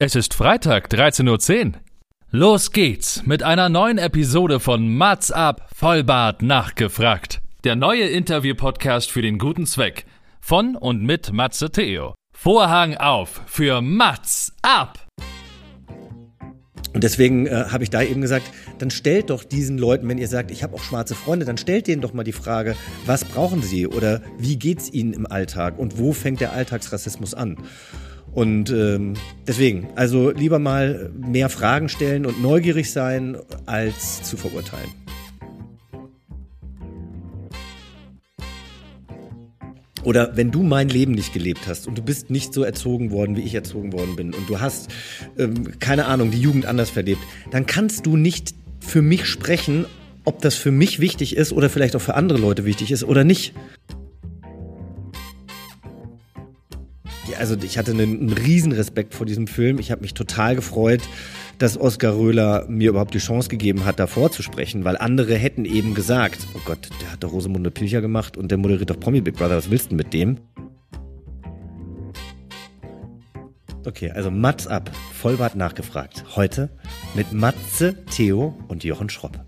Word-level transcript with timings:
Es 0.00 0.14
ist 0.14 0.32
Freitag, 0.32 0.92
13.10 0.92 1.66
Uhr. 1.66 1.72
Los 2.30 2.70
geht's 2.70 3.26
mit 3.26 3.42
einer 3.42 3.68
neuen 3.68 3.98
Episode 3.98 4.60
von 4.60 4.94
Mats 4.94 5.32
ab, 5.32 5.68
Vollbart 5.74 6.40
nachgefragt. 6.40 7.40
Der 7.64 7.74
neue 7.74 8.04
Interview-Podcast 8.04 9.10
für 9.10 9.22
den 9.22 9.38
guten 9.38 9.66
Zweck. 9.66 10.06
Von 10.40 10.76
und 10.76 11.02
mit 11.02 11.32
Matze 11.32 11.72
Theo. 11.72 12.14
Vorhang 12.32 12.96
auf 12.96 13.40
für 13.46 13.80
Mats 13.80 14.52
ab! 14.62 15.04
Und 16.94 17.02
deswegen 17.02 17.48
äh, 17.48 17.64
habe 17.68 17.82
ich 17.82 17.90
da 17.90 18.00
eben 18.00 18.20
gesagt, 18.20 18.52
dann 18.78 18.92
stellt 18.92 19.30
doch 19.30 19.42
diesen 19.42 19.78
Leuten, 19.78 20.08
wenn 20.08 20.18
ihr 20.18 20.28
sagt, 20.28 20.52
ich 20.52 20.62
habe 20.62 20.76
auch 20.76 20.82
schwarze 20.82 21.16
Freunde, 21.16 21.44
dann 21.44 21.58
stellt 21.58 21.88
denen 21.88 22.02
doch 22.02 22.12
mal 22.12 22.22
die 22.22 22.30
Frage, 22.30 22.76
was 23.04 23.24
brauchen 23.24 23.62
sie 23.62 23.88
oder 23.88 24.22
wie 24.38 24.60
geht's 24.60 24.92
ihnen 24.92 25.12
im 25.12 25.26
Alltag 25.26 25.76
und 25.76 25.98
wo 25.98 26.12
fängt 26.12 26.40
der 26.40 26.52
Alltagsrassismus 26.52 27.34
an? 27.34 27.56
Und 28.32 28.70
ähm, 28.70 29.14
deswegen, 29.46 29.88
also 29.96 30.30
lieber 30.30 30.58
mal 30.58 31.10
mehr 31.16 31.48
Fragen 31.48 31.88
stellen 31.88 32.26
und 32.26 32.42
neugierig 32.42 32.92
sein, 32.92 33.36
als 33.66 34.22
zu 34.22 34.36
verurteilen. 34.36 34.90
Oder 40.04 40.36
wenn 40.36 40.50
du 40.50 40.62
mein 40.62 40.88
Leben 40.88 41.12
nicht 41.12 41.32
gelebt 41.32 41.66
hast 41.66 41.86
und 41.86 41.98
du 41.98 42.02
bist 42.02 42.30
nicht 42.30 42.54
so 42.54 42.62
erzogen 42.62 43.10
worden, 43.10 43.36
wie 43.36 43.42
ich 43.42 43.54
erzogen 43.54 43.92
worden 43.92 44.16
bin 44.16 44.32
und 44.32 44.48
du 44.48 44.58
hast, 44.58 44.88
ähm, 45.36 45.78
keine 45.80 46.06
Ahnung, 46.06 46.30
die 46.30 46.40
Jugend 46.40 46.66
anders 46.66 46.88
verlebt, 46.88 47.20
dann 47.50 47.66
kannst 47.66 48.06
du 48.06 48.16
nicht 48.16 48.54
für 48.80 49.02
mich 49.02 49.26
sprechen, 49.26 49.84
ob 50.24 50.40
das 50.40 50.54
für 50.54 50.70
mich 50.70 51.00
wichtig 51.00 51.36
ist 51.36 51.52
oder 51.52 51.68
vielleicht 51.68 51.96
auch 51.96 52.00
für 52.00 52.14
andere 52.14 52.38
Leute 52.38 52.64
wichtig 52.64 52.90
ist 52.90 53.04
oder 53.04 53.24
nicht. 53.24 53.52
Also 57.36 57.56
ich 57.62 57.78
hatte 57.78 57.92
einen, 57.92 58.20
einen 58.20 58.32
riesen 58.32 58.72
Respekt 58.72 59.14
vor 59.14 59.26
diesem 59.26 59.46
Film. 59.46 59.78
Ich 59.78 59.90
habe 59.90 60.02
mich 60.02 60.14
total 60.14 60.56
gefreut, 60.56 61.02
dass 61.58 61.78
Oskar 61.78 62.16
Röhler 62.16 62.66
mir 62.68 62.90
überhaupt 62.90 63.14
die 63.14 63.18
Chance 63.18 63.48
gegeben 63.48 63.84
hat, 63.84 63.98
davor 63.98 64.30
zu 64.30 64.42
sprechen, 64.42 64.84
weil 64.84 64.96
andere 64.96 65.34
hätten 65.34 65.64
eben 65.64 65.94
gesagt, 65.94 66.46
oh 66.54 66.60
Gott, 66.64 66.88
der 67.00 67.12
hat 67.12 67.24
doch 67.24 67.32
Rosamunde 67.32 67.70
Pilcher 67.70 68.00
gemacht 68.00 68.36
und 68.36 68.50
der 68.50 68.58
moderiert 68.58 68.90
doch 68.90 69.00
Promi 69.00 69.20
Big 69.20 69.36
Brother, 69.36 69.56
was 69.56 69.70
willst 69.70 69.90
du 69.90 69.96
mit 69.96 70.12
dem? 70.12 70.38
Okay, 73.84 74.10
also 74.10 74.30
Mats 74.30 74.66
ab, 74.66 74.90
Vollbart 75.14 75.56
nachgefragt. 75.56 76.24
Heute 76.36 76.68
mit 77.14 77.32
Matze, 77.32 78.04
Theo 78.04 78.54
und 78.68 78.84
Jochen 78.84 79.08
Schropp. 79.08 79.47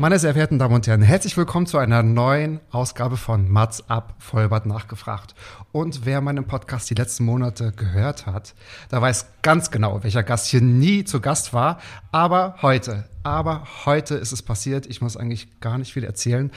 Meine 0.00 0.18
sehr 0.18 0.32
verehrten 0.32 0.58
Damen 0.58 0.74
und 0.74 0.86
Herren, 0.88 1.02
herzlich 1.02 1.36
willkommen 1.36 1.66
zu 1.66 1.78
einer 1.78 2.02
neuen 2.02 2.58
Ausgabe 2.72 3.16
von 3.16 3.48
Mats 3.48 3.88
ab 3.88 4.16
Vollbart 4.18 4.66
nachgefragt. 4.66 5.36
Und 5.70 6.04
wer 6.04 6.20
meinen 6.20 6.46
Podcast 6.46 6.90
die 6.90 6.94
letzten 6.94 7.24
Monate 7.24 7.70
gehört 7.70 8.26
hat, 8.26 8.54
der 8.90 9.00
weiß 9.00 9.26
ganz 9.42 9.70
genau, 9.70 10.02
welcher 10.02 10.24
Gast 10.24 10.48
hier 10.48 10.60
nie 10.60 11.04
zu 11.04 11.20
Gast 11.20 11.52
war. 11.52 11.78
Aber 12.10 12.56
heute, 12.60 13.08
aber 13.22 13.68
heute 13.84 14.16
ist 14.16 14.32
es 14.32 14.42
passiert. 14.42 14.86
Ich 14.86 15.00
muss 15.00 15.16
eigentlich 15.16 15.60
gar 15.60 15.78
nicht 15.78 15.92
viel 15.92 16.04
erzählen. 16.04 16.50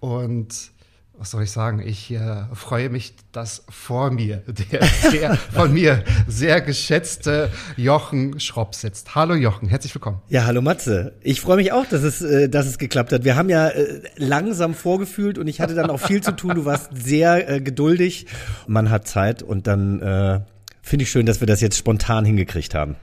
Und 0.00 0.72
was 1.20 1.32
soll 1.32 1.42
ich 1.42 1.50
sagen? 1.50 1.80
Ich 1.86 2.10
äh, 2.10 2.44
freue 2.54 2.88
mich, 2.88 3.12
dass 3.30 3.62
vor 3.68 4.10
mir 4.10 4.38
der 4.72 4.82
sehr, 5.10 5.36
von 5.36 5.70
mir 5.70 6.02
sehr 6.26 6.62
geschätzte 6.62 7.50
Jochen 7.76 8.40
Schropp 8.40 8.74
sitzt. 8.74 9.14
Hallo 9.14 9.34
Jochen, 9.34 9.68
herzlich 9.68 9.94
willkommen. 9.94 10.22
Ja, 10.30 10.46
hallo 10.46 10.62
Matze. 10.62 11.12
Ich 11.20 11.42
freue 11.42 11.56
mich 11.56 11.72
auch, 11.72 11.84
dass 11.84 12.02
es, 12.04 12.22
äh, 12.22 12.48
dass 12.48 12.64
es 12.64 12.78
geklappt 12.78 13.12
hat. 13.12 13.24
Wir 13.24 13.36
haben 13.36 13.50
ja 13.50 13.68
äh, 13.68 14.00
langsam 14.16 14.72
vorgefühlt 14.72 15.36
und 15.36 15.46
ich 15.46 15.60
hatte 15.60 15.74
dann 15.74 15.90
auch 15.90 16.00
viel 16.00 16.22
zu 16.22 16.34
tun. 16.34 16.54
Du 16.54 16.64
warst 16.64 16.88
sehr 16.94 17.50
äh, 17.50 17.60
geduldig. 17.60 18.26
Man 18.66 18.88
hat 18.88 19.06
Zeit 19.06 19.42
und 19.42 19.66
dann 19.66 20.00
äh, 20.00 20.40
finde 20.80 21.02
ich 21.02 21.10
schön, 21.10 21.26
dass 21.26 21.40
wir 21.40 21.46
das 21.46 21.60
jetzt 21.60 21.76
spontan 21.76 22.24
hingekriegt 22.24 22.74
haben. 22.74 22.96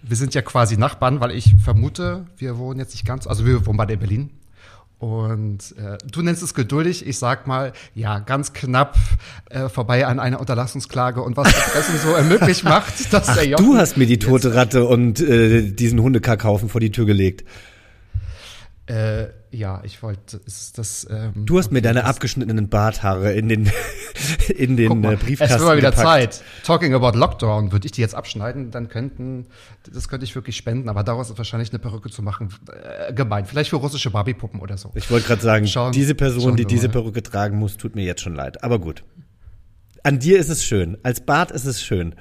Wir 0.00 0.16
sind 0.16 0.34
ja 0.34 0.40
quasi 0.40 0.78
Nachbarn, 0.78 1.20
weil 1.20 1.32
ich 1.32 1.54
vermute, 1.62 2.24
wir 2.38 2.56
wohnen 2.56 2.80
jetzt 2.80 2.94
nicht 2.94 3.04
ganz, 3.04 3.26
also 3.26 3.44
wir 3.44 3.66
wohnen 3.66 3.76
beide 3.76 3.92
in 3.92 3.98
Berlin. 3.98 4.30
Und 4.98 5.76
äh, 5.78 5.96
du 6.10 6.22
nennst 6.22 6.42
es 6.42 6.54
geduldig, 6.54 7.06
ich 7.06 7.18
sag 7.18 7.46
mal, 7.46 7.72
ja, 7.94 8.18
ganz 8.18 8.52
knapp 8.52 8.96
äh, 9.48 9.68
vorbei 9.68 10.06
an 10.06 10.18
einer 10.18 10.40
Unterlassungsklage 10.40 11.22
und 11.22 11.36
was 11.36 11.46
Erpressung 11.54 11.94
so 12.02 12.14
ermöglicht 12.16 12.64
macht, 12.64 13.12
dass 13.12 13.28
Ach, 13.28 13.36
der 13.36 13.46
Jochen 13.46 13.64
du 13.64 13.76
hast 13.76 13.96
mir 13.96 14.06
die 14.06 14.18
tote 14.18 14.54
Ratte 14.54 14.86
und 14.86 15.20
äh, 15.20 15.70
diesen 15.70 16.00
Hundekackhaufen 16.00 16.68
vor 16.68 16.80
die 16.80 16.90
Tür 16.90 17.06
gelegt. 17.06 17.44
Äh, 18.86 19.26
ja, 19.50 19.80
ich 19.84 20.02
wollte, 20.02 20.38
ist 20.46 20.78
das. 20.78 21.06
Ähm, 21.10 21.32
du 21.46 21.58
hast 21.58 21.70
mir 21.72 21.82
deine 21.82 22.04
abgeschnittenen 22.04 22.68
Barthaare 22.68 23.32
in 23.32 23.48
den 23.48 23.70
in 24.56 24.76
den 24.76 25.00
mal, 25.00 25.14
äh, 25.14 25.16
Briefkasten 25.16 25.54
Es 25.54 25.60
wird 25.60 25.68
mal 25.68 25.76
wieder 25.76 25.90
gepackt. 25.90 26.34
Zeit. 26.34 26.42
Talking 26.64 26.94
about 26.94 27.16
Lockdown, 27.18 27.72
würde 27.72 27.86
ich 27.86 27.92
die 27.92 28.00
jetzt 28.00 28.14
abschneiden, 28.14 28.70
dann 28.70 28.88
könnten, 28.88 29.46
das 29.92 30.08
könnte 30.08 30.24
ich 30.24 30.34
wirklich 30.34 30.56
spenden, 30.56 30.88
aber 30.88 31.02
daraus 31.02 31.30
ist 31.30 31.38
wahrscheinlich 31.38 31.70
eine 31.70 31.78
Perücke 31.78 32.10
zu 32.10 32.22
machen 32.22 32.54
äh, 33.08 33.12
gemein. 33.12 33.46
Vielleicht 33.46 33.70
für 33.70 33.76
russische 33.76 34.10
Barbiepuppen 34.10 34.60
oder 34.60 34.76
so. 34.76 34.90
Ich 34.94 35.10
wollte 35.10 35.26
gerade 35.26 35.42
sagen, 35.42 35.66
Schauen- 35.66 35.92
diese 35.92 36.14
Person, 36.14 36.56
die 36.56 36.64
diese. 36.64 36.88
Perücke 36.88 37.22
tragen 37.22 37.58
muss, 37.58 37.76
tut 37.76 37.94
mir 37.94 38.04
jetzt 38.04 38.22
schon 38.22 38.34
leid. 38.34 38.62
Aber 38.64 38.78
gut. 38.78 39.04
An 40.02 40.18
dir 40.18 40.38
ist 40.38 40.48
es 40.48 40.64
schön. 40.64 40.96
Als 41.02 41.20
Bart 41.20 41.50
ist 41.50 41.64
es 41.64 41.82
schön. 41.82 42.14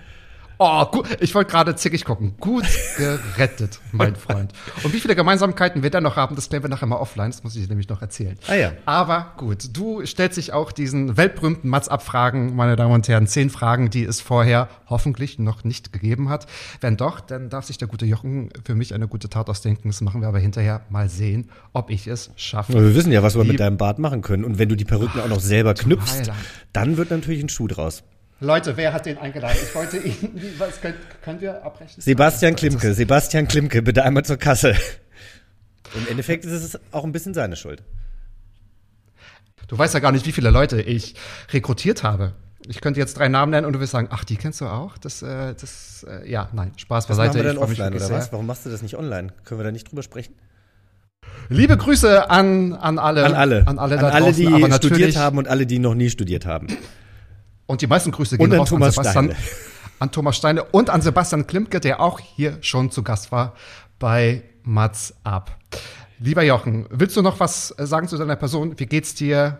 Oh, 0.59 0.85
gut. 0.85 1.07
Ich 1.19 1.35
wollte 1.35 1.51
gerade 1.51 1.75
zickig 1.75 2.03
gucken. 2.03 2.35
Gut 2.39 2.65
gerettet, 2.97 3.79
mein 3.91 4.15
Freund. 4.15 4.53
Und 4.83 4.93
wie 4.93 4.99
viele 4.99 5.15
Gemeinsamkeiten 5.15 5.83
wir 5.83 5.91
dann 5.91 6.03
noch 6.03 6.15
haben, 6.15 6.35
das 6.35 6.49
klären 6.49 6.63
wir 6.63 6.69
nachher 6.69 6.87
mal 6.87 6.97
offline. 6.97 7.29
Das 7.29 7.43
muss 7.43 7.55
ich 7.55 7.69
nämlich 7.69 7.87
noch 7.89 8.01
erzählen. 8.01 8.37
Ah 8.47 8.55
ja. 8.55 8.71
Aber 8.85 9.33
gut, 9.37 9.75
du 9.77 10.05
stellst 10.05 10.37
dich 10.37 10.53
auch 10.53 10.71
diesen 10.71 11.15
weltberühmten 11.15 11.69
Mats-Abfragen, 11.69 12.55
meine 12.55 12.75
Damen 12.75 12.93
und 12.93 13.07
Herren. 13.07 13.27
Zehn 13.27 13.49
Fragen, 13.49 13.89
die 13.89 14.03
es 14.03 14.19
vorher 14.19 14.67
hoffentlich 14.87 15.37
noch 15.37 15.63
nicht 15.63 15.93
gegeben 15.93 16.29
hat. 16.29 16.47
Wenn 16.81 16.97
doch, 16.97 17.19
dann 17.19 17.49
darf 17.49 17.65
sich 17.65 17.77
der 17.77 17.87
gute 17.87 18.05
Jochen 18.05 18.49
für 18.65 18.73
mich 18.73 18.95
eine 18.95 19.07
gute 19.07 19.29
Tat 19.29 19.49
ausdenken. 19.49 19.89
Das 19.89 20.01
machen 20.01 20.21
wir 20.21 20.27
aber 20.27 20.39
hinterher 20.39 20.81
mal 20.89 21.09
sehen, 21.09 21.51
ob 21.73 21.91
ich 21.91 22.07
es 22.07 22.31
schaffe. 22.35 22.73
Aber 22.73 22.83
wir 22.83 22.95
wissen 22.95 23.11
ja, 23.11 23.21
was 23.21 23.35
wir 23.35 23.43
mit 23.43 23.59
deinem 23.59 23.77
Bart 23.77 23.99
machen 23.99 24.21
können. 24.21 24.43
Und 24.43 24.57
wenn 24.57 24.69
du 24.69 24.75
die 24.75 24.85
Perücken 24.85 25.19
auch 25.19 25.27
noch 25.27 25.39
selber 25.39 25.75
knüpfst, 25.75 26.21
Heiland. 26.21 26.39
dann 26.73 26.97
wird 26.97 27.11
natürlich 27.11 27.43
ein 27.43 27.49
Schuh 27.49 27.67
draus. 27.67 28.03
Leute, 28.39 28.77
wer 28.77 28.93
hat 28.93 29.05
den 29.05 29.17
eingeladen? 29.17 29.57
Ich 29.61 29.73
wollte 29.73 29.97
ihn, 29.97 30.15
was 30.57 30.79
könnt, 30.79 30.95
können 31.23 31.41
wir 31.41 31.63
abbrechen? 31.63 32.01
Sebastian 32.01 32.55
Klimke, 32.55 32.93
Sebastian 32.93 33.47
Klimke, 33.47 33.81
bitte 33.81 34.03
einmal 34.03 34.23
zur 34.23 34.37
Kasse. 34.37 34.75
Im 35.95 36.07
Endeffekt 36.07 36.45
ist 36.45 36.51
es 36.51 36.79
auch 36.91 37.03
ein 37.03 37.11
bisschen 37.11 37.33
seine 37.33 37.55
Schuld. 37.55 37.83
Du 39.67 39.77
weißt 39.77 39.93
ja 39.93 39.99
gar 39.99 40.11
nicht, 40.11 40.25
wie 40.25 40.31
viele 40.31 40.49
Leute 40.51 40.81
ich 40.81 41.15
rekrutiert 41.51 42.03
habe. 42.03 42.33
Ich 42.67 42.81
könnte 42.81 42.99
jetzt 42.99 43.17
drei 43.17 43.27
Namen 43.27 43.51
nennen 43.51 43.65
und 43.65 43.73
du 43.73 43.79
wirst 43.79 43.93
sagen, 43.93 44.09
ach, 44.11 44.23
die 44.23 44.35
kennst 44.35 44.61
du 44.61 44.65
auch? 44.65 44.97
Das, 44.97 45.21
äh, 45.21 45.53
das, 45.53 46.05
äh, 46.07 46.29
ja, 46.29 46.49
nein, 46.53 46.73
Spaß 46.75 47.09
Was 47.09 47.17
beiseite. 47.17 47.37
machen 47.37 47.45
wir 47.45 47.53
mich 47.53 47.79
offline 47.79 47.93
oder 47.93 48.09
was? 48.09 48.31
Warum 48.31 48.45
machst 48.45 48.65
du 48.65 48.69
das 48.69 48.81
nicht 48.81 48.97
online? 48.97 49.29
Können 49.45 49.59
wir 49.59 49.65
da 49.65 49.71
nicht 49.71 49.89
drüber 49.89 50.03
sprechen? 50.03 50.35
Liebe 51.49 51.77
Grüße 51.77 52.29
an, 52.29 52.73
an 52.73 52.99
alle. 52.99 53.25
An 53.25 53.33
alle. 53.33 53.67
An 53.67 53.79
alle, 53.79 53.97
da 53.97 54.09
alle 54.09 54.25
draußen, 54.25 54.69
die 54.69 54.73
studiert 54.73 55.15
haben 55.15 55.37
und 55.37 55.47
alle, 55.47 55.65
die 55.65 55.79
noch 55.79 55.95
nie 55.95 56.09
studiert 56.09 56.45
haben. 56.45 56.67
Und 57.67 57.81
die 57.81 57.87
meisten 57.87 58.11
Grüße 58.11 58.37
gehen 58.37 58.51
an 58.51 58.59
raus 58.59 58.69
Thomas 58.69 58.97
an 58.97 59.03
Sebastian, 59.03 59.25
Steine. 59.25 59.47
an 59.99 60.11
Thomas 60.11 60.37
Steine 60.37 60.63
und 60.63 60.89
an 60.89 61.01
Sebastian 61.01 61.45
Klimke, 61.45 61.79
der 61.79 61.99
auch 61.99 62.19
hier 62.19 62.57
schon 62.61 62.89
zu 62.89 63.03
Gast 63.03 63.31
war 63.31 63.53
bei 63.99 64.43
Mats 64.63 65.13
Ab. 65.23 65.55
Lieber 66.19 66.43
Jochen, 66.43 66.87
willst 66.89 67.15
du 67.15 67.21
noch 67.21 67.39
was 67.39 67.75
äh, 67.77 67.85
sagen 67.85 68.07
zu 68.07 68.17
deiner 68.17 68.35
Person? 68.35 68.79
Wie 68.79 68.87
geht's 68.87 69.13
dir? 69.13 69.59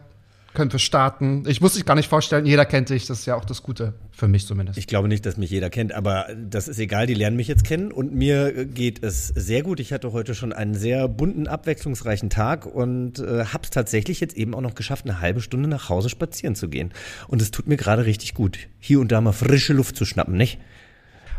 Können 0.58 0.72
wir 0.72 0.80
starten? 0.80 1.44
Ich 1.46 1.62
muss 1.62 1.76
dich 1.76 1.86
gar 1.86 1.94
nicht 1.94 2.10
vorstellen, 2.10 2.48
jeder 2.48 2.66
kennt 2.66 2.90
dich, 2.90 3.06
das 3.06 3.20
ist 3.20 3.26
ja 3.28 3.36
auch 3.36 3.46
das 3.46 3.62
Gute, 3.62 3.94
für 4.12 4.28
mich 4.28 4.48
zumindest. 4.48 4.80
Ich 4.80 4.88
glaube 4.88 5.08
nicht, 5.08 5.24
dass 5.24 5.38
mich 5.38 5.52
jeder 5.52 5.70
kennt, 5.70 5.94
aber 5.94 6.30
das 6.36 6.68
ist 6.68 6.80
egal, 6.80 7.06
die 7.06 7.14
lernen 7.14 7.38
mich 7.38 7.48
jetzt 7.48 7.64
kennen 7.64 7.92
und 7.92 8.12
mir 8.16 8.66
geht 8.66 9.04
es 9.04 9.28
sehr 9.28 9.62
gut. 9.62 9.80
Ich 9.80 9.94
hatte 9.94 10.14
heute 10.14 10.34
schon 10.34 10.54
einen 10.54 10.74
sehr 10.74 11.08
bunten, 11.10 11.48
abwechslungsreichen 11.48 12.32
Tag 12.32 12.66
und 12.66 13.20
äh, 13.20 13.46
habe 13.46 13.66
es 13.66 13.70
tatsächlich 13.70 14.20
jetzt 14.20 14.36
eben 14.36 14.56
auch 14.56 14.62
noch 14.62 14.74
geschafft, 14.74 15.06
eine 15.06 15.22
halbe 15.22 15.42
Stunde 15.42 15.70
nach 15.70 15.90
Hause 15.90 16.10
spazieren 16.10 16.56
zu 16.56 16.70
gehen. 16.70 16.92
Und 17.28 17.40
es 17.40 17.52
tut 17.52 17.68
mir 17.68 17.78
gerade 17.78 18.06
richtig 18.06 18.34
gut, 18.34 18.58
hier 18.80 19.00
und 19.00 19.12
da 19.12 19.22
mal 19.22 19.34
frische 19.34 19.74
Luft 19.74 19.96
zu 19.96 20.06
schnappen, 20.06 20.36
nicht? 20.36 20.58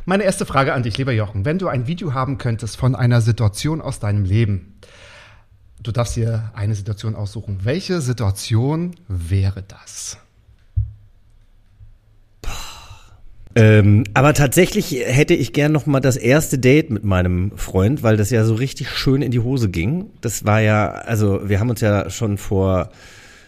Meine 0.04 0.22
erste 0.22 0.46
Frage 0.46 0.74
an 0.74 0.84
dich, 0.84 0.96
lieber 0.96 1.10
Jochen. 1.12 1.44
Wenn 1.44 1.58
du 1.58 1.66
ein 1.66 1.88
Video 1.88 2.14
haben 2.14 2.38
könntest 2.38 2.76
von 2.76 2.94
einer 2.94 3.20
Situation 3.20 3.80
aus 3.80 3.98
deinem 3.98 4.24
Leben, 4.24 4.78
du 5.82 5.92
darfst 5.92 6.16
dir 6.16 6.50
eine 6.54 6.74
Situation 6.74 7.14
aussuchen. 7.14 7.60
Welche 7.62 8.00
Situation 8.00 8.94
wäre 9.08 9.62
das? 9.62 10.18
Ähm, 13.54 14.04
aber 14.14 14.34
tatsächlich 14.34 14.92
hätte 15.04 15.34
ich 15.34 15.52
gern 15.52 15.72
noch 15.72 15.86
mal 15.86 16.00
das 16.00 16.16
erste 16.16 16.58
Date 16.58 16.90
mit 16.90 17.04
meinem 17.04 17.50
Freund, 17.56 18.02
weil 18.02 18.16
das 18.16 18.30
ja 18.30 18.44
so 18.44 18.54
richtig 18.54 18.90
schön 18.90 19.20
in 19.20 19.32
die 19.32 19.40
Hose 19.40 19.68
ging. 19.68 20.10
Das 20.20 20.44
war 20.44 20.60
ja, 20.60 20.90
also 20.90 21.48
wir 21.48 21.58
haben 21.58 21.70
uns 21.70 21.80
ja 21.80 22.08
schon 22.08 22.38
vor 22.38 22.90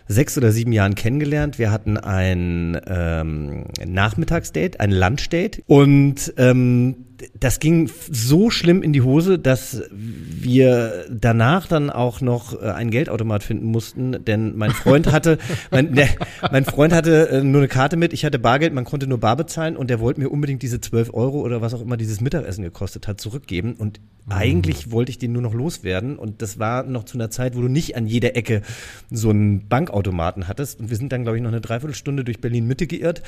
sechs 0.08 0.36
oder 0.36 0.50
sieben 0.50 0.72
Jahren 0.72 0.96
kennengelernt. 0.96 1.60
Wir 1.60 1.70
hatten 1.70 1.96
ein 1.96 2.80
ähm, 2.88 3.66
Nachmittagsdate, 3.86 4.80
ein 4.80 4.90
Lunchdate 4.90 5.62
und 5.68 6.34
ähm, 6.36 7.06
das 7.38 7.60
ging 7.60 7.90
so 8.10 8.50
schlimm 8.50 8.82
in 8.82 8.92
die 8.92 9.02
Hose, 9.02 9.38
dass 9.38 9.82
wir 9.90 11.04
danach 11.10 11.66
dann 11.66 11.90
auch 11.90 12.20
noch 12.20 12.60
äh, 12.60 12.66
einen 12.66 12.90
Geldautomat 12.90 13.42
finden 13.42 13.66
mussten, 13.66 14.24
denn 14.24 14.56
mein 14.56 14.70
Freund 14.70 15.12
hatte, 15.12 15.38
mein, 15.70 15.94
der, 15.94 16.08
mein 16.50 16.64
Freund 16.64 16.92
hatte 16.92 17.28
äh, 17.28 17.42
nur 17.42 17.60
eine 17.60 17.68
Karte 17.68 17.96
mit, 17.96 18.12
ich 18.12 18.24
hatte 18.24 18.38
Bargeld, 18.38 18.72
man 18.72 18.84
konnte 18.84 19.06
nur 19.06 19.18
bar 19.18 19.36
bezahlen. 19.36 19.76
Und 19.76 19.90
der 19.90 20.00
wollte 20.00 20.20
mir 20.20 20.28
unbedingt 20.28 20.62
diese 20.62 20.80
12 20.80 21.14
Euro 21.14 21.40
oder 21.40 21.60
was 21.60 21.74
auch 21.74 21.80
immer 21.80 21.96
dieses 21.96 22.20
Mittagessen 22.20 22.62
gekostet 22.62 23.08
hat, 23.08 23.20
zurückgeben. 23.20 23.74
Und 23.74 24.00
mhm. 24.26 24.32
eigentlich 24.32 24.90
wollte 24.90 25.10
ich 25.10 25.18
den 25.18 25.32
nur 25.32 25.42
noch 25.42 25.54
loswerden. 25.54 26.16
Und 26.16 26.42
das 26.42 26.58
war 26.58 26.84
noch 26.84 27.04
zu 27.04 27.16
einer 27.16 27.30
Zeit, 27.30 27.56
wo 27.56 27.60
du 27.60 27.68
nicht 27.68 27.96
an 27.96 28.06
jeder 28.06 28.36
Ecke 28.36 28.62
so 29.10 29.30
einen 29.30 29.68
Bankautomaten 29.68 30.48
hattest. 30.48 30.80
Und 30.80 30.90
wir 30.90 30.96
sind 30.96 31.12
dann, 31.12 31.22
glaube 31.22 31.36
ich, 31.38 31.42
noch 31.42 31.50
eine 31.50 31.60
Dreiviertelstunde 31.60 32.24
durch 32.24 32.40
Berlin 32.40 32.66
Mitte 32.66 32.86
geirrt. 32.86 33.22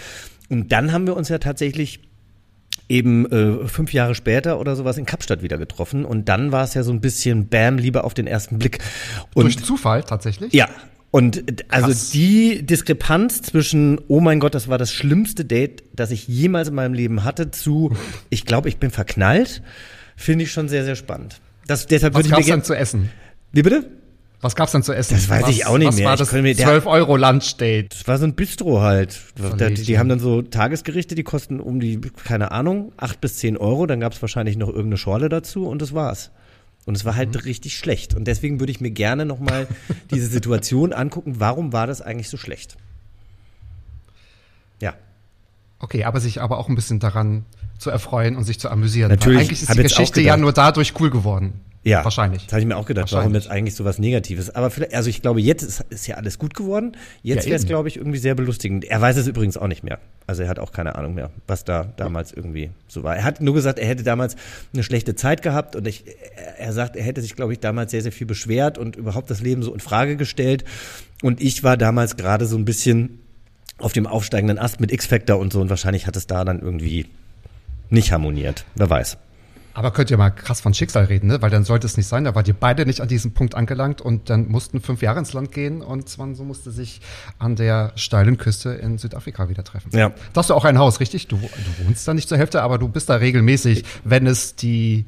Und 0.48 0.72
dann 0.72 0.92
haben 0.92 1.06
wir 1.06 1.16
uns 1.16 1.28
ja 1.28 1.38
tatsächlich 1.38 2.00
eben 2.88 3.30
äh, 3.30 3.66
fünf 3.68 3.92
Jahre 3.92 4.14
später 4.14 4.60
oder 4.60 4.76
sowas 4.76 4.98
in 4.98 5.06
Kapstadt 5.06 5.42
wieder 5.42 5.58
getroffen. 5.58 6.04
Und 6.04 6.28
dann 6.28 6.52
war 6.52 6.64
es 6.64 6.74
ja 6.74 6.82
so 6.82 6.92
ein 6.92 7.00
bisschen 7.00 7.48
Bam, 7.48 7.78
lieber 7.78 8.04
auf 8.04 8.14
den 8.14 8.26
ersten 8.26 8.58
Blick. 8.58 8.78
Und, 9.34 9.44
Durch 9.44 9.58
Zufall 9.64 10.04
tatsächlich? 10.04 10.52
Ja. 10.52 10.68
Und 11.10 11.48
äh, 11.48 11.64
also 11.68 11.88
Krass. 11.88 12.10
die 12.10 12.64
Diskrepanz 12.64 13.42
zwischen, 13.42 14.00
oh 14.08 14.20
mein 14.20 14.40
Gott, 14.40 14.54
das 14.54 14.68
war 14.68 14.78
das 14.78 14.92
schlimmste 14.92 15.44
Date, 15.44 15.84
das 15.94 16.10
ich 16.10 16.28
jemals 16.28 16.68
in 16.68 16.74
meinem 16.74 16.94
Leben 16.94 17.24
hatte, 17.24 17.50
zu, 17.50 17.96
ich 18.30 18.46
glaube, 18.46 18.68
ich 18.68 18.78
bin 18.78 18.90
verknallt, 18.90 19.62
finde 20.16 20.44
ich 20.44 20.52
schon 20.52 20.68
sehr, 20.68 20.84
sehr 20.84 20.96
spannend. 20.96 21.40
Das, 21.66 21.86
deshalb 21.86 22.14
Was 22.14 22.24
würde 22.24 22.40
ich 22.40 22.46
mir 22.46 22.52
dann 22.52 22.64
zu 22.64 22.74
essen? 22.74 23.10
Wie 23.52 23.62
bitte? 23.62 24.01
Was 24.42 24.56
gab's 24.56 24.72
dann 24.72 24.82
zu 24.82 24.92
essen? 24.92 25.14
Das 25.14 25.28
weiß 25.28 25.44
was, 25.44 25.50
ich 25.50 25.66
auch 25.66 25.78
nicht 25.78 25.86
was 25.86 25.96
mehr. 25.96 26.06
Was 26.06 26.32
war 26.32 26.42
das 26.42 26.56
12 26.56 26.86
Euro 26.86 27.16
Lunchdate? 27.16 27.86
Das 27.90 28.08
war 28.08 28.18
so 28.18 28.24
ein 28.24 28.34
Bistro 28.34 28.80
halt. 28.80 29.20
Da, 29.36 29.70
die, 29.70 29.84
die, 29.84 29.98
haben 30.00 30.08
dann 30.08 30.18
so 30.18 30.42
Tagesgerichte, 30.42 31.14
die 31.14 31.22
kosten 31.22 31.60
um 31.60 31.78
die, 31.78 32.00
keine 32.00 32.50
Ahnung, 32.50 32.92
acht 32.96 33.20
bis 33.20 33.36
zehn 33.36 33.56
Euro. 33.56 33.86
Dann 33.86 34.00
gab's 34.00 34.20
wahrscheinlich 34.20 34.56
noch 34.56 34.66
irgendeine 34.66 34.96
Schorle 34.96 35.28
dazu 35.28 35.68
und 35.68 35.80
das 35.80 35.94
war's. 35.94 36.32
Und 36.86 36.96
es 36.96 37.04
war 37.04 37.14
halt 37.14 37.32
mhm. 37.32 37.40
richtig 37.42 37.76
schlecht. 37.76 38.14
Und 38.14 38.24
deswegen 38.24 38.58
würde 38.58 38.72
ich 38.72 38.80
mir 38.80 38.90
gerne 38.90 39.26
nochmal 39.26 39.68
diese 40.10 40.26
Situation 40.26 40.92
angucken. 40.92 41.34
Warum 41.38 41.72
war 41.72 41.86
das 41.86 42.02
eigentlich 42.02 42.28
so 42.28 42.36
schlecht? 42.36 42.76
Ja. 44.80 44.94
Okay, 45.78 46.02
aber 46.02 46.18
sich 46.18 46.40
aber 46.40 46.58
auch 46.58 46.68
ein 46.68 46.74
bisschen 46.74 46.98
daran 46.98 47.44
zu 47.78 47.90
erfreuen 47.90 48.36
und 48.36 48.42
sich 48.42 48.58
zu 48.58 48.68
amüsieren. 48.70 49.10
Natürlich. 49.10 49.36
Weil 49.36 49.44
eigentlich 49.44 49.62
ist 49.62 49.72
die 49.72 49.82
Geschichte 49.82 50.20
ja 50.20 50.36
nur 50.36 50.52
dadurch 50.52 50.94
cool 50.98 51.10
geworden. 51.10 51.60
Ja, 51.84 52.04
wahrscheinlich. 52.04 52.44
Das 52.44 52.52
habe 52.52 52.60
ich 52.60 52.66
mir 52.66 52.76
auch 52.76 52.86
gedacht, 52.86 53.10
warum 53.12 53.34
jetzt 53.34 53.50
eigentlich 53.50 53.74
so 53.74 53.84
was 53.84 53.98
Negatives. 53.98 54.54
Aber 54.54 54.70
vielleicht, 54.70 54.94
also 54.94 55.10
ich 55.10 55.20
glaube, 55.20 55.40
jetzt 55.40 55.62
ist, 55.62 55.80
ist 55.90 56.06
ja 56.06 56.16
alles 56.16 56.38
gut 56.38 56.54
geworden. 56.54 56.96
Jetzt 57.22 57.44
ja, 57.44 57.50
wäre 57.50 57.56
es, 57.56 57.66
glaube 57.66 57.88
ich, 57.88 57.96
irgendwie 57.96 58.18
sehr 58.18 58.36
belustigend. 58.36 58.84
Er 58.84 59.00
weiß 59.00 59.16
es 59.16 59.26
übrigens 59.26 59.56
auch 59.56 59.66
nicht 59.66 59.82
mehr. 59.82 59.98
Also 60.28 60.44
er 60.44 60.48
hat 60.48 60.60
auch 60.60 60.70
keine 60.70 60.94
Ahnung 60.94 61.14
mehr, 61.14 61.30
was 61.48 61.64
da 61.64 61.92
damals 61.96 62.32
irgendwie 62.32 62.70
so 62.86 63.02
war. 63.02 63.16
Er 63.16 63.24
hat 63.24 63.40
nur 63.40 63.54
gesagt, 63.54 63.80
er 63.80 63.88
hätte 63.88 64.04
damals 64.04 64.36
eine 64.72 64.84
schlechte 64.84 65.16
Zeit 65.16 65.42
gehabt 65.42 65.74
und 65.74 65.88
ich, 65.88 66.04
er 66.56 66.72
sagt, 66.72 66.94
er 66.94 67.02
hätte 67.02 67.20
sich, 67.20 67.34
glaube 67.34 67.52
ich, 67.52 67.58
damals 67.58 67.90
sehr, 67.90 68.02
sehr 68.02 68.12
viel 68.12 68.28
beschwert 68.28 68.78
und 68.78 68.94
überhaupt 68.94 69.28
das 69.30 69.40
Leben 69.40 69.64
so 69.64 69.74
in 69.74 69.80
Frage 69.80 70.16
gestellt. 70.16 70.64
Und 71.20 71.40
ich 71.40 71.64
war 71.64 71.76
damals 71.76 72.16
gerade 72.16 72.46
so 72.46 72.56
ein 72.56 72.64
bisschen 72.64 73.18
auf 73.78 73.92
dem 73.92 74.06
aufsteigenden 74.06 74.58
Ast 74.58 74.80
mit 74.80 74.92
X-Factor 74.92 75.36
und 75.36 75.52
so 75.52 75.60
und 75.60 75.68
wahrscheinlich 75.68 76.06
hat 76.06 76.14
es 76.14 76.28
da 76.28 76.44
dann 76.44 76.60
irgendwie 76.60 77.06
nicht 77.90 78.12
harmoniert. 78.12 78.64
Wer 78.76 78.88
weiß. 78.88 79.18
Aber 79.74 79.90
könnt 79.90 80.10
ihr 80.10 80.18
mal 80.18 80.30
krass 80.30 80.60
von 80.60 80.74
Schicksal 80.74 81.04
reden, 81.04 81.28
ne? 81.28 81.40
Weil 81.40 81.50
dann 81.50 81.64
sollte 81.64 81.86
es 81.86 81.96
nicht 81.96 82.06
sein, 82.06 82.24
da 82.24 82.34
wart 82.34 82.48
ihr 82.48 82.54
beide 82.54 82.84
nicht 82.84 83.00
an 83.00 83.08
diesem 83.08 83.32
Punkt 83.32 83.54
angelangt 83.54 84.00
und 84.00 84.28
dann 84.28 84.48
mussten 84.48 84.80
fünf 84.80 85.02
Jahre 85.02 85.18
ins 85.18 85.32
Land 85.32 85.52
gehen 85.52 85.80
und 85.80 86.18
man 86.18 86.34
so 86.34 86.44
musste 86.44 86.70
sich 86.70 87.00
an 87.38 87.56
der 87.56 87.92
steilen 87.96 88.36
Küste 88.36 88.70
in 88.70 88.98
Südafrika 88.98 89.48
wieder 89.48 89.64
treffen. 89.64 89.90
Ja. 89.92 90.10
Da 90.32 90.38
hast 90.38 90.50
du 90.50 90.54
auch 90.54 90.64
ein 90.64 90.78
Haus, 90.78 91.00
richtig? 91.00 91.28
Du, 91.28 91.36
du 91.36 91.86
wohnst 91.86 92.06
da 92.06 92.14
nicht 92.14 92.28
zur 92.28 92.38
Hälfte, 92.38 92.62
aber 92.62 92.78
du 92.78 92.88
bist 92.88 93.08
da 93.08 93.16
regelmäßig, 93.16 93.84
wenn 94.04 94.26
es 94.26 94.56
die 94.56 95.06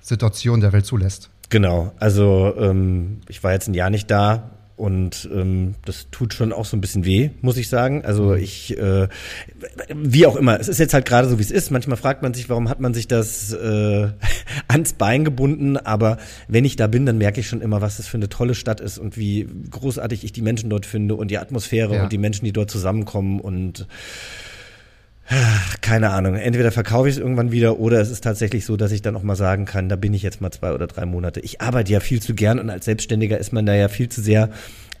Situation 0.00 0.60
der 0.60 0.72
Welt 0.72 0.86
zulässt. 0.86 1.30
Genau, 1.50 1.92
also 1.98 2.54
ähm, 2.58 3.20
ich 3.28 3.42
war 3.42 3.52
jetzt 3.52 3.68
ein 3.68 3.74
Jahr 3.74 3.90
nicht 3.90 4.10
da, 4.10 4.50
und 4.80 5.28
ähm, 5.30 5.74
das 5.84 6.06
tut 6.10 6.32
schon 6.32 6.54
auch 6.54 6.64
so 6.64 6.74
ein 6.74 6.80
bisschen 6.80 7.04
weh, 7.04 7.28
muss 7.42 7.58
ich 7.58 7.68
sagen. 7.68 8.02
Also 8.02 8.30
mhm. 8.30 8.38
ich, 8.38 8.78
äh, 8.78 9.08
wie 9.94 10.24
auch 10.24 10.36
immer, 10.36 10.58
es 10.58 10.68
ist 10.68 10.78
jetzt 10.78 10.94
halt 10.94 11.04
gerade 11.04 11.28
so, 11.28 11.38
wie 11.38 11.42
es 11.42 11.50
ist. 11.50 11.70
Manchmal 11.70 11.98
fragt 11.98 12.22
man 12.22 12.32
sich, 12.32 12.48
warum 12.48 12.70
hat 12.70 12.80
man 12.80 12.94
sich 12.94 13.06
das 13.06 13.52
äh, 13.52 14.08
ans 14.68 14.94
Bein 14.94 15.26
gebunden. 15.26 15.76
Aber 15.76 16.16
wenn 16.48 16.64
ich 16.64 16.76
da 16.76 16.86
bin, 16.86 17.04
dann 17.04 17.18
merke 17.18 17.40
ich 17.40 17.46
schon 17.46 17.60
immer, 17.60 17.82
was 17.82 17.98
das 17.98 18.06
für 18.06 18.16
eine 18.16 18.30
tolle 18.30 18.54
Stadt 18.54 18.80
ist 18.80 18.96
und 18.96 19.18
wie 19.18 19.46
großartig 19.70 20.24
ich 20.24 20.32
die 20.32 20.40
Menschen 20.40 20.70
dort 20.70 20.86
finde 20.86 21.14
und 21.14 21.30
die 21.30 21.36
Atmosphäre 21.36 21.96
ja. 21.96 22.02
und 22.04 22.10
die 22.10 22.18
Menschen, 22.18 22.46
die 22.46 22.52
dort 22.52 22.70
zusammenkommen 22.70 23.38
und 23.38 23.86
keine 25.80 26.10
Ahnung. 26.10 26.34
Entweder 26.34 26.72
verkaufe 26.72 27.08
ich 27.08 27.16
es 27.16 27.20
irgendwann 27.20 27.52
wieder 27.52 27.78
oder 27.78 28.00
es 28.00 28.10
ist 28.10 28.24
tatsächlich 28.24 28.64
so, 28.64 28.76
dass 28.76 28.92
ich 28.92 29.02
dann 29.02 29.16
auch 29.16 29.22
mal 29.22 29.36
sagen 29.36 29.64
kann, 29.64 29.88
da 29.88 29.96
bin 29.96 30.14
ich 30.14 30.22
jetzt 30.22 30.40
mal 30.40 30.50
zwei 30.50 30.72
oder 30.72 30.86
drei 30.86 31.06
Monate. 31.06 31.40
Ich 31.40 31.60
arbeite 31.60 31.92
ja 31.92 32.00
viel 32.00 32.20
zu 32.20 32.34
gern 32.34 32.58
und 32.58 32.70
als 32.70 32.84
Selbstständiger 32.84 33.38
ist 33.38 33.52
man 33.52 33.66
da 33.66 33.74
ja 33.74 33.88
viel 33.88 34.08
zu 34.08 34.20
sehr 34.20 34.50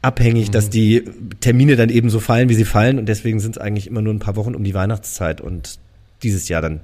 abhängig, 0.02 0.48
mhm. 0.48 0.52
dass 0.52 0.70
die 0.70 1.04
Termine 1.40 1.76
dann 1.76 1.90
eben 1.90 2.10
so 2.10 2.20
fallen, 2.20 2.48
wie 2.48 2.54
sie 2.54 2.64
fallen 2.64 2.98
und 2.98 3.06
deswegen 3.06 3.40
sind 3.40 3.56
es 3.56 3.62
eigentlich 3.62 3.86
immer 3.86 4.02
nur 4.02 4.14
ein 4.14 4.18
paar 4.18 4.36
Wochen 4.36 4.54
um 4.54 4.64
die 4.64 4.74
Weihnachtszeit 4.74 5.40
und 5.40 5.78
dieses 6.22 6.48
Jahr 6.48 6.62
dann 6.62 6.80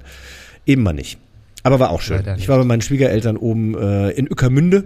eben 0.65 0.83
mal 0.83 0.93
nicht. 0.93 1.17
Aber 1.63 1.79
war 1.79 1.89
auch 1.89 2.01
schön. 2.01 2.23
Ich 2.37 2.47
war 2.47 2.57
bei 2.57 2.63
meinen 2.63 2.81
Schwiegereltern 2.81 3.37
oben 3.37 3.75
äh, 3.77 4.11
in 4.11 4.29
Ueckermünde 4.29 4.85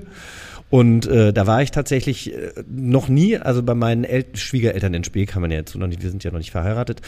und 0.72 1.06
äh, 1.06 1.34
da 1.34 1.46
war 1.48 1.62
ich 1.62 1.72
tatsächlich 1.72 2.34
äh, 2.34 2.54
noch 2.66 3.10
nie, 3.10 3.38
also 3.38 3.62
bei 3.62 3.76
meinen 3.76 4.06
El 4.06 4.26
Schwiegereltern 4.34 4.94
in 4.94 5.04
Spee 5.04 5.26
kann 5.26 5.42
man 5.42 5.52
ja 5.52 5.58
jetzt 5.58 5.76
noch 5.76 5.86
nicht, 5.86 6.02
wir 6.02 6.10
sind 6.10 6.24
ja 6.24 6.32
noch 6.32 6.38
nicht 6.38 6.52
verheiratet, 6.52 7.02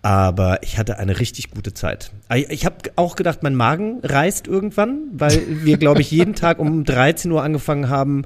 aber 0.00 0.62
ich 0.62 0.78
hatte 0.78 0.98
eine 0.98 1.20
richtig 1.20 1.50
gute 1.50 1.74
Zeit. 1.74 2.12
Ich, 2.34 2.48
ich 2.48 2.64
habe 2.64 2.76
auch 2.96 3.16
gedacht, 3.16 3.42
mein 3.42 3.54
Magen 3.54 4.00
reißt 4.02 4.48
irgendwann, 4.48 5.02
weil 5.12 5.38
wir, 5.46 5.76
glaube 5.76 6.00
ich, 6.00 6.10
jeden 6.10 6.34
Tag 6.34 6.58
um 6.58 6.84
13 6.84 7.30
Uhr 7.30 7.42
angefangen 7.42 7.90
haben, 7.90 8.24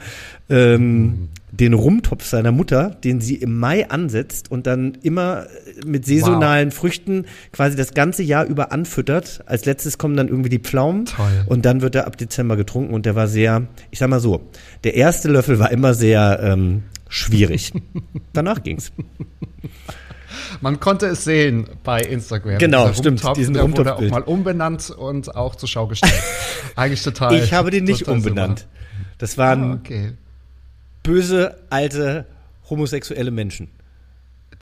ähm, 0.48 1.28
den 1.60 1.72
Rumtopf 1.72 2.24
seiner 2.24 2.52
Mutter, 2.52 2.90
den 2.90 3.20
sie 3.20 3.36
im 3.36 3.58
Mai 3.58 3.88
ansetzt 3.88 4.50
und 4.50 4.66
dann 4.66 4.98
immer 5.02 5.46
mit 5.86 6.04
saisonalen 6.04 6.70
wow. 6.70 6.76
Früchten 6.76 7.26
quasi 7.52 7.76
das 7.76 7.94
ganze 7.94 8.22
Jahr 8.22 8.44
über 8.44 8.72
anfüttert. 8.72 9.42
Als 9.46 9.64
letztes 9.64 9.96
kommen 9.96 10.16
dann 10.16 10.28
irgendwie 10.28 10.48
die 10.48 10.58
Pflaumen 10.58 11.04
Toll. 11.06 11.44
und 11.46 11.64
dann 11.64 11.80
wird 11.80 11.94
er 11.94 12.06
ab 12.06 12.16
Dezember 12.16 12.56
getrunken 12.56 12.92
und 12.92 13.06
der 13.06 13.14
war 13.14 13.28
sehr, 13.28 13.68
ich 13.90 14.00
sag 14.00 14.10
mal 14.10 14.20
so, 14.20 14.48
der 14.82 14.94
erste 14.94 15.28
Löffel 15.28 15.58
war 15.58 15.70
immer 15.70 15.94
sehr 15.94 16.40
ähm, 16.42 16.82
schwierig. 17.08 17.72
Danach 18.32 18.62
ging's. 18.62 18.92
Man 20.60 20.80
konnte 20.80 21.06
es 21.06 21.22
sehen 21.22 21.68
bei 21.84 22.00
Instagram. 22.00 22.58
Genau, 22.58 22.92
stimmt. 22.92 23.22
Rumtopf, 23.22 23.38
diesen 23.38 23.54
der 23.54 23.70
wurde 23.70 23.94
auch 23.94 24.00
mal 24.00 24.22
umbenannt 24.22 24.90
und 24.90 25.36
auch 25.36 25.54
zur 25.54 25.68
Schau 25.68 25.86
gestellt. 25.86 26.20
Eigentlich 26.74 27.02
total. 27.02 27.36
Ich 27.36 27.52
habe 27.52 27.70
den 27.70 27.84
nicht 27.84 28.08
umbenannt. 28.08 28.60
Super. 28.60 28.70
Das 29.18 29.38
waren 29.38 29.62
ah, 29.62 29.74
okay 29.74 30.14
böse, 31.04 31.56
alte, 31.70 32.26
homosexuelle 32.68 33.30
Menschen. 33.30 33.70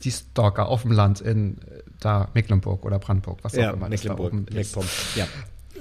Die 0.04 0.11
Stalker 0.11 0.68
auf 0.68 0.82
dem 0.82 0.92
Land 0.92 1.22
in 1.22 1.56
da 2.00 2.28
Mecklenburg 2.34 2.84
oder 2.84 2.99
Brandenburg, 2.99 3.38
was 3.42 3.54
auch 3.54 3.58
ja, 3.58 3.70
immer 3.70 3.88
Mecklenburg, 3.88 4.32
MacPom. 4.52 4.84
Ja. 5.14 5.26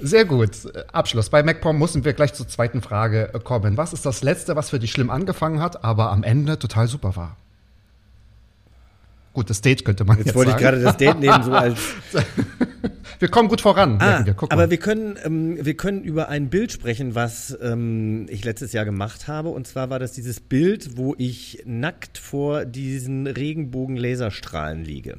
Sehr 0.00 0.24
gut. 0.24 0.50
Abschluss. 0.92 1.28
Bei 1.28 1.42
MacPom 1.42 1.78
müssen 1.78 2.04
wir 2.04 2.12
gleich 2.12 2.32
zur 2.32 2.48
zweiten 2.48 2.80
Frage 2.80 3.30
kommen. 3.44 3.76
Was 3.76 3.92
ist 3.92 4.06
das 4.06 4.22
Letzte, 4.22 4.56
was 4.56 4.70
für 4.70 4.78
dich 4.78 4.90
schlimm 4.90 5.10
angefangen 5.10 5.60
hat, 5.60 5.84
aber 5.84 6.10
am 6.10 6.22
Ende 6.22 6.58
total 6.58 6.88
super 6.88 7.14
war? 7.14 7.36
Gut, 9.32 9.48
das 9.48 9.60
Date 9.60 9.84
könnte 9.84 10.04
man 10.04 10.18
jetzt, 10.18 10.26
jetzt 10.26 10.34
wollte 10.34 10.50
sagen. 10.50 10.62
ich 10.62 10.68
gerade 10.70 10.82
das 10.82 10.96
Date 10.96 11.18
nehmen, 11.18 11.42
so 11.42 11.52
als 11.52 11.78
wir 13.18 13.28
kommen 13.28 13.48
gut 13.48 13.60
voran. 13.60 13.98
Ah, 14.00 14.26
wir. 14.26 14.34
aber 14.50 14.68
wir 14.68 14.78
können, 14.78 15.16
ähm, 15.24 15.64
wir 15.64 15.76
können 15.76 16.02
über 16.02 16.28
ein 16.28 16.50
Bild 16.50 16.72
sprechen, 16.72 17.14
was 17.14 17.56
ähm, 17.62 18.26
ich 18.28 18.44
letztes 18.44 18.72
Jahr 18.72 18.84
gemacht 18.84 19.28
habe. 19.28 19.50
Und 19.50 19.66
zwar 19.66 19.90
war 19.90 20.00
das 20.00 20.12
dieses 20.12 20.40
Bild, 20.40 20.96
wo 20.96 21.14
ich 21.16 21.62
nackt 21.64 22.18
vor 22.18 22.64
diesen 22.64 23.28
Regenbogen-Laserstrahlen 23.28 24.84
liege. 24.84 25.18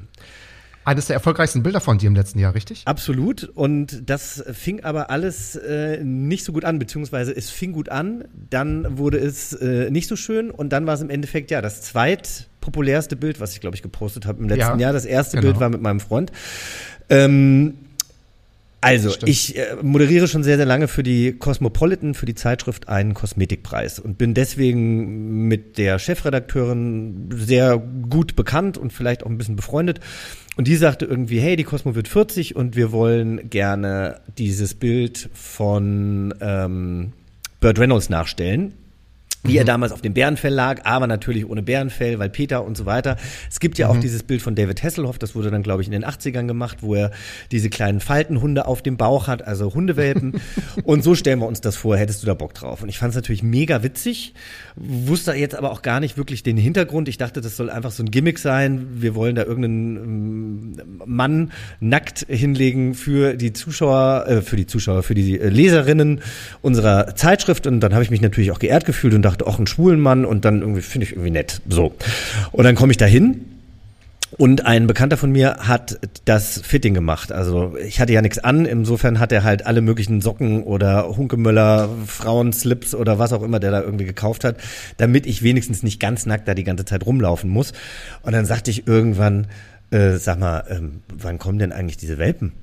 Eines 0.86 1.08
der 1.08 1.16
erfolgreichsten 1.16 1.64
Bilder 1.64 1.80
von 1.80 1.98
dir 1.98 2.08
im 2.08 2.16
letzten 2.16 2.40
Jahr, 2.40 2.54
richtig? 2.56 2.84
Absolut. 2.86 3.44
Und 3.44 4.10
das 4.10 4.44
fing 4.54 4.84
aber 4.84 5.10
alles 5.10 5.56
äh, 5.56 6.04
nicht 6.04 6.44
so 6.44 6.52
gut 6.52 6.66
an, 6.66 6.80
beziehungsweise 6.80 7.36
es 7.36 7.50
fing 7.50 7.72
gut 7.72 7.90
an, 7.90 8.26
dann 8.50 8.98
wurde 8.98 9.18
es 9.18 9.54
äh, 9.54 9.90
nicht 9.92 10.08
so 10.08 10.16
schön 10.16 10.52
und 10.52 10.70
dann 10.70 10.86
war 10.86 10.96
es 10.96 11.02
im 11.02 11.10
Endeffekt 11.10 11.52
ja 11.52 11.62
das 11.62 11.82
zweitpopulärste 11.82 13.16
Bild, 13.16 13.40
was 13.40 13.54
ich 13.54 13.62
glaube 13.62 13.76
ich 13.76 13.82
gepostet 13.82 14.26
habe 14.26 14.42
im 14.42 14.50
letzten 14.50 14.80
ja, 14.80 14.88
Jahr. 14.88 14.94
Das 14.94 15.06
erste 15.06 15.38
genau. 15.38 15.52
Bild 15.52 15.60
war 15.62 15.70
mit 15.70 15.82
meinem 15.82 16.00
Freund. 16.00 16.32
Ähm, 17.10 17.76
Also, 18.82 19.12
Stimmt. 19.12 19.30
ich 19.30 19.58
äh, 19.58 19.78
moderiere 19.82 20.28
schon 20.28 20.44
sehr, 20.44 20.58
sehr 20.58 20.66
lange 20.66 20.90
für 20.90 21.04
die 21.04 21.32
Cosmopolitan, 21.32 22.16
für 22.16 22.26
die 22.26 22.36
Zeitschrift 22.36 22.90
einen 22.90 23.14
Kosmetikpreis 23.14 23.98
und 23.98 24.18
bin 24.18 24.34
deswegen 24.34 25.48
mit 25.48 25.78
der 25.78 26.00
Chefredakteurin 26.00 27.30
sehr 27.34 27.78
gut 27.78 28.36
bekannt 28.36 28.78
und 28.78 28.92
vielleicht 28.92 29.24
auch 29.24 29.30
ein 29.30 29.38
bisschen 29.38 29.56
befreundet. 29.56 30.02
Und 30.56 30.68
die 30.68 30.76
sagte 30.76 31.06
irgendwie, 31.06 31.40
hey, 31.40 31.56
die 31.56 31.64
Cosmo 31.64 31.96
wird 31.96 32.08
40 32.08 32.56
und 32.56 32.76
wir 32.76 32.92
wollen 32.92 33.50
gerne 33.50 34.22
dieses 34.38 34.76
Bild 34.76 35.30
von 35.34 36.34
ähm, 36.42 37.14
Burt 37.60 37.80
Reynolds 37.80 38.10
nachstellen. 38.10 38.74
Wie 39.46 39.58
er 39.58 39.66
damals 39.66 39.92
auf 39.92 40.02
dem 40.02 40.14
Bärenfell 40.14 40.54
lag, 40.54 40.86
aber 40.86 41.06
natürlich 41.06 41.46
ohne 41.46 41.62
Bärenfell, 41.62 42.18
weil 42.18 42.30
Peter 42.30 42.64
und 42.64 42.78
so 42.78 42.86
weiter. 42.86 43.18
Es 43.52 43.60
gibt 43.60 43.78
ja 43.78 43.90
auch 43.90 43.98
dieses 43.98 44.24
Bild 44.24 44.42
von 44.42 44.56
David 44.56 44.82
Hasselhoff, 44.84 45.20
das 45.20 45.36
wurde 45.36 45.52
dann, 45.52 45.64
glaube 45.64 45.82
ich, 45.82 45.88
in 45.90 45.92
den 45.92 46.06
80ern 46.06 46.48
gemacht, 46.48 46.78
wo 46.80 46.96
er 46.96 47.12
diese 47.52 47.70
kleinen 47.70 48.00
Faltenhunde 48.00 48.66
auf 48.66 48.82
dem 48.82 48.96
Bauch 48.96 49.28
hat, 49.28 49.46
also 49.46 49.74
Hundewelpen. 49.74 50.40
und 50.84 51.04
so 51.04 51.14
stellen 51.14 51.40
wir 51.40 51.48
uns 51.48 51.60
das 51.60 51.76
vor, 51.76 51.98
hättest 51.98 52.24
du 52.24 52.28
da 52.28 52.36
Bock 52.36 52.54
drauf? 52.54 52.84
Und 52.84 52.90
ich 52.90 52.98
fand 52.98 53.10
es 53.10 53.16
natürlich 53.16 53.44
mega 53.44 53.84
witzig, 53.84 54.34
wusste 54.78 55.34
jetzt 55.34 55.56
aber 55.56 55.72
auch 55.72 55.82
gar 55.82 56.00
nicht 56.00 56.16
wirklich 56.16 56.44
den 56.44 56.56
Hintergrund. 56.56 57.10
Ich 57.10 57.18
dachte, 57.18 57.42
das 57.42 57.58
soll 57.58 57.70
einfach 57.70 57.92
so 57.92 58.02
ein 58.02 58.12
Gimmick 58.12 58.40
sein. 58.40 58.88
Wir 58.96 59.14
wollen 59.14 59.36
da 59.36 59.44
irgendeinen 59.44 60.78
ähm, 60.78 61.02
Mann 61.06 61.52
nackt 61.82 62.26
hinlegen 62.30 62.94
für 62.94 63.34
die 63.36 63.52
Zuschauer, 63.52 64.26
äh, 64.28 64.42
für 64.42 64.56
die 64.56 64.68
Zuschauer, 64.68 65.04
für 65.04 65.16
die 65.16 65.38
äh, 65.38 65.50
Leserinnen 65.50 66.22
unserer 66.62 67.14
Zeitschrift. 67.18 67.68
Und 67.68 67.82
dann 67.82 67.94
habe 67.94 68.04
ich 68.04 68.10
mich 68.10 68.22
natürlich 68.22 68.52
auch 68.52 68.60
geehrt 68.60 68.86
gefühlt 68.86 69.14
und 69.14 69.22
dachte, 69.22 69.33
auch 69.42 69.58
einen 69.58 69.68
schwulen 69.68 70.00
Mann 70.00 70.26
und 70.26 70.46
dann 70.46 70.62
irgendwie 70.62 70.82
finde 70.82 71.06
ich 71.06 71.14
irgendwie 71.14 71.32
nett. 71.32 71.62
So. 71.68 71.96
Und 72.52 72.64
dann 72.64 72.76
komme 72.76 72.92
ich 72.92 72.98
da 72.98 73.06
hin 73.06 73.42
und 74.38 74.66
ein 74.66 74.88
Bekannter 74.88 75.18
von 75.18 75.32
mir 75.32 75.58
hat 75.60 76.00
das 76.26 76.60
Fitting 76.62 76.94
gemacht. 76.94 77.32
Also 77.32 77.76
ich 77.78 78.00
hatte 78.00 78.14
ja 78.14 78.22
nichts 78.22 78.40
an. 78.40 78.66
Insofern 78.66 79.20
hat 79.20 79.32
er 79.32 79.44
halt 79.44 79.66
alle 79.66 79.82
möglichen 79.82 80.22
Socken 80.22 80.64
oder 80.64 81.16
Hunkemöller, 81.16 81.90
Frauenslips 82.08 82.96
oder 82.96 83.20
was 83.20 83.34
auch 83.34 83.44
immer 83.44 83.60
der 83.60 83.72
da 83.72 83.82
irgendwie 83.82 84.06
gekauft 84.06 84.44
hat, 84.44 84.58
damit 84.98 85.26
ich 85.26 85.44
wenigstens 85.44 85.84
nicht 85.84 86.00
ganz 86.00 86.26
nackt 86.26 86.48
da 86.48 86.54
die 86.54 86.64
ganze 86.64 86.86
Zeit 86.86 87.06
rumlaufen 87.06 87.50
muss. 87.50 87.74
Und 88.24 88.34
dann 88.34 88.46
sagte 88.46 88.72
ich 88.72 88.88
irgendwann, 88.88 89.48
äh, 89.92 90.14
sag 90.18 90.40
mal, 90.40 90.64
ähm, 90.70 91.02
wann 91.14 91.38
kommen 91.38 91.60
denn 91.60 91.72
eigentlich 91.72 91.98
diese 91.98 92.18
Welpen? 92.18 92.54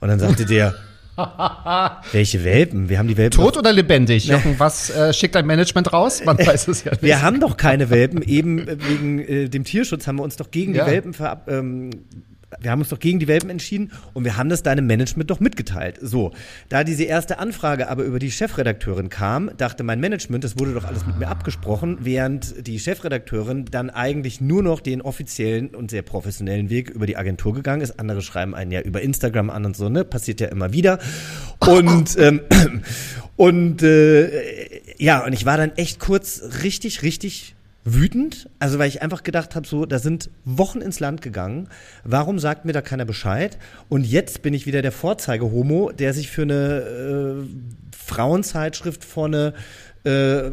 Und 0.00 0.08
dann 0.08 0.18
sagte 0.18 0.46
der, 0.46 0.74
welche 2.12 2.44
Welpen? 2.44 2.88
Wir 2.88 2.98
haben 2.98 3.08
die 3.08 3.16
Welpen. 3.16 3.38
Tot 3.38 3.56
oder 3.56 3.72
lebendig? 3.72 4.26
Jochen, 4.28 4.58
was 4.58 4.90
äh, 4.90 5.12
schickt 5.12 5.34
dein 5.34 5.46
Management 5.46 5.92
raus? 5.92 6.22
Man 6.24 6.38
weiß 6.44 6.68
es 6.68 6.84
ja 6.84 6.92
nicht. 6.92 7.02
Wir 7.02 7.22
haben 7.22 7.40
doch 7.40 7.56
keine 7.56 7.90
Welpen, 7.90 8.22
eben 8.22 8.66
wegen 8.66 9.18
äh, 9.20 9.48
dem 9.48 9.64
Tierschutz 9.64 10.06
haben 10.06 10.16
wir 10.16 10.22
uns 10.22 10.36
doch 10.36 10.50
gegen 10.50 10.74
Ja. 10.74 10.84
die 10.84 10.90
Welpen 10.92 11.12
verab, 11.14 11.48
ähm, 11.50 11.90
wir 12.60 12.70
haben 12.70 12.80
uns 12.80 12.88
doch 12.88 12.98
gegen 12.98 13.18
die 13.18 13.28
Welpen 13.28 13.50
entschieden 13.50 13.92
und 14.12 14.24
wir 14.24 14.36
haben 14.36 14.48
das 14.48 14.62
deinem 14.62 14.86
Management 14.86 15.30
doch 15.30 15.40
mitgeteilt. 15.40 15.98
So, 16.00 16.32
da 16.68 16.84
diese 16.84 17.04
erste 17.04 17.38
Anfrage 17.38 17.88
aber 17.88 18.04
über 18.04 18.18
die 18.18 18.30
Chefredakteurin 18.30 19.08
kam, 19.08 19.50
dachte 19.56 19.82
mein 19.82 20.00
Management, 20.00 20.44
das 20.44 20.58
wurde 20.58 20.74
doch 20.74 20.84
alles 20.84 21.06
mit 21.06 21.18
mir 21.18 21.28
abgesprochen, 21.28 21.98
während 22.00 22.66
die 22.66 22.78
Chefredakteurin 22.78 23.66
dann 23.70 23.90
eigentlich 23.90 24.40
nur 24.40 24.62
noch 24.62 24.80
den 24.80 25.02
offiziellen 25.02 25.74
und 25.74 25.90
sehr 25.90 26.02
professionellen 26.02 26.70
Weg 26.70 26.90
über 26.90 27.06
die 27.06 27.16
Agentur 27.16 27.54
gegangen 27.54 27.82
ist. 27.82 27.98
Andere 27.98 28.22
schreiben 28.22 28.54
einen 28.54 28.70
ja 28.70 28.80
über 28.80 29.02
Instagram 29.02 29.50
an 29.50 29.64
und 29.64 29.76
so, 29.76 29.88
ne? 29.88 30.04
Passiert 30.04 30.40
ja 30.40 30.48
immer 30.48 30.72
wieder. 30.72 30.98
Und 31.60 32.16
ähm, 32.18 32.40
und 33.36 33.82
äh, 33.82 34.80
ja, 34.98 35.24
und 35.24 35.32
ich 35.32 35.44
war 35.44 35.56
dann 35.56 35.72
echt 35.76 35.98
kurz 35.98 36.42
richtig, 36.62 37.02
richtig 37.02 37.54
wütend, 37.84 38.48
also 38.58 38.78
weil 38.78 38.88
ich 38.88 39.02
einfach 39.02 39.22
gedacht 39.22 39.54
habe, 39.54 39.66
so, 39.66 39.84
da 39.84 39.98
sind 39.98 40.30
Wochen 40.44 40.80
ins 40.80 41.00
Land 41.00 41.20
gegangen, 41.20 41.68
warum 42.02 42.38
sagt 42.38 42.64
mir 42.64 42.72
da 42.72 42.80
keiner 42.80 43.04
Bescheid? 43.04 43.58
Und 43.88 44.04
jetzt 44.04 44.42
bin 44.42 44.54
ich 44.54 44.66
wieder 44.66 44.82
der 44.82 44.92
Vorzeige-Homo, 44.92 45.92
der 45.92 46.14
sich 46.14 46.30
für 46.30 46.42
eine 46.42 47.44
äh, 47.44 47.96
Frauenzeitschrift 47.96 49.04
vor 49.04 49.26
eine 49.26 49.52
äh, 50.04 50.50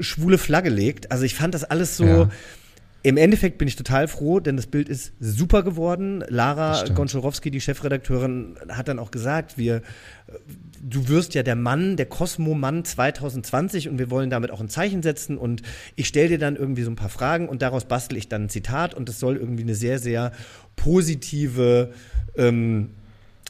schwule 0.00 0.38
Flagge 0.38 0.70
legt. 0.70 1.10
Also 1.10 1.24
ich 1.24 1.34
fand 1.34 1.54
das 1.54 1.64
alles 1.64 1.96
so. 1.96 2.04
Ja. 2.04 2.28
Im 3.02 3.16
Endeffekt 3.16 3.56
bin 3.56 3.66
ich 3.66 3.76
total 3.76 4.08
froh, 4.08 4.40
denn 4.40 4.56
das 4.56 4.66
Bild 4.66 4.88
ist 4.88 5.14
super 5.20 5.62
geworden. 5.62 6.22
Lara 6.28 6.74
stimmt. 6.74 6.96
Gonczarowski, 6.96 7.50
die 7.50 7.60
Chefredakteurin, 7.60 8.56
hat 8.68 8.88
dann 8.88 8.98
auch 8.98 9.10
gesagt, 9.10 9.56
wir, 9.56 9.80
du 10.82 11.08
wirst 11.08 11.34
ja 11.34 11.42
der 11.42 11.56
Mann, 11.56 11.96
der 11.96 12.06
Cosmo-Mann 12.06 12.84
2020 12.84 13.88
und 13.88 13.98
wir 13.98 14.10
wollen 14.10 14.28
damit 14.28 14.50
auch 14.50 14.60
ein 14.60 14.68
Zeichen 14.68 15.02
setzen 15.02 15.38
und 15.38 15.62
ich 15.96 16.08
stelle 16.08 16.28
dir 16.28 16.38
dann 16.38 16.56
irgendwie 16.56 16.82
so 16.82 16.90
ein 16.90 16.96
paar 16.96 17.08
Fragen 17.08 17.48
und 17.48 17.62
daraus 17.62 17.86
bastel 17.86 18.18
ich 18.18 18.28
dann 18.28 18.44
ein 18.44 18.48
Zitat 18.50 18.92
und 18.92 19.08
das 19.08 19.18
soll 19.18 19.36
irgendwie 19.36 19.62
eine 19.62 19.74
sehr, 19.74 19.98
sehr 19.98 20.32
positive 20.76 21.92
ähm, 22.36 22.90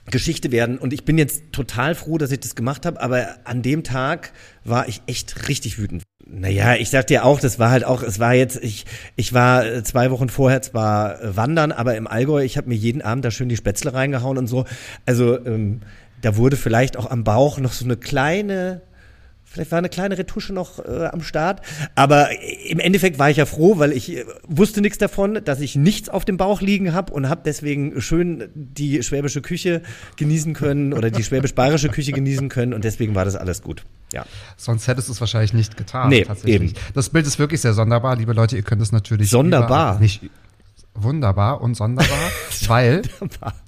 Geschichte 0.06 0.52
werden. 0.52 0.78
Und 0.78 0.92
ich 0.92 1.04
bin 1.04 1.18
jetzt 1.18 1.52
total 1.52 1.96
froh, 1.96 2.18
dass 2.18 2.30
ich 2.30 2.40
das 2.40 2.54
gemacht 2.54 2.86
habe, 2.86 3.00
aber 3.00 3.38
an 3.44 3.62
dem 3.62 3.82
Tag 3.82 4.32
war 4.64 4.88
ich 4.88 5.02
echt 5.06 5.48
richtig 5.48 5.78
wütend. 5.78 6.04
Naja, 6.32 6.76
ich 6.76 6.90
sag 6.90 7.08
dir 7.08 7.24
auch, 7.24 7.40
das 7.40 7.58
war 7.58 7.70
halt 7.70 7.84
auch, 7.84 8.04
es 8.04 8.20
war 8.20 8.34
jetzt, 8.34 8.62
ich, 8.62 8.86
ich 9.16 9.32
war 9.32 9.66
äh, 9.66 9.82
zwei 9.82 10.12
Wochen 10.12 10.28
vorher 10.28 10.62
zwar 10.62 11.20
äh, 11.20 11.36
wandern, 11.36 11.72
aber 11.72 11.96
im 11.96 12.06
Allgäu, 12.06 12.44
ich 12.44 12.56
habe 12.56 12.68
mir 12.68 12.76
jeden 12.76 13.02
Abend 13.02 13.24
da 13.24 13.32
schön 13.32 13.48
die 13.48 13.56
Spätzle 13.56 13.92
reingehauen 13.94 14.38
und 14.38 14.46
so. 14.46 14.64
Also 15.06 15.44
ähm, 15.44 15.80
da 16.20 16.36
wurde 16.36 16.56
vielleicht 16.56 16.96
auch 16.96 17.10
am 17.10 17.24
Bauch 17.24 17.58
noch 17.58 17.72
so 17.72 17.84
eine 17.84 17.96
kleine 17.96 18.80
Vielleicht 19.52 19.72
war 19.72 19.78
eine 19.78 19.88
kleine 19.88 20.16
Retusche 20.16 20.52
noch 20.52 20.78
äh, 20.78 21.06
am 21.06 21.22
Start. 21.22 21.60
Aber 21.96 22.28
im 22.68 22.78
Endeffekt 22.78 23.18
war 23.18 23.30
ich 23.30 23.38
ja 23.38 23.46
froh, 23.46 23.78
weil 23.78 23.92
ich 23.92 24.16
äh, 24.16 24.24
wusste 24.46 24.80
nichts 24.80 24.98
davon, 24.98 25.40
dass 25.44 25.60
ich 25.60 25.74
nichts 25.74 26.08
auf 26.08 26.24
dem 26.24 26.36
Bauch 26.36 26.60
liegen 26.60 26.92
habe 26.92 27.12
und 27.12 27.28
habe 27.28 27.40
deswegen 27.44 28.00
schön 28.00 28.48
die 28.54 29.02
schwäbische 29.02 29.42
Küche 29.42 29.82
genießen 30.14 30.54
können 30.54 30.92
oder 30.92 31.10
die 31.10 31.24
schwäbisch-bayerische 31.24 31.88
Küche 31.88 32.12
genießen 32.12 32.48
können 32.48 32.72
und 32.72 32.84
deswegen 32.84 33.16
war 33.16 33.24
das 33.24 33.34
alles 33.34 33.60
gut. 33.60 33.84
Ja. 34.12 34.24
Sonst 34.56 34.86
hättest 34.86 35.08
du 35.08 35.14
es 35.14 35.20
wahrscheinlich 35.20 35.52
nicht 35.52 35.76
getan. 35.76 36.10
Nee, 36.10 36.22
tatsächlich. 36.22 36.54
eben. 36.54 36.72
Das 36.94 37.10
Bild 37.10 37.26
ist 37.26 37.40
wirklich 37.40 37.60
sehr 37.60 37.74
sonderbar, 37.74 38.14
liebe 38.14 38.32
Leute. 38.32 38.54
Ihr 38.54 38.62
könnt 38.62 38.82
es 38.82 38.92
natürlich 38.92 39.30
Sonderbar? 39.30 39.98
nicht 39.98 40.22
wunderbar 40.94 41.60
und 41.60 41.76
sonderbar, 41.76 42.18
weil 42.66 43.02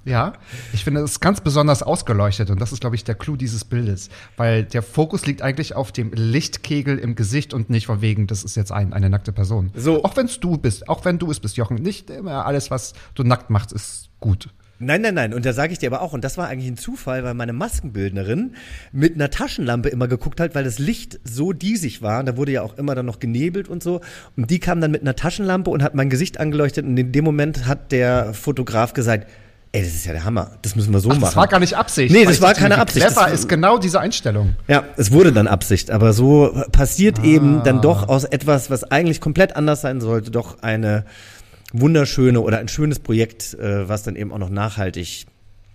ja, 0.05 0.33
ich 0.73 0.85
finde 0.85 1.01
es 1.01 1.13
ist 1.13 1.21
ganz 1.21 1.41
besonders 1.41 1.83
ausgeleuchtet 1.83 2.51
und 2.51 2.61
das 2.61 2.73
ist, 2.73 2.81
glaube 2.81 2.97
ich, 2.97 3.05
der 3.05 3.15
Clou 3.15 3.37
dieses 3.37 3.65
Bildes, 3.65 4.11
weil 4.37 4.65
der 4.65 4.83
Fokus 4.83 5.27
liegt 5.27 5.43
eigentlich 5.43 5.75
auf 5.75 5.93
dem 5.93 6.13
Lichtkegel 6.13 6.99
im 6.99 7.15
Gesicht 7.15 7.55
und 7.55 7.71
nicht 7.71 7.87
von 7.87 8.01
wegen, 8.01 8.27
das 8.27 8.45
ist 8.45 8.57
jetzt 8.57 8.73
ein, 8.73 8.93
eine 8.93 9.09
nackte 9.09 9.33
Person. 9.33 9.71
So. 9.75 10.05
Auch 10.05 10.17
wenn 10.17 10.27
es 10.27 10.41
du 10.41 10.57
bist, 10.57 10.89
auch 10.89 11.05
wenn 11.05 11.19
du 11.19 11.31
es 11.31 11.41
bist, 11.41 11.57
Jochen, 11.57 11.77
nicht 11.77 12.11
immer 12.11 12.47
alles, 12.47 12.71
was 12.71 12.95
du 13.15 13.23
nackt 13.23 13.51
machst, 13.51 13.73
ist 13.73 14.11
gut. 14.21 14.49
Nein, 14.85 15.01
nein, 15.03 15.15
nein. 15.15 15.33
Und 15.35 15.47
da 15.47 15.53
sage 15.53 15.73
ich 15.73 15.79
dir 15.79 15.91
aber 15.93 16.03
auch, 16.03 16.13
und 16.13 16.23
das 16.25 16.37
war 16.39 16.49
eigentlich 16.49 16.71
ein 16.71 16.77
Zufall, 16.77 17.25
weil 17.25 17.35
meine 17.35 17.53
Maskenbildnerin 17.53 18.55
mit 18.93 19.15
einer 19.15 19.31
Taschenlampe 19.31 19.89
immer 19.89 20.09
geguckt 20.09 20.41
hat, 20.41 20.55
weil 20.55 20.65
das 20.65 20.79
Licht 20.79 21.21
so 21.25 21.53
diesig 21.53 22.03
war. 22.03 22.21
Und 22.21 22.27
da 22.27 22.37
wurde 22.37 22.53
ja 22.53 22.63
auch 22.63 22.77
immer 22.79 22.95
dann 22.95 23.07
noch 23.07 23.19
genebelt 23.19 23.69
und 23.69 23.83
so. 23.83 24.01
Und 24.37 24.51
die 24.51 24.59
kam 24.59 24.81
dann 24.81 24.91
mit 24.91 25.03
einer 25.03 25.17
Taschenlampe 25.17 25.71
und 25.71 25.83
hat 25.83 25.95
mein 25.95 26.11
Gesicht 26.11 26.41
angeleuchtet. 26.41 26.85
Und 26.85 26.97
in 26.97 27.13
dem 27.13 27.25
Moment 27.25 27.67
hat 27.67 27.93
der 27.93 28.35
Fotograf 28.35 28.93
gesagt, 28.93 29.29
ey, 29.75 29.83
das 29.83 29.95
ist 29.95 30.05
ja 30.05 30.13
der 30.13 30.25
Hammer. 30.25 30.51
Das 30.63 30.77
müssen 30.77 30.93
wir 30.93 31.01
so 31.01 31.09
Ach, 31.11 31.15
machen. 31.15 31.23
das 31.25 31.37
war 31.37 31.47
gar 31.49 31.61
nicht 31.61 31.75
Absicht. 31.77 32.13
Nee, 32.13 32.25
das 32.27 32.41
war 32.43 32.51
dachte, 32.51 32.61
keine 32.63 32.79
Absicht. 32.79 33.07
Clever 33.07 33.23
Das- 33.31 33.41
ist 33.41 33.49
genau 33.49 33.79
diese 33.79 34.01
Einstellung. 34.01 34.55
Ja, 34.69 34.85
es 34.99 35.13
wurde 35.13 35.33
dann 35.33 35.47
Absicht, 35.47 35.91
aber 35.91 36.13
so 36.13 36.53
passiert 36.73 37.21
Ah. 37.21 37.25
eben 37.25 37.63
dann 37.65 37.81
doch 37.81 38.09
aus 38.09 38.25
etwas, 38.25 38.69
was 38.71 38.85
eigentlich 38.85 39.21
komplett 39.21 39.57
anders 39.57 39.81
sein 39.81 40.01
sollte, 40.03 40.31
doch 40.31 40.63
eine 40.63 41.05
wunderschöne 41.73 42.41
oder 42.41 42.59
ein 42.59 42.69
schönes 42.69 42.99
Projekt, 42.99 43.55
äh, 43.55 43.89
was 43.89 44.03
dann 44.03 44.17
eben 44.17 44.33
auch 44.33 44.39
noch 44.39 44.51
nachhaltig 44.51 45.27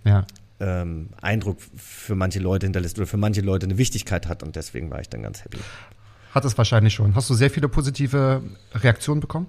Ja. 0.04 0.26
ähm, 0.60 1.10
Eindruck 1.20 1.58
für 1.76 2.14
manche 2.14 2.38
Leute 2.40 2.66
hinterlässt 2.66 2.98
oder 2.98 3.06
für 3.06 3.16
manche 3.16 3.40
Leute 3.40 3.66
eine 3.66 3.78
Wichtigkeit 3.78 4.28
hat 4.28 4.42
und 4.42 4.56
deswegen 4.56 4.90
war 4.90 5.00
ich 5.00 5.08
dann 5.08 5.22
ganz 5.22 5.44
happy. 5.44 5.58
Hat 6.34 6.44
es 6.44 6.56
wahrscheinlich 6.58 6.94
schon. 6.94 7.14
Hast 7.14 7.30
du 7.30 7.34
sehr 7.34 7.50
viele 7.50 7.68
positive 7.68 8.42
Reaktionen 8.74 9.20
bekommen? 9.20 9.46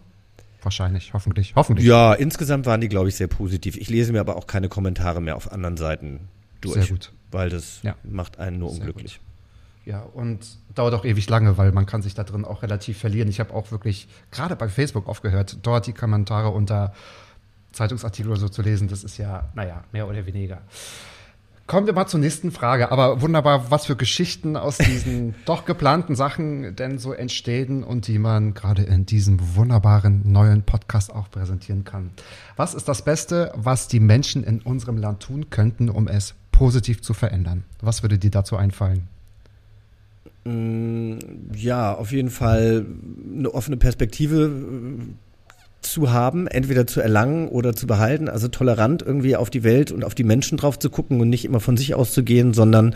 Wahrscheinlich, 0.61 1.13
hoffentlich. 1.13 1.53
Hoffentlich. 1.55 1.85
Ja, 1.87 2.13
insgesamt 2.13 2.65
waren 2.65 2.81
die, 2.81 2.89
glaube 2.89 3.07
ich, 3.09 3.15
sehr 3.15 3.27
positiv. 3.27 3.77
Ich 3.77 3.89
lese 3.89 4.11
mir 4.11 4.19
aber 4.19 4.35
auch 4.35 4.45
keine 4.47 4.67
Kommentare 4.69 5.21
mehr 5.21 5.35
auf 5.37 5.51
anderen 5.51 5.77
Seiten 5.77 6.27
durch. 6.61 6.73
Sehr 6.75 6.87
gut. 6.87 7.13
Weil 7.31 7.49
das 7.49 7.79
Ja. 7.83 7.95
macht 8.03 8.39
einen 8.39 8.59
nur 8.59 8.69
Sehr 8.71 8.79
unglücklich. 8.79 9.19
Ja, 9.89 10.01
und 10.01 10.45
dauert 10.75 10.93
auch 10.93 11.03
ewig 11.03 11.27
lange, 11.31 11.57
weil 11.57 11.71
man 11.71 11.87
kann 11.87 12.03
sich 12.03 12.13
da 12.13 12.23
drin 12.23 12.45
auch 12.45 12.61
relativ 12.61 12.99
verlieren. 12.99 13.27
Ich 13.27 13.39
habe 13.39 13.55
auch 13.55 13.71
wirklich 13.71 14.07
gerade 14.29 14.55
bei 14.55 14.69
Facebook 14.69 15.07
aufgehört, 15.07 15.57
dort 15.63 15.87
die 15.87 15.93
Kommentare 15.93 16.49
unter 16.49 16.93
Zeitungsartikel 17.71 18.29
oder 18.31 18.39
so 18.39 18.49
zu 18.49 18.61
lesen. 18.61 18.87
Das 18.87 19.03
ist 19.03 19.17
ja, 19.17 19.49
naja, 19.55 19.83
mehr 19.91 20.07
oder 20.07 20.27
weniger. 20.27 20.61
Kommen 21.65 21.87
wir 21.87 21.93
mal 21.93 22.05
zur 22.05 22.19
nächsten 22.19 22.51
Frage. 22.51 22.91
Aber 22.91 23.21
wunderbar, 23.21 23.71
was 23.71 23.87
für 23.87 23.95
Geschichten 23.95 24.57
aus 24.57 24.77
diesen 24.77 25.33
doch 25.45 25.65
geplanten 25.65 26.15
Sachen 26.15 26.75
denn 26.75 26.99
so 26.99 27.11
entstehen 27.11 27.83
und 27.83 28.05
die 28.05 28.19
man 28.19 28.53
gerade 28.53 28.83
in 28.83 29.07
diesem 29.07 29.55
wunderbaren 29.55 30.21
neuen 30.31 30.61
Podcast 30.61 31.11
auch 31.11 31.31
präsentieren 31.31 31.83
kann. 31.83 32.11
Was 32.57 32.75
ist 32.75 32.87
das 32.87 33.03
Beste, 33.03 33.51
was 33.55 33.87
die 33.87 33.99
Menschen 33.99 34.43
in 34.43 34.61
unserem 34.61 34.97
Land 34.97 35.23
tun 35.23 35.49
könnten, 35.49 35.89
um 35.89 36.07
es 36.07 36.35
positiv 36.51 37.01
zu 37.01 37.15
verändern? 37.15 37.63
Was 37.81 38.03
würde 38.03 38.19
dir 38.19 38.29
dazu 38.29 38.55
einfallen? 38.55 39.07
Ja, 40.45 41.93
auf 41.93 42.11
jeden 42.11 42.29
Fall 42.29 42.85
eine 43.37 43.53
offene 43.53 43.77
Perspektive 43.77 44.45
äh, 44.45 45.03
zu 45.81 46.11
haben, 46.11 46.47
entweder 46.47 46.87
zu 46.87 47.01
erlangen 47.01 47.47
oder 47.47 47.75
zu 47.75 47.87
behalten, 47.87 48.29
also 48.29 48.47
tolerant 48.47 49.01
irgendwie 49.01 49.35
auf 49.35 49.49
die 49.49 49.63
Welt 49.63 49.91
und 49.91 50.03
auf 50.03 50.15
die 50.15 50.23
Menschen 50.23 50.57
drauf 50.57 50.79
zu 50.79 50.89
gucken 50.89 51.21
und 51.21 51.29
nicht 51.29 51.45
immer 51.45 51.59
von 51.59 51.77
sich 51.77 51.93
auszugehen, 51.93 52.53
sondern 52.53 52.95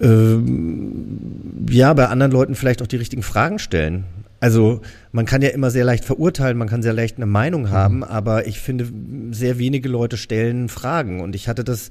ähm, 0.00 1.66
ja, 1.70 1.92
bei 1.94 2.06
anderen 2.08 2.32
Leuten 2.32 2.54
vielleicht 2.54 2.82
auch 2.82 2.86
die 2.86 2.96
richtigen 2.96 3.22
Fragen 3.22 3.58
stellen. 3.58 4.04
Also 4.40 4.80
man 5.12 5.24
kann 5.24 5.42
ja 5.42 5.50
immer 5.50 5.70
sehr 5.70 5.84
leicht 5.84 6.04
verurteilen, 6.04 6.58
man 6.58 6.68
kann 6.68 6.82
sehr 6.82 6.92
leicht 6.92 7.16
eine 7.16 7.26
Meinung 7.26 7.70
haben, 7.70 7.98
mhm. 7.98 8.02
aber 8.04 8.46
ich 8.46 8.58
finde, 8.58 8.88
sehr 9.30 9.58
wenige 9.58 9.88
Leute 9.88 10.16
stellen 10.16 10.68
Fragen. 10.68 11.20
Und 11.20 11.34
ich 11.34 11.48
hatte 11.48 11.62
das 11.62 11.90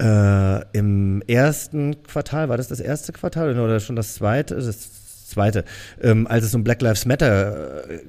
äh, 0.00 0.64
im 0.72 1.22
ersten 1.26 2.02
Quartal, 2.02 2.48
war 2.48 2.56
das 2.56 2.68
das 2.68 2.80
erste 2.80 3.12
Quartal 3.12 3.58
oder 3.58 3.80
schon 3.80 3.96
das 3.96 4.14
zweite? 4.14 4.56
Das 4.56 5.00
Zweite, 5.30 5.64
ähm, 6.02 6.26
als 6.26 6.44
es 6.44 6.54
um 6.56 6.64
Black 6.64 6.82
Lives 6.82 7.06
Matter 7.06 7.88
äh, 7.88 8.00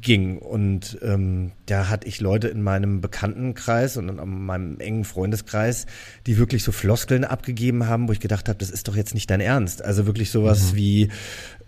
ging 0.00 0.38
und 0.38 0.98
ähm, 1.02 1.52
da 1.66 1.90
hatte 1.90 2.08
ich 2.08 2.20
Leute 2.20 2.48
in 2.48 2.62
meinem 2.62 3.02
Bekanntenkreis 3.02 3.98
und 3.98 4.08
in 4.08 4.46
meinem 4.46 4.80
engen 4.80 5.04
Freundeskreis, 5.04 5.84
die 6.26 6.38
wirklich 6.38 6.64
so 6.64 6.72
Floskeln 6.72 7.24
abgegeben 7.24 7.86
haben, 7.86 8.08
wo 8.08 8.12
ich 8.12 8.20
gedacht 8.20 8.48
habe, 8.48 8.58
das 8.58 8.70
ist 8.70 8.88
doch 8.88 8.96
jetzt 8.96 9.12
nicht 9.12 9.28
dein 9.28 9.40
Ernst. 9.40 9.84
Also 9.84 10.06
wirklich 10.06 10.30
sowas 10.30 10.72
mhm. 10.72 10.76
wie, 10.76 11.08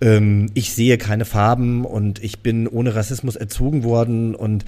ähm, 0.01 0.47
ich 0.55 0.73
sehe 0.73 0.97
keine 0.97 1.27
Farben 1.27 1.85
und 1.85 2.25
ich 2.25 2.41
bin 2.41 2.67
ohne 2.67 2.95
Rassismus 2.95 3.37
erzogen 3.37 3.85
worden 3.85 4.35
und 4.35 4.65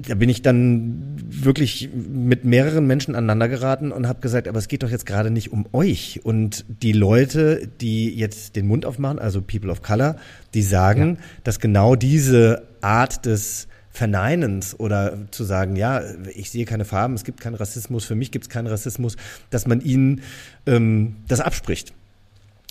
da 0.00 0.14
bin 0.14 0.28
ich 0.28 0.42
dann 0.42 1.16
wirklich 1.28 1.90
mit 1.92 2.44
mehreren 2.44 2.86
Menschen 2.86 3.16
aneinander 3.16 3.48
geraten 3.48 3.90
und 3.90 4.06
habe 4.06 4.20
gesagt, 4.20 4.46
aber 4.46 4.58
es 4.58 4.68
geht 4.68 4.84
doch 4.84 4.90
jetzt 4.90 5.06
gerade 5.06 5.30
nicht 5.30 5.52
um 5.52 5.66
euch. 5.72 6.20
Und 6.22 6.64
die 6.68 6.92
Leute, 6.92 7.68
die 7.80 8.14
jetzt 8.14 8.54
den 8.54 8.68
Mund 8.68 8.86
aufmachen, 8.86 9.18
also 9.18 9.42
People 9.42 9.70
of 9.70 9.82
Color, 9.82 10.16
die 10.54 10.62
sagen, 10.62 11.16
ja. 11.16 11.22
dass 11.42 11.58
genau 11.58 11.96
diese 11.96 12.62
Art 12.80 13.26
des 13.26 13.66
Verneinens 13.90 14.78
oder 14.78 15.18
zu 15.32 15.42
sagen, 15.42 15.74
ja, 15.74 16.00
ich 16.32 16.50
sehe 16.50 16.64
keine 16.64 16.84
Farben, 16.84 17.14
es 17.14 17.24
gibt 17.24 17.40
keinen 17.40 17.56
Rassismus, 17.56 18.04
für 18.04 18.14
mich 18.14 18.30
gibt 18.30 18.44
es 18.44 18.48
keinen 18.48 18.68
Rassismus, 18.68 19.16
dass 19.50 19.66
man 19.66 19.80
ihnen 19.80 20.20
ähm, 20.66 21.16
das 21.26 21.40
abspricht. 21.40 21.92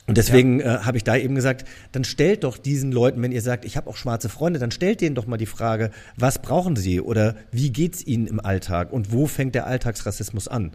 Und 0.07 0.17
deswegen 0.17 0.61
ja. 0.61 0.77
äh, 0.77 0.79
habe 0.79 0.97
ich 0.97 1.03
da 1.03 1.17
eben 1.17 1.35
gesagt, 1.35 1.67
dann 1.91 2.05
stellt 2.05 2.45
doch 2.45 2.57
diesen 2.57 2.93
Leuten, 2.93 3.21
wenn 3.21 3.33
ihr 3.33 3.41
sagt, 3.41 3.65
ich 3.65 3.75
habe 3.75 3.89
auch 3.89 3.97
schwarze 3.97 4.29
Freunde, 4.29 4.57
dann 4.57 4.71
stellt 4.71 5.01
denen 5.01 5.15
doch 5.15 5.27
mal 5.27 5.37
die 5.37 5.45
Frage, 5.45 5.91
was 6.15 6.41
brauchen 6.41 6.77
sie 6.77 7.01
oder 7.01 7.35
wie 7.51 7.71
geht's 7.71 8.07
ihnen 8.07 8.25
im 8.25 8.39
Alltag 8.39 8.93
und 8.93 9.11
wo 9.11 9.27
fängt 9.27 9.53
der 9.53 9.67
Alltagsrassismus 9.67 10.47
an? 10.47 10.71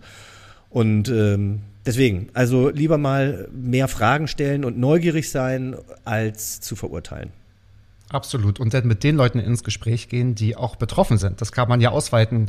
Und 0.69 1.09
ähm, 1.09 1.61
deswegen, 1.85 2.29
also 2.35 2.69
lieber 2.69 2.99
mal 2.99 3.49
mehr 3.53 3.89
Fragen 3.89 4.29
stellen 4.29 4.65
und 4.65 4.79
neugierig 4.79 5.31
sein, 5.31 5.77
als 6.05 6.61
zu 6.61 6.77
verurteilen. 6.77 7.31
Absolut. 8.13 8.61
Und 8.61 8.75
dann 8.75 8.87
mit 8.87 9.03
den 9.03 9.17
Leuten 9.17 9.39
ins 9.39 9.65
Gespräch 9.65 10.09
gehen, 10.09 10.35
die 10.35 10.57
auch 10.57 10.77
betroffen 10.77 11.19
sind. 11.19 11.41
Das 11.41 11.51
kann 11.51 11.69
man 11.69 11.81
ja 11.81 11.91
ausweiten 11.91 12.49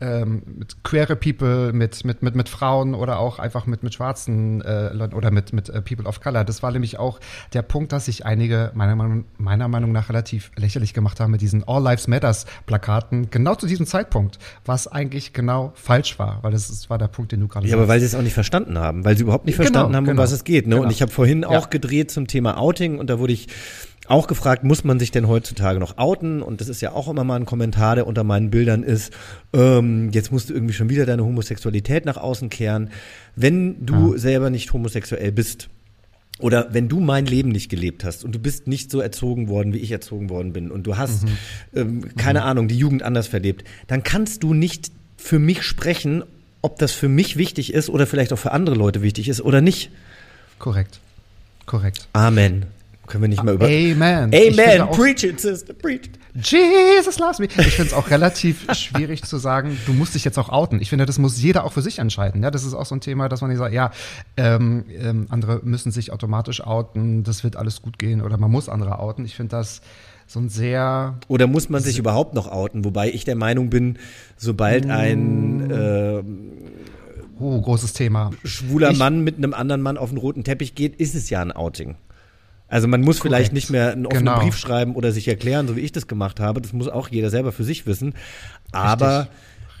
ähm, 0.00 0.42
mit 0.56 0.82
queere 0.82 1.14
People, 1.16 1.72
mit, 1.72 2.04
mit, 2.04 2.22
mit, 2.22 2.34
mit 2.34 2.48
Frauen 2.48 2.94
oder 2.94 3.18
auch 3.18 3.38
einfach 3.38 3.66
mit, 3.66 3.82
mit 3.82 3.92
schwarzen 3.92 4.62
äh, 4.62 4.92
Leuten 4.92 5.14
oder 5.14 5.30
mit, 5.30 5.52
mit 5.52 5.68
äh, 5.68 5.82
People 5.82 6.06
of 6.06 6.20
Color. 6.20 6.44
Das 6.44 6.62
war 6.62 6.72
nämlich 6.72 6.98
auch 6.98 7.20
der 7.52 7.62
Punkt, 7.62 7.92
dass 7.92 8.06
sich 8.06 8.24
einige 8.24 8.70
meiner 8.74 8.96
Meinung, 8.96 9.24
meiner 9.36 9.68
Meinung 9.68 9.92
nach 9.92 10.08
relativ 10.08 10.50
lächerlich 10.56 10.94
gemacht 10.94 11.20
haben 11.20 11.30
mit 11.32 11.42
diesen 11.42 11.64
All 11.68 11.82
Lives 11.82 12.08
Matters 12.08 12.46
Plakaten, 12.66 13.30
genau 13.30 13.54
zu 13.56 13.66
diesem 13.66 13.84
Zeitpunkt, 13.84 14.38
was 14.64 14.88
eigentlich 14.88 15.32
genau 15.32 15.72
falsch 15.74 16.18
war, 16.18 16.38
weil 16.42 16.52
das, 16.52 16.68
das 16.68 16.88
war 16.88 16.96
der 16.96 17.08
Punkt, 17.08 17.32
den 17.32 17.40
du 17.40 17.48
gerade 17.48 17.66
Ja, 17.68 17.76
aber 17.76 17.88
weil 17.88 18.00
sie 18.00 18.06
es 18.06 18.14
auch 18.14 18.22
nicht 18.22 18.34
verstanden 18.34 18.78
haben, 18.78 19.04
weil 19.04 19.16
sie 19.16 19.24
überhaupt 19.24 19.44
nicht 19.44 19.56
verstanden 19.56 19.88
genau, 19.88 19.96
haben, 19.96 20.04
um 20.04 20.10
genau, 20.12 20.22
was 20.22 20.32
es 20.32 20.44
geht. 20.44 20.66
Ne? 20.66 20.76
Genau. 20.76 20.86
Und 20.86 20.92
ich 20.92 21.02
habe 21.02 21.12
vorhin 21.12 21.44
auch 21.44 21.68
gedreht 21.68 22.10
zum 22.10 22.26
Thema 22.26 22.58
Outing 22.58 22.98
und 22.98 23.10
da 23.10 23.18
wurde 23.18 23.34
ich 23.34 23.48
auch 24.10 24.26
gefragt, 24.26 24.64
muss 24.64 24.84
man 24.84 24.98
sich 24.98 25.10
denn 25.10 25.28
heutzutage 25.28 25.78
noch 25.78 25.98
outen? 25.98 26.42
Und 26.42 26.60
das 26.60 26.68
ist 26.68 26.80
ja 26.80 26.92
auch 26.92 27.08
immer 27.08 27.24
mal 27.24 27.36
ein 27.36 27.46
Kommentar, 27.46 27.94
der 27.94 28.06
unter 28.06 28.24
meinen 28.24 28.50
Bildern 28.50 28.82
ist, 28.82 29.12
ähm, 29.52 30.10
jetzt 30.10 30.32
musst 30.32 30.50
du 30.50 30.54
irgendwie 30.54 30.74
schon 30.74 30.90
wieder 30.90 31.06
deine 31.06 31.24
Homosexualität 31.24 32.04
nach 32.04 32.16
außen 32.16 32.50
kehren. 32.50 32.90
Wenn 33.36 33.86
du 33.86 34.12
ja. 34.12 34.18
selber 34.18 34.50
nicht 34.50 34.72
homosexuell 34.72 35.32
bist, 35.32 35.68
oder 36.38 36.72
wenn 36.72 36.88
du 36.88 37.00
mein 37.00 37.26
Leben 37.26 37.50
nicht 37.50 37.68
gelebt 37.68 38.02
hast 38.02 38.24
und 38.24 38.34
du 38.34 38.38
bist 38.38 38.66
nicht 38.66 38.90
so 38.90 39.00
erzogen 39.00 39.48
worden, 39.48 39.74
wie 39.74 39.78
ich 39.78 39.90
erzogen 39.92 40.30
worden 40.30 40.54
bin 40.54 40.70
und 40.70 40.86
du 40.86 40.96
hast, 40.96 41.24
mhm. 41.24 41.36
ähm, 41.74 42.16
keine 42.16 42.40
mhm. 42.40 42.46
Ahnung, 42.46 42.68
die 42.68 42.78
Jugend 42.78 43.02
anders 43.02 43.26
verlebt, 43.26 43.64
dann 43.88 44.02
kannst 44.02 44.42
du 44.42 44.54
nicht 44.54 44.90
für 45.18 45.38
mich 45.38 45.62
sprechen, 45.62 46.24
ob 46.62 46.78
das 46.78 46.92
für 46.92 47.08
mich 47.08 47.36
wichtig 47.36 47.72
ist 47.72 47.90
oder 47.90 48.06
vielleicht 48.06 48.32
auch 48.32 48.38
für 48.38 48.52
andere 48.52 48.74
Leute 48.74 49.02
wichtig 49.02 49.28
ist 49.28 49.42
oder 49.42 49.60
nicht. 49.60 49.90
Korrekt. 50.58 50.98
Korrekt. 51.66 52.08
Amen. 52.12 52.64
Können 53.10 53.22
wir 53.22 53.28
nicht 53.28 53.42
mal 53.42 53.54
über. 53.54 53.66
Amen. 53.66 54.30
Amen. 54.32 54.88
Preach 54.92 55.24
it, 55.24 55.40
sister. 55.40 55.74
Preach 55.74 56.06
it. 56.06 56.46
Jesus 56.46 57.18
loves 57.18 57.40
me. 57.40 57.46
Ich 57.46 57.74
finde 57.74 57.88
es 57.88 57.92
auch 57.92 58.08
relativ 58.08 58.72
schwierig 58.74 59.24
zu 59.24 59.38
sagen, 59.38 59.76
du 59.86 59.92
musst 59.92 60.14
dich 60.14 60.24
jetzt 60.24 60.38
auch 60.38 60.48
outen. 60.48 60.80
Ich 60.80 60.90
finde, 60.90 61.06
das 61.06 61.18
muss 61.18 61.42
jeder 61.42 61.64
auch 61.64 61.72
für 61.72 61.82
sich 61.82 61.98
entscheiden. 61.98 62.44
Ja, 62.44 62.52
das 62.52 62.64
ist 62.64 62.72
auch 62.72 62.86
so 62.86 62.94
ein 62.94 63.00
Thema, 63.00 63.28
dass 63.28 63.40
man 63.40 63.50
nicht 63.50 63.58
sagt, 63.58 63.74
ja, 63.74 63.90
ähm, 64.36 64.84
ähm, 64.96 65.26
andere 65.28 65.60
müssen 65.64 65.90
sich 65.90 66.12
automatisch 66.12 66.64
outen, 66.64 67.24
das 67.24 67.42
wird 67.42 67.56
alles 67.56 67.82
gut 67.82 67.98
gehen 67.98 68.22
oder 68.22 68.38
man 68.38 68.50
muss 68.50 68.68
andere 68.68 69.00
outen. 69.00 69.24
Ich 69.24 69.34
finde 69.34 69.56
das 69.56 69.80
so 70.28 70.38
ein 70.38 70.48
sehr. 70.48 71.18
Oder 71.26 71.48
muss 71.48 71.68
man 71.68 71.82
sich 71.82 71.98
überhaupt 71.98 72.34
noch 72.34 72.46
outen? 72.46 72.84
Wobei 72.84 73.10
ich 73.10 73.24
der 73.24 73.34
Meinung 73.34 73.70
bin, 73.70 73.98
sobald 74.36 74.88
ein 74.88 75.68
äh, 75.68 76.22
oh, 77.40 77.60
großes 77.60 77.92
Thema. 77.92 78.30
schwuler 78.44 78.92
ich, 78.92 78.98
Mann 78.98 79.24
mit 79.24 79.36
einem 79.36 79.52
anderen 79.52 79.82
Mann 79.82 79.98
auf 79.98 80.10
den 80.10 80.18
roten 80.18 80.44
Teppich 80.44 80.76
geht, 80.76 80.94
ist 80.94 81.16
es 81.16 81.28
ja 81.28 81.42
ein 81.42 81.50
Outing. 81.50 81.96
Also 82.70 82.86
man 82.86 83.02
muss 83.02 83.18
Korrekt. 83.18 83.34
vielleicht 83.34 83.52
nicht 83.52 83.70
mehr 83.70 83.92
einen 83.92 84.06
offenen 84.06 84.26
genau. 84.26 84.40
Brief 84.40 84.56
schreiben 84.56 84.94
oder 84.94 85.10
sich 85.12 85.26
erklären, 85.26 85.66
so 85.66 85.76
wie 85.76 85.80
ich 85.80 85.92
das 85.92 86.06
gemacht 86.06 86.38
habe. 86.38 86.62
Das 86.62 86.72
muss 86.72 86.88
auch 86.88 87.08
jeder 87.08 87.28
selber 87.28 87.50
für 87.52 87.64
sich 87.64 87.84
wissen. 87.84 88.14
Aber 88.72 89.28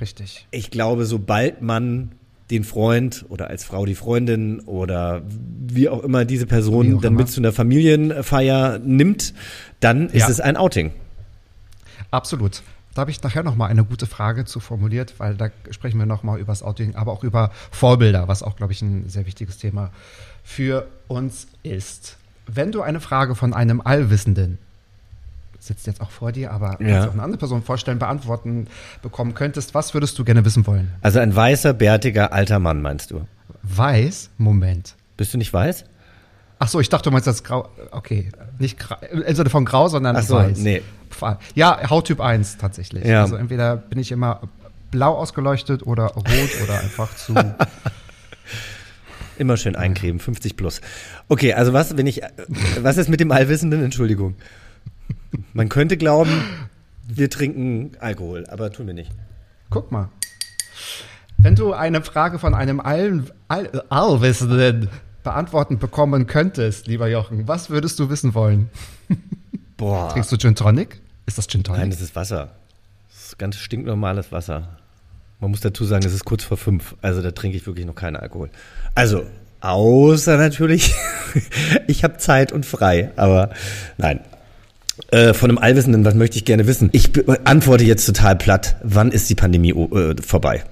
Richtig. 0.00 0.46
ich 0.50 0.70
glaube, 0.70 1.06
sobald 1.06 1.62
man 1.62 2.12
den 2.50 2.64
Freund 2.64 3.24
oder 3.28 3.48
als 3.48 3.62
Frau 3.62 3.86
die 3.86 3.94
Freundin 3.94 4.58
oder 4.60 5.22
wie 5.28 5.88
auch 5.88 6.02
immer 6.02 6.24
diese 6.24 6.46
Person 6.46 7.00
dann 7.00 7.12
immer. 7.12 7.22
mit 7.22 7.28
zu 7.30 7.40
einer 7.40 7.52
Familienfeier 7.52 8.80
nimmt, 8.80 9.34
dann 9.78 10.08
ist 10.08 10.22
ja. 10.22 10.28
es 10.28 10.40
ein 10.40 10.56
Outing. 10.56 10.90
Absolut. 12.10 12.62
Da 12.94 13.02
habe 13.02 13.12
ich 13.12 13.22
nachher 13.22 13.44
noch 13.44 13.54
mal 13.54 13.66
eine 13.66 13.84
gute 13.84 14.06
Frage 14.06 14.46
zu 14.46 14.58
formuliert, 14.58 15.14
weil 15.18 15.36
da 15.36 15.50
sprechen 15.70 15.98
wir 16.00 16.06
noch 16.06 16.24
mal 16.24 16.40
über 16.40 16.50
das 16.50 16.64
Outing, 16.64 16.96
aber 16.96 17.12
auch 17.12 17.22
über 17.22 17.52
Vorbilder, 17.70 18.26
was 18.26 18.42
auch, 18.42 18.56
glaube 18.56 18.72
ich, 18.72 18.82
ein 18.82 19.08
sehr 19.08 19.26
wichtiges 19.26 19.58
Thema 19.58 19.92
für 20.42 20.88
uns 21.06 21.46
ist 21.62 22.16
wenn 22.56 22.72
du 22.72 22.82
eine 22.82 23.00
Frage 23.00 23.34
von 23.34 23.54
einem 23.54 23.80
Allwissenden, 23.80 24.58
sitzt 25.58 25.86
jetzt 25.86 26.00
auch 26.00 26.10
vor 26.10 26.32
dir, 26.32 26.52
aber 26.52 26.82
ja. 26.82 27.06
auch 27.06 27.12
eine 27.12 27.22
andere 27.22 27.38
Person 27.38 27.62
vorstellen, 27.62 27.98
beantworten 27.98 28.66
bekommen 29.02 29.34
könntest, 29.34 29.74
was 29.74 29.94
würdest 29.94 30.18
du 30.18 30.24
gerne 30.24 30.44
wissen 30.44 30.66
wollen? 30.66 30.92
Also 31.02 31.18
ein 31.20 31.34
weißer, 31.34 31.74
bärtiger, 31.74 32.32
alter 32.32 32.58
Mann, 32.58 32.80
meinst 32.80 33.10
du? 33.10 33.26
Weiß? 33.62 34.30
Moment. 34.38 34.94
Bist 35.16 35.34
du 35.34 35.38
nicht 35.38 35.52
weiß? 35.52 35.84
Ach 36.58 36.68
so, 36.68 36.80
ich 36.80 36.88
dachte, 36.88 37.04
du 37.04 37.12
meinst 37.12 37.26
das 37.26 37.44
grau. 37.44 37.68
Okay, 37.90 38.30
nicht 38.58 38.78
grau, 38.78 38.96
im 39.10 39.34
Sinne 39.34 39.50
von 39.50 39.64
grau, 39.64 39.88
sondern 39.88 40.16
Ach 40.16 40.22
so, 40.22 40.36
weiß. 40.36 40.58
nee. 40.58 40.82
Ja, 41.54 41.90
Hauttyp 41.90 42.20
1 42.20 42.56
tatsächlich. 42.56 43.04
Ja. 43.04 43.22
Also 43.22 43.36
entweder 43.36 43.76
bin 43.76 43.98
ich 43.98 44.12
immer 44.12 44.40
blau 44.90 45.14
ausgeleuchtet 45.14 45.86
oder 45.86 46.06
rot 46.06 46.50
oder 46.64 46.80
einfach 46.80 47.14
zu 47.16 47.34
Immer 49.40 49.56
schön 49.56 49.74
eincremen, 49.74 50.20
50 50.20 50.54
plus. 50.54 50.82
Okay, 51.28 51.54
also 51.54 51.72
was, 51.72 51.96
wenn 51.96 52.06
ich, 52.06 52.20
was 52.82 52.98
ist 52.98 53.08
mit 53.08 53.20
dem 53.20 53.32
Allwissenden? 53.32 53.82
Entschuldigung. 53.82 54.34
Man 55.54 55.70
könnte 55.70 55.96
glauben, 55.96 56.44
wir 57.08 57.30
trinken 57.30 57.92
Alkohol, 58.00 58.44
aber 58.50 58.70
tun 58.70 58.86
wir 58.86 58.92
nicht. 58.92 59.10
Guck 59.70 59.92
mal. 59.92 60.10
Wenn 61.38 61.54
du 61.54 61.72
eine 61.72 62.02
Frage 62.02 62.38
von 62.38 62.52
einem 62.54 62.80
All, 62.80 63.24
All, 63.48 63.82
Allwissenden 63.88 64.90
beantworten 65.22 65.78
bekommen 65.78 66.26
könntest, 66.26 66.86
lieber 66.86 67.08
Jochen, 67.08 67.48
was 67.48 67.70
würdest 67.70 67.98
du 67.98 68.10
wissen 68.10 68.34
wollen? 68.34 68.68
Boah. 69.78 70.10
Trinkst 70.10 70.30
du 70.32 70.36
Gin 70.36 70.54
Tonic? 70.54 71.00
Ist 71.24 71.38
das 71.38 71.48
Gin 71.48 71.64
Tonic? 71.64 71.80
Nein, 71.80 71.90
das 71.90 72.02
ist 72.02 72.14
Wasser. 72.14 72.50
Das 73.08 73.28
ist 73.28 73.38
ganz 73.38 73.56
stinknormales 73.56 74.32
Wasser. 74.32 74.79
Man 75.40 75.50
muss 75.50 75.60
dazu 75.60 75.84
sagen, 75.84 76.04
es 76.04 76.12
ist 76.12 76.24
kurz 76.24 76.44
vor 76.44 76.58
fünf, 76.58 76.94
also 77.00 77.22
da 77.22 77.30
trinke 77.30 77.56
ich 77.56 77.66
wirklich 77.66 77.86
noch 77.86 77.94
keinen 77.94 78.16
Alkohol. 78.16 78.50
Also, 78.94 79.24
außer 79.60 80.36
natürlich, 80.36 80.94
ich 81.86 82.04
habe 82.04 82.18
Zeit 82.18 82.52
und 82.52 82.66
frei, 82.66 83.10
aber 83.16 83.50
nein. 83.96 84.20
Äh, 85.10 85.32
von 85.32 85.50
einem 85.50 85.58
Allwissenden, 85.58 86.04
was 86.04 86.14
möchte 86.14 86.36
ich 86.36 86.44
gerne 86.44 86.66
wissen? 86.66 86.90
Ich 86.92 87.10
antworte 87.44 87.84
jetzt 87.84 88.04
total 88.04 88.36
platt. 88.36 88.76
Wann 88.82 89.10
ist 89.10 89.30
die 89.30 89.34
Pandemie 89.34 89.70
äh, 89.70 90.14
vorbei? 90.22 90.62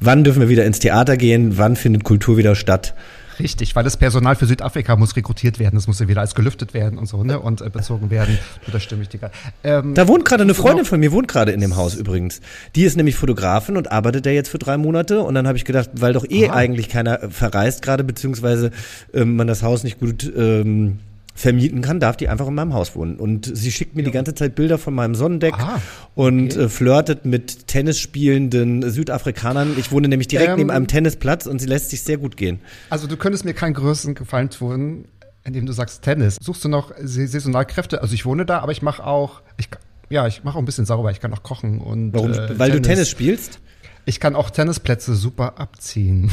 Wann 0.00 0.24
dürfen 0.24 0.40
wir 0.40 0.48
wieder 0.48 0.64
ins 0.64 0.80
Theater 0.80 1.16
gehen? 1.16 1.56
Wann 1.56 1.76
findet 1.76 2.02
Kultur 2.02 2.36
wieder 2.36 2.56
statt? 2.56 2.94
Richtig, 3.40 3.74
weil 3.76 3.84
das 3.84 3.96
Personal 3.96 4.36
für 4.36 4.46
Südafrika 4.46 4.96
muss 4.96 5.16
rekrutiert 5.16 5.58
werden, 5.58 5.76
das 5.76 5.86
muss 5.86 5.98
ja 6.00 6.08
wieder 6.08 6.20
als 6.20 6.34
gelüftet 6.34 6.74
werden 6.74 6.98
und 6.98 7.06
so, 7.06 7.24
ne? 7.24 7.38
Und 7.40 7.60
äh, 7.60 7.70
bezogen 7.70 8.10
werden. 8.10 8.38
Du, 8.64 8.70
das 8.70 8.82
stimme 8.82 9.02
ich 9.02 9.08
dir 9.08 9.30
ähm, 9.64 9.94
Da 9.94 10.08
wohnt 10.08 10.24
gerade 10.24 10.42
eine 10.42 10.54
Freundin 10.54 10.84
von 10.84 11.00
mir, 11.00 11.12
wohnt 11.12 11.28
gerade 11.28 11.52
in 11.52 11.60
dem 11.60 11.76
Haus 11.76 11.94
übrigens. 11.94 12.40
Die 12.74 12.84
ist 12.84 12.96
nämlich 12.96 13.16
Fotografin 13.16 13.76
und 13.76 13.90
arbeitet 13.90 14.26
da 14.26 14.30
jetzt 14.30 14.48
für 14.48 14.58
drei 14.58 14.76
Monate. 14.76 15.20
Und 15.20 15.34
dann 15.34 15.46
habe 15.46 15.58
ich 15.58 15.64
gedacht, 15.64 15.90
weil 15.94 16.12
doch 16.12 16.24
eh 16.28 16.48
Aha. 16.48 16.54
eigentlich 16.54 16.88
keiner 16.88 17.30
verreist 17.30 17.82
gerade, 17.82 18.04
beziehungsweise 18.04 18.70
ähm, 19.14 19.36
man 19.36 19.46
das 19.46 19.62
Haus 19.62 19.84
nicht 19.84 20.00
gut 20.00 20.30
ähm, 20.36 20.98
vermieten 21.40 21.80
kann, 21.82 22.00
darf 22.00 22.16
die 22.16 22.28
einfach 22.28 22.46
in 22.48 22.54
meinem 22.54 22.74
Haus 22.74 22.94
wohnen. 22.94 23.16
Und 23.16 23.50
sie 23.56 23.72
schickt 23.72 23.96
mir 23.96 24.02
die 24.02 24.10
ganze 24.10 24.34
Zeit 24.34 24.54
Bilder 24.54 24.78
von 24.78 24.94
meinem 24.94 25.14
Sonnendeck 25.14 25.54
Ah, 25.58 25.80
und 26.14 26.56
äh, 26.56 26.68
flirtet 26.68 27.24
mit 27.24 27.66
Tennis 27.66 27.98
spielenden 27.98 28.88
Südafrikanern. 28.90 29.74
Ich 29.78 29.90
wohne 29.92 30.08
nämlich 30.08 30.28
direkt 30.28 30.50
Ähm. 30.50 30.56
neben 30.58 30.70
einem 30.70 30.86
Tennisplatz 30.86 31.46
und 31.46 31.58
sie 31.60 31.66
lässt 31.66 31.90
sich 31.90 32.02
sehr 32.02 32.18
gut 32.18 32.36
gehen. 32.36 32.60
Also 32.90 33.06
du 33.06 33.16
könntest 33.16 33.44
mir 33.44 33.54
keinen 33.54 33.74
größeren 33.74 34.14
Gefallen 34.14 34.50
tun, 34.50 35.06
indem 35.44 35.66
du 35.66 35.72
sagst 35.72 36.02
Tennis. 36.02 36.36
Suchst 36.40 36.64
du 36.64 36.68
noch 36.68 36.92
Sa- 37.02 37.26
Saisonalkräfte? 37.26 38.02
Also 38.02 38.14
ich 38.14 38.24
wohne 38.26 38.44
da, 38.44 38.58
aber 38.60 38.72
ich 38.72 38.82
mache 38.82 39.04
auch, 39.06 39.40
ich, 39.56 39.68
ja, 40.10 40.26
ich 40.26 40.44
mache 40.44 40.56
auch 40.56 40.62
ein 40.62 40.66
bisschen 40.66 40.84
sauber. 40.86 41.10
Ich 41.10 41.20
kann 41.20 41.32
auch 41.32 41.42
kochen 41.42 41.80
und 41.80 42.12
Warum? 42.12 42.32
äh, 42.32 42.58
Weil 42.58 42.70
du 42.70 42.82
Tennis 42.82 43.08
spielst? 43.08 43.60
Ich 44.04 44.20
kann 44.20 44.34
auch 44.36 44.50
Tennisplätze 44.50 45.14
super 45.14 45.58
abziehen. 45.58 46.30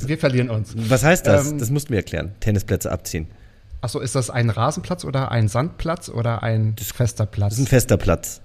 Wir 0.00 0.18
verlieren 0.18 0.48
uns. 0.50 0.74
Was 0.76 1.02
heißt 1.02 1.26
das? 1.26 1.50
Ähm, 1.50 1.58
das 1.58 1.70
musst 1.70 1.88
du 1.88 1.92
mir 1.92 1.96
erklären. 1.98 2.30
Tennisplätze 2.38 2.92
abziehen. 2.92 3.26
Achso, 3.80 4.00
ist 4.00 4.14
das 4.14 4.30
ein 4.30 4.50
Rasenplatz 4.50 5.04
oder 5.04 5.30
ein 5.30 5.48
Sandplatz 5.48 6.08
oder 6.08 6.42
ein 6.42 6.74
fester 6.76 7.26
Platz? 7.26 7.50
Das 7.50 7.58
ist 7.58 7.66
ein 7.66 7.68
fester 7.68 7.96
Platz. 7.96 8.40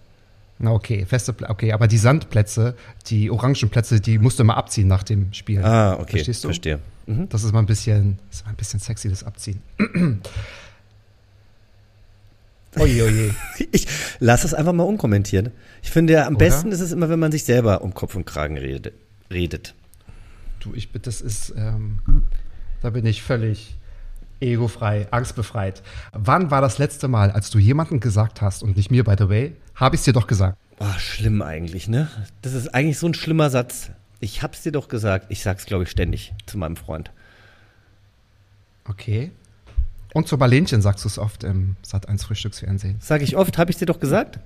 Na 0.59 0.71
okay, 0.71 1.05
feste 1.05 1.33
Pla 1.33 1.49
okay, 1.49 1.73
aber 1.73 1.87
die 1.87 1.97
Sandplätze, 1.97 2.75
die 3.07 3.31
Orangenplätze, 3.31 3.99
die 3.99 4.19
musst 4.19 4.37
du 4.37 4.43
immer 4.43 4.55
abziehen 4.55 4.87
nach 4.87 5.03
dem 5.03 5.33
Spiel. 5.33 5.63
Ah, 5.63 5.95
okay. 5.95 6.17
Verstehst 6.17 6.43
du? 6.43 6.49
Verstehe. 6.49 6.79
Mhm. 7.07 7.27
Das 7.29 7.43
ist 7.43 7.51
mal 7.51 7.59
ein 7.59 7.65
bisschen, 7.65 8.19
das 8.29 8.37
ist 8.39 8.45
mal 8.45 8.51
ein 8.51 8.55
bisschen 8.55 8.79
sexy, 8.79 9.09
das 9.09 9.23
Abziehen. 9.23 9.61
Oje, 12.75 13.03
oje. 13.03 13.35
Ich 13.71 13.85
lass 14.19 14.43
es 14.43 14.55
einfach 14.55 14.73
mal 14.73 14.83
unkommentiert. 14.83 15.51
Ich 15.83 15.91
finde 15.91 16.13
ja, 16.13 16.25
am 16.25 16.35
Oder? 16.35 16.45
besten 16.45 16.71
ist 16.71 16.79
es 16.79 16.91
immer, 16.91 17.07
wenn 17.07 17.19
man 17.19 17.31
sich 17.31 17.43
selber 17.43 17.81
um 17.81 17.93
Kopf 17.93 18.15
und 18.15 18.25
Kragen 18.25 18.57
redet. 18.57 18.95
redet. 19.29 19.75
Du, 20.59 20.73
ich 20.73 20.91
bin, 20.91 21.01
das 21.03 21.21
ist, 21.21 21.53
ähm, 21.55 21.99
da 22.81 22.89
bin 22.89 23.05
ich 23.05 23.21
völlig 23.21 23.75
egofrei, 24.43 25.07
angstbefreit. 25.11 25.81
Wann 26.11 26.51
war 26.51 26.61
das 26.61 26.77
letzte 26.77 27.07
Mal, 27.07 27.31
als 27.31 27.49
du 27.49 27.59
jemandem 27.59 27.99
gesagt 27.99 28.41
hast, 28.41 28.63
und 28.63 28.77
nicht 28.77 28.91
mir, 28.91 29.03
by 29.03 29.15
the 29.17 29.29
way, 29.29 29.55
habe 29.75 29.95
ich 29.95 30.01
es 30.01 30.05
dir 30.05 30.13
doch 30.13 30.27
gesagt? 30.27 30.57
Boah, 30.77 30.93
schlimm 30.99 31.41
eigentlich, 31.41 31.87
ne? 31.87 32.09
Das 32.41 32.53
ist 32.53 32.73
eigentlich 32.73 32.99
so 32.99 33.07
ein 33.07 33.13
schlimmer 33.13 33.49
Satz. 33.49 33.91
Ich 34.19 34.41
hab's 34.41 34.61
dir 34.63 34.71
doch 34.71 34.87
gesagt. 34.87 35.27
Ich 35.29 35.43
sag's, 35.43 35.65
glaube 35.65 35.83
ich, 35.83 35.89
ständig 35.89 36.33
zu 36.45 36.57
meinem 36.57 36.75
Freund. 36.75 37.11
Okay. 38.87 39.31
Und 40.13 40.27
zu 40.27 40.37
Marlenchen 40.37 40.81
sagst 40.81 41.03
du 41.03 41.09
es 41.09 41.17
oft 41.17 41.43
im 41.43 41.75
Sat1 41.85 42.23
Frühstücksfernsehen. 42.23 42.97
Sag 42.99 43.21
ich 43.21 43.35
oft, 43.35 43.57
habe 43.57 43.71
ich 43.71 43.77
dir 43.77 43.85
doch 43.85 43.99
gesagt? 43.99 44.39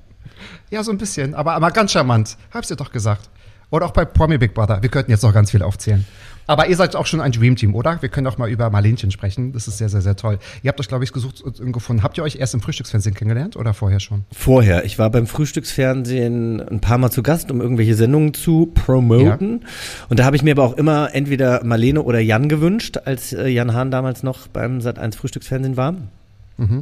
Ja, 0.70 0.84
so 0.84 0.92
ein 0.92 0.98
bisschen, 0.98 1.34
aber, 1.34 1.54
aber 1.54 1.72
ganz 1.72 1.92
charmant. 1.92 2.38
Hab's 2.54 2.70
dir 2.70 2.76
doch 2.76 2.92
gesagt. 2.92 3.30
Oder 3.70 3.86
auch 3.86 3.92
bei 3.92 4.06
Promi 4.06 4.38
Big 4.38 4.54
Brother. 4.54 4.82
Wir 4.82 4.90
könnten 4.90 5.12
jetzt 5.12 5.24
noch 5.24 5.34
ganz 5.34 5.52
viel 5.52 5.62
aufzählen. 5.62 6.06
Aber 6.48 6.68
ihr 6.68 6.76
seid 6.76 6.96
auch 6.96 7.06
schon 7.06 7.22
ein 7.22 7.32
Dream 7.32 7.56
Team, 7.56 7.76
oder? 7.76 8.02
Wir 8.02 8.10
können 8.10 8.26
auch 8.28 8.38
mal 8.38 8.50
über 8.50 8.70
Marlenchen 8.70 9.12
sprechen. 9.12 9.52
Das 9.54 9.68
ist 9.68 9.78
sehr, 9.78 9.90
sehr, 9.90 10.02
sehr 10.02 10.16
toll. 10.16 10.40
Ihr 10.64 10.70
habt 10.70 10.80
euch, 10.80 10.88
glaube 10.88 11.04
ich, 11.04 11.12
gesucht 11.12 11.42
und 11.42 11.72
gefunden. 11.74 12.04
Habt 12.04 12.18
ihr 12.18 12.24
euch 12.24 12.38
erst 12.38 12.54
im 12.54 12.62
Frühstücksfernsehen 12.62 13.14
kennengelernt 13.14 13.56
oder 13.58 13.74
vorher 13.74 14.00
schon? 14.00 14.24
Vorher. 14.32 14.86
Ich 14.86 14.98
war 14.98 15.10
beim 15.10 15.28
Frühstücksfernsehen 15.28 16.62
ein 16.62 16.80
paar 16.80 16.98
Mal 16.98 17.12
zu 17.12 17.22
Gast, 17.22 17.52
um 17.52 17.62
irgendwelche 17.62 17.96
Sendungen 17.96 18.34
zu 18.34 18.72
promoten. 18.74 19.66
Und 20.10 20.20
da 20.20 20.26
habe 20.26 20.36
ich 20.36 20.44
mir 20.44 20.52
aber 20.52 20.64
auch 20.64 20.78
immer 20.78 21.14
entweder 21.14 21.64
Marlene 21.64 22.02
oder 22.02 22.20
Jan 22.20 22.50
gewünscht, 22.50 22.98
als 23.06 23.34
äh, 23.34 23.48
Jan 23.48 23.74
Hahn 23.74 23.92
damals 23.92 24.24
noch 24.24 24.48
beim 24.48 24.80
Sat1 24.80 25.16
Frühstücksfernsehen 25.16 25.78
war. 25.78 25.96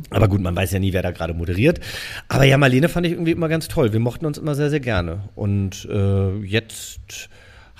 Aber 0.10 0.28
gut, 0.28 0.41
man 0.41 0.56
weiß 0.56 0.71
ja 0.71 0.80
nie, 0.80 0.93
wer 0.93 1.01
da 1.01 1.12
gerade 1.12 1.34
moderiert. 1.34 1.82
Aber 2.30 2.45
ja, 2.45 2.58
Marlene 2.58 2.88
fand 2.88 3.06
ich 3.08 3.13
irgendwie 3.13 3.32
immer 3.32 3.49
ganz 3.49 3.67
toll. 3.67 3.91
Wir 3.91 3.99
mochten 3.99 4.25
uns 4.25 4.38
immer 4.38 4.56
sehr, 4.56 4.69
sehr 4.69 4.80
gerne. 4.80 5.23
Und 5.36 5.86
äh, 5.91 6.38
jetzt 6.39 7.30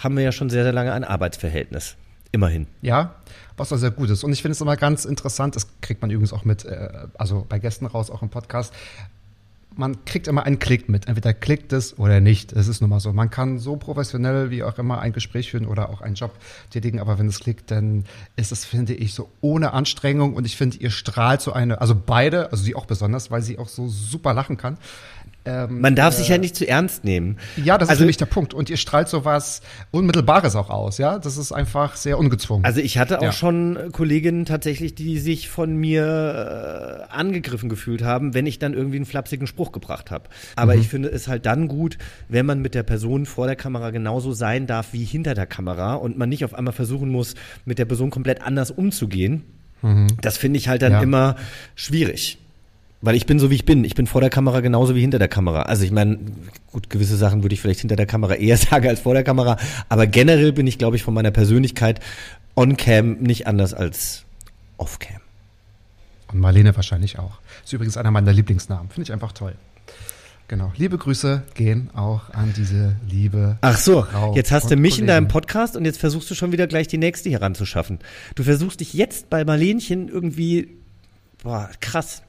haben 0.06 0.16
wir 0.16 0.24
ja 0.24 0.32
schon 0.32 0.50
sehr, 0.50 0.64
sehr 0.64 0.72
lange 0.72 0.94
ein 0.94 1.04
Arbeitsverhältnis. 1.04 1.98
Immerhin. 2.32 2.68
Ja, 2.82 3.16
was 3.58 3.74
auch 3.74 3.78
sehr 3.78 3.92
gut 3.92 4.10
ist. 4.10 4.24
Und 4.24 4.32
ich 4.34 4.42
finde 4.42 4.54
es 4.54 4.62
immer 4.62 4.78
ganz 4.78 5.06
interessant, 5.06 5.56
das 5.56 5.68
kriegt 5.82 6.02
man 6.02 6.12
übrigens 6.12 6.32
auch 6.32 6.46
mit, 6.46 6.64
äh, 6.64 7.08
also 7.18 7.46
bei 7.48 7.60
Gästen 7.60 7.86
raus, 7.86 8.12
auch 8.12 8.22
im 8.22 8.30
Podcast. 8.30 8.74
Man 9.78 10.06
kriegt 10.06 10.28
immer 10.28 10.44
einen 10.44 10.60
Klick 10.60 10.90
mit. 10.90 11.08
Entweder 11.08 11.34
klickt 11.34 11.74
es 11.74 11.98
oder 11.98 12.22
nicht. 12.22 12.54
Es 12.54 12.68
ist 12.68 12.82
nun 12.82 12.90
mal 12.90 13.00
so. 13.00 13.12
Man 13.14 13.30
kann 13.30 13.58
so 13.58 13.78
professionell 13.78 14.52
wie 14.52 14.64
auch 14.64 14.78
immer 14.78 15.00
ein 15.00 15.12
Gespräch 15.12 15.52
führen 15.52 15.66
oder 15.66 15.90
auch 15.90 16.02
einen 16.02 16.16
Job 16.16 16.32
tätigen, 16.70 17.00
aber 17.00 17.18
wenn 17.18 17.28
es 17.28 17.40
klickt, 17.40 17.72
dann 17.72 18.06
ist 18.36 18.52
es, 18.52 18.64
finde 18.64 18.94
ich, 18.94 19.14
so 19.14 19.30
ohne 19.42 19.74
Anstrengung. 19.74 20.36
Und 20.36 20.46
ich 20.46 20.56
finde, 20.56 20.78
ihr 20.78 20.92
strahlt 20.92 21.42
so 21.42 21.52
eine, 21.52 21.82
also 21.82 21.96
beide, 21.96 22.52
also 22.52 22.64
sie 22.64 22.76
auch 22.76 22.86
besonders, 22.86 23.32
weil 23.32 23.42
sie 23.42 23.58
auch 23.58 23.70
so 23.70 23.88
super 23.88 24.34
lachen 24.34 24.58
kann. 24.58 24.78
Ähm, 25.48 25.80
Man 25.80 25.96
darf 25.96 26.16
sich 26.16 26.30
ja 26.30 26.38
nicht 26.40 26.56
zu 26.56 26.68
ernst 26.68 27.04
nehmen. 27.04 27.38
ja, 27.56 27.78
das 27.78 27.88
ist 27.88 27.92
also, 27.92 28.02
nämlich 28.02 28.18
der 28.18 28.26
Punkt. 28.26 28.54
Und 28.56 28.70
ihr 28.70 28.78
strahlt 28.78 29.08
so 29.10 29.26
was 29.26 29.62
Unmittelbares 29.92 30.56
auch 30.56 30.70
aus, 30.72 30.98
ja? 30.98 31.20
Das 31.20 31.38
ist 31.38 31.52
einfach 31.52 31.96
sehr 31.96 32.18
ungezwungen. 32.18 32.66
Also 32.66 32.82
ich 32.82 32.98
hatte 32.98 33.20
auch 33.20 33.24
Ja. 33.26 33.32
schon 33.32 33.78
Kolleginnen 33.92 34.46
tatsächlich, 34.46 34.96
die 34.96 35.20
sich 35.20 35.48
von 35.50 35.76
mir 35.76 37.06
äh, 37.10 37.14
angegriffen 37.14 37.70
gefühlt 37.70 38.04
haben, 38.04 38.34
wenn 38.34 38.46
ich 38.48 38.60
dann 38.60 38.74
irgendwie 38.74 38.98
einen 38.98 39.06
flapsigen 39.06 39.46
Spruch 39.48 39.72
gebracht 39.72 40.12
habe. 40.12 40.30
Aber 40.56 40.76
ich 40.76 40.88
finde 40.88 41.10
es 41.10 41.28
halt 41.28 41.46
dann 41.46 41.68
gut, 41.68 41.98
wenn 42.28 42.46
man 42.46 42.62
mit 42.62 42.74
der 42.76 42.84
Person 42.84 43.26
vor 43.26 43.46
der 43.48 43.56
Kamera 43.56 43.92
genauso 43.92 44.34
sein 44.34 44.66
darf 44.68 44.94
wie 44.94 45.04
hinter 45.04 45.34
der 45.36 45.46
Kamera 45.46 45.94
und 45.96 46.18
man 46.18 46.30
nicht 46.30 46.44
auf 46.44 46.54
einmal 46.54 46.74
versuchen 46.74 47.10
muss, 47.10 47.36
mit 47.66 47.78
der 47.80 47.86
Person 47.86 48.10
komplett 48.10 48.42
anders 48.42 48.72
umzugehen. 48.72 49.44
Das 50.22 50.38
finde 50.38 50.58
ich 50.58 50.68
halt 50.68 50.82
dann 50.82 50.94
Ja. 50.94 51.02
immer 51.02 51.36
schwierig. 51.76 52.40
Weil 53.02 53.16
ich 53.16 53.26
bin 53.26 53.40
so 53.40 53.52
wie 53.52 53.56
ich 53.56 53.66
bin. 53.66 53.84
Ich 53.84 53.94
bin 53.94 54.08
vor 54.08 54.22
der 54.22 54.30
Kamera 54.30 54.62
genauso 54.62 54.96
wie 54.96 55.02
hinter 55.02 55.20
der 55.20 55.28
Kamera. 55.28 55.64
Also 55.64 55.84
ich 55.84 55.92
meine, 55.92 56.18
gut, 56.72 56.90
gewisse 56.90 57.18
Sachen 57.18 57.44
würde 57.44 57.54
ich 57.54 57.62
vielleicht 57.62 57.82
hinter 57.82 57.96
der 57.96 58.06
Kamera 58.08 58.36
eher 58.36 58.58
sagen 58.58 58.88
als 58.88 59.00
vor 59.02 59.14
der 59.14 59.24
Kamera. 59.24 59.58
Aber 59.90 60.08
generell 60.08 60.54
bin 60.54 60.66
ich, 60.66 60.78
glaube 60.78 60.96
ich, 60.96 61.04
von 61.04 61.14
meiner 61.14 61.32
Persönlichkeit 61.32 62.00
on-cam 62.56 63.18
nicht 63.20 63.48
anders 63.48 63.74
als 63.74 64.24
off-cam. 64.78 65.22
Und 66.32 66.40
Marlene 66.40 66.76
wahrscheinlich 66.76 67.20
auch. 67.20 67.38
Ist 67.64 67.74
übrigens 67.74 67.98
einer 67.98 68.12
meiner 68.12 68.34
Lieblingsnamen. 68.34 68.90
Finde 68.90 69.04
ich 69.04 69.14
einfach 69.14 69.32
toll. 69.34 69.56
Genau. 70.48 70.72
Liebe 70.78 70.98
Grüße 70.98 71.42
gehen 71.56 71.90
auch 71.96 72.30
an 72.30 72.54
diese 72.56 72.96
liebe 73.10 73.58
Ach 73.62 73.78
so, 73.78 74.04
Frau 74.04 74.36
jetzt 74.36 74.52
hast 74.52 74.70
du 74.70 74.76
mich 74.76 75.00
in 75.00 75.06
Kollegin. 75.06 75.08
deinem 75.08 75.28
Podcast 75.28 75.76
und 75.76 75.86
jetzt 75.86 75.98
versuchst 76.00 76.30
du 76.30 76.36
schon 76.36 76.52
wieder 76.52 76.68
gleich 76.68 76.88
die 76.88 77.00
nächste 77.00 77.30
hier 77.30 77.42
ranzuschaffen. 77.42 77.98
Du 78.36 78.44
versuchst 78.44 78.80
dich 78.80 78.94
jetzt 78.94 79.32
bei 79.32 79.44
Marlenchen 79.44 80.08
irgendwie, 80.08 80.78
boah, 81.42 81.72
krass. 81.80 82.22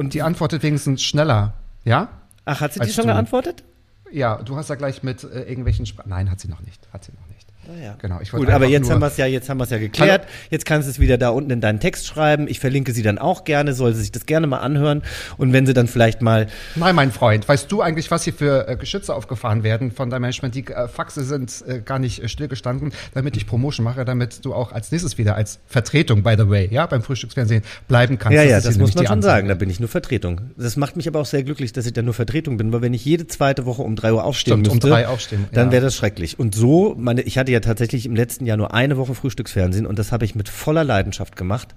Und 0.00 0.14
die 0.14 0.22
antwortet 0.22 0.62
wenigstens 0.62 1.02
schneller. 1.02 1.52
Ja? 1.84 2.08
Ach, 2.46 2.62
hat 2.62 2.72
sie 2.72 2.80
Als 2.80 2.94
schon 2.94 3.06
du. 3.06 3.12
geantwortet? 3.12 3.64
Ja, 4.10 4.42
du 4.42 4.56
hast 4.56 4.70
ja 4.70 4.74
gleich 4.74 5.02
mit 5.02 5.24
äh, 5.24 5.42
irgendwelchen 5.42 5.84
Spra 5.84 6.04
Nein, 6.06 6.30
hat 6.30 6.40
sie 6.40 6.48
noch 6.48 6.62
nicht. 6.62 6.88
Hat 6.90 7.04
sie 7.04 7.12
noch 7.12 7.26
nicht. 7.28 7.39
Ja. 7.82 7.94
Genau. 8.00 8.18
Ich 8.20 8.30
Gut, 8.30 8.48
aber 8.48 8.66
jetzt 8.66 8.90
haben 8.90 9.00
wir 9.00 9.06
es 9.06 9.16
ja, 9.16 9.26
jetzt 9.26 9.48
haben 9.48 9.58
wir 9.58 9.64
es 9.64 9.70
ja 9.70 9.78
geklärt. 9.78 10.26
Jetzt 10.50 10.64
kannst 10.64 10.88
du 10.88 10.90
es 10.90 10.98
wieder 10.98 11.18
da 11.18 11.28
unten 11.28 11.50
in 11.50 11.60
deinen 11.60 11.78
Text 11.78 12.06
schreiben. 12.06 12.48
Ich 12.48 12.58
verlinke 12.58 12.92
sie 12.92 13.02
dann 13.02 13.18
auch 13.18 13.44
gerne, 13.44 13.74
soll 13.74 13.92
sie 13.94 14.00
sich 14.00 14.12
das 14.12 14.26
gerne 14.26 14.46
mal 14.46 14.58
anhören. 14.58 15.02
Und 15.36 15.52
wenn 15.52 15.66
sie 15.66 15.74
dann 15.74 15.86
vielleicht 15.86 16.22
mal, 16.22 16.46
Nein, 16.74 16.94
mein 16.94 17.12
Freund, 17.12 17.46
weißt 17.46 17.70
du 17.70 17.82
eigentlich, 17.82 18.10
was 18.10 18.24
hier 18.24 18.32
für 18.32 18.66
äh, 18.66 18.76
Geschütze 18.76 19.14
aufgefahren 19.14 19.62
werden 19.62 19.92
von 19.92 20.10
deinem 20.10 20.22
Management? 20.22 20.54
Die 20.54 20.66
äh, 20.66 20.88
Faxe 20.88 21.22
sind 21.24 21.62
äh, 21.66 21.80
gar 21.80 21.98
nicht 21.98 22.22
äh, 22.22 22.28
stillgestanden, 22.28 22.92
damit 23.14 23.36
ich 23.36 23.46
Promotion 23.46 23.84
mache, 23.84 24.04
damit 24.04 24.44
du 24.44 24.54
auch 24.54 24.72
als 24.72 24.90
nächstes 24.90 25.18
wieder 25.18 25.36
als 25.36 25.60
Vertretung, 25.66 26.22
by 26.22 26.34
the 26.38 26.48
way, 26.48 26.68
ja, 26.70 26.86
beim 26.86 27.02
Frühstücksfernsehen 27.02 27.62
bleiben 27.88 28.18
kannst. 28.18 28.36
ja, 28.36 28.42
ja, 28.42 28.58
ist 28.58 28.66
das 28.66 28.78
muss 28.78 28.94
man 28.94 29.06
schon 29.06 29.22
sagen. 29.22 29.48
Da 29.48 29.54
bin 29.54 29.68
ich 29.70 29.80
nur 29.80 29.88
Vertretung. 29.88 30.40
Das 30.56 30.76
macht 30.76 30.96
mich 30.96 31.06
aber 31.06 31.20
auch 31.20 31.26
sehr 31.26 31.42
glücklich, 31.42 31.72
dass 31.72 31.86
ich 31.86 31.92
da 31.92 32.02
nur 32.02 32.14
Vertretung 32.14 32.56
bin, 32.56 32.72
weil 32.72 32.82
wenn 32.82 32.94
ich 32.94 33.04
jede 33.04 33.26
zweite 33.26 33.66
Woche 33.66 33.82
um 33.82 33.96
drei 33.96 34.12
Uhr 34.12 34.24
aufstehen 34.24 34.54
Stimmt, 34.54 34.68
um 34.68 34.74
müsste, 34.74 34.88
drei 34.88 35.08
aufstehen, 35.08 35.46
dann 35.52 35.66
ja. 35.66 35.72
wäre 35.72 35.84
das 35.84 35.94
schrecklich. 35.94 36.38
Und 36.38 36.54
so, 36.54 36.94
meine, 36.98 37.22
ich 37.22 37.38
hatte 37.38 37.49
ja 37.50 37.60
tatsächlich 37.60 38.06
im 38.06 38.16
letzten 38.16 38.46
Jahr 38.46 38.56
nur 38.56 38.74
eine 38.74 38.96
Woche 38.96 39.14
Frühstücksfernsehen 39.14 39.86
und 39.86 39.98
das 39.98 40.12
habe 40.12 40.24
ich 40.24 40.34
mit 40.34 40.48
voller 40.48 40.84
Leidenschaft 40.84 41.36
gemacht, 41.36 41.74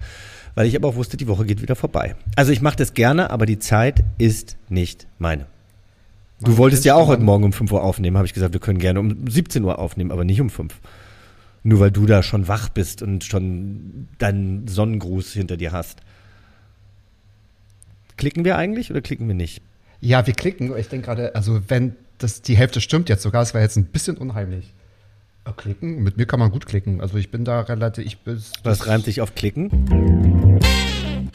weil 0.56 0.68
ich 0.68 0.76
aber 0.76 0.88
auch 0.88 0.96
wusste, 0.96 1.18
die 1.18 1.28
Woche 1.28 1.46
geht 1.46 1.62
wieder 1.62 1.76
vorbei. 1.76 2.16
Also 2.36 2.52
ich 2.52 2.62
mache 2.62 2.78
das 2.78 2.94
gerne, 2.94 3.30
aber 3.30 3.46
die 3.46 3.60
Zeit 3.60 4.04
ist 4.18 4.58
nicht 4.70 5.08
meine. 5.20 5.46
Du 6.42 6.52
Wann 6.52 6.58
wolltest 6.58 6.86
ja 6.86 6.96
auch 6.96 7.08
heute 7.08 7.24
Morgen 7.24 7.44
um 7.44 7.54
5 7.54 7.72
Uhr 7.72 7.84
aufnehmen, 7.84 8.18
habe 8.18 8.28
ich 8.28 8.34
gesagt, 8.34 8.54
wir 8.54 8.60
können 8.60 8.80
gerne 8.80 9.00
um 9.00 9.28
17 9.28 9.64
Uhr 9.64 9.80
aufnehmen, 9.80 10.12
aber 10.12 10.24
nicht 10.24 10.42
um 10.42 10.50
5. 10.50 10.74
Nur 11.64 11.80
weil 11.80 11.92
du 11.92 12.06
da 12.06 12.22
schon 12.22 12.48
wach 12.48 12.70
bist 12.70 13.02
und 13.02 13.24
schon 13.24 14.10
deinen 14.18 14.68
Sonnengruß 14.68 15.32
hinter 15.32 15.56
dir 15.56 15.72
hast. 15.72 16.02
Klicken 18.18 18.44
wir 18.44 18.58
eigentlich 18.58 18.92
oder 18.92 19.02
klicken 19.02 19.28
wir 19.28 19.36
nicht? 19.36 19.62
Ja, 20.02 20.28
wir 20.28 20.34
klicken. 20.34 20.76
Ich 20.78 20.90
denke 20.90 21.06
gerade, 21.06 21.36
also 21.36 21.62
wenn 21.70 21.96
das 22.18 22.42
die 22.42 22.58
Hälfte 22.58 22.82
stimmt 22.82 23.08
jetzt 23.10 23.24
sogar, 23.24 23.42
es 23.42 23.54
wäre 23.54 23.64
jetzt 23.64 23.78
ein 23.78 23.86
bisschen 23.86 24.18
unheimlich. 24.18 24.74
Klicken? 25.52 26.02
Mit 26.04 26.18
mir 26.18 26.26
kann 26.26 26.40
man 26.40 26.52
gut 26.52 26.66
klicken. 26.66 27.02
Also 27.02 27.18
ich 27.18 27.30
bin 27.30 27.44
da 27.46 27.62
relativ, 27.62 28.06
ich 28.06 28.20
bin. 28.20 28.42
Was 28.64 28.88
reimt 28.88 29.06
sich 29.06 29.22
auf 29.22 29.36
klicken? 29.36 30.60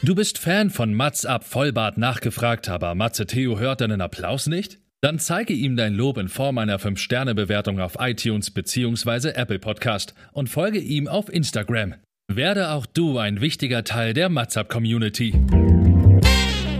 Du 0.01 0.15
bist 0.15 0.37
Fan 0.37 0.69
von 0.69 0.93
Mats 0.93 1.25
ab 1.25 1.43
Vollbart 1.43 1.97
nachgefragt, 1.97 2.69
aber 2.69 2.95
Matze 2.95 3.25
Theo 3.27 3.59
hört 3.59 3.81
deinen 3.81 4.01
Applaus 4.01 4.47
nicht? 4.47 4.79
Dann 5.01 5.19
zeige 5.19 5.53
ihm 5.53 5.77
dein 5.77 5.93
Lob 5.93 6.17
in 6.17 6.27
Form 6.27 6.57
einer 6.57 6.79
5-Sterne-Bewertung 6.79 7.79
auf 7.79 7.97
iTunes 7.99 8.51
bzw. 8.51 9.29
Apple 9.29 9.59
Podcast 9.59 10.13
und 10.33 10.49
folge 10.49 10.79
ihm 10.79 11.07
auf 11.07 11.31
Instagram. 11.31 11.95
Werde 12.31 12.71
auch 12.71 12.85
du 12.85 13.17
ein 13.17 13.41
wichtiger 13.41 13.83
Teil 13.83 14.13
der 14.13 14.29
Matzap 14.29 14.69
Community. 14.69 15.33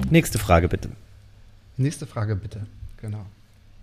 Nächste 0.09 0.37
Frage 0.37 0.67
bitte. 0.67 0.89
Nächste 1.77 2.05
Frage 2.05 2.35
bitte. 2.35 2.65
Genau. 2.97 3.25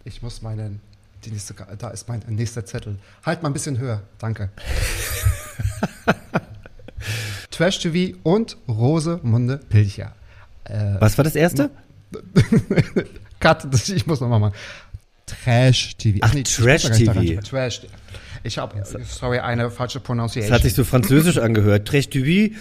Ich 0.04 0.22
muss 0.22 0.42
meinen. 0.42 0.80
Die 1.24 1.30
nächste, 1.30 1.54
da 1.78 1.88
ist 1.90 2.08
mein 2.08 2.20
nächster 2.28 2.64
Zettel. 2.64 2.98
Halt 3.24 3.42
mal 3.42 3.50
ein 3.50 3.52
bisschen 3.52 3.78
höher. 3.78 4.02
Danke. 4.18 4.50
Trash 7.50 7.78
TV 7.80 8.16
und 8.22 8.56
Rosemunde 8.68 9.58
Pilcher. 9.68 10.12
Was 11.00 11.16
war 11.16 11.24
das 11.24 11.34
erste? 11.36 11.70
Cut, 13.40 13.66
das, 13.72 13.88
ich 13.88 14.06
muss 14.06 14.20
nochmal 14.20 14.40
machen. 14.40 14.54
Trash 15.26 15.96
TV. 15.96 16.18
Ach, 16.22 16.34
ich 16.34 16.44
Trash 16.54 16.84
TV. 16.90 17.12
daran- 17.12 17.40
Trash. 17.42 17.82
Ich 18.42 18.58
habe, 18.58 18.82
sorry, 19.08 19.38
eine 19.40 19.70
falsche 19.70 19.98
Das 19.98 20.06
Pronunciation. 20.06 20.52
hat 20.54 20.62
sich 20.62 20.74
so 20.74 20.84
französisch 20.84 21.38
angehört. 21.38 21.88
Trash 21.88 22.08
TV. 22.08 22.54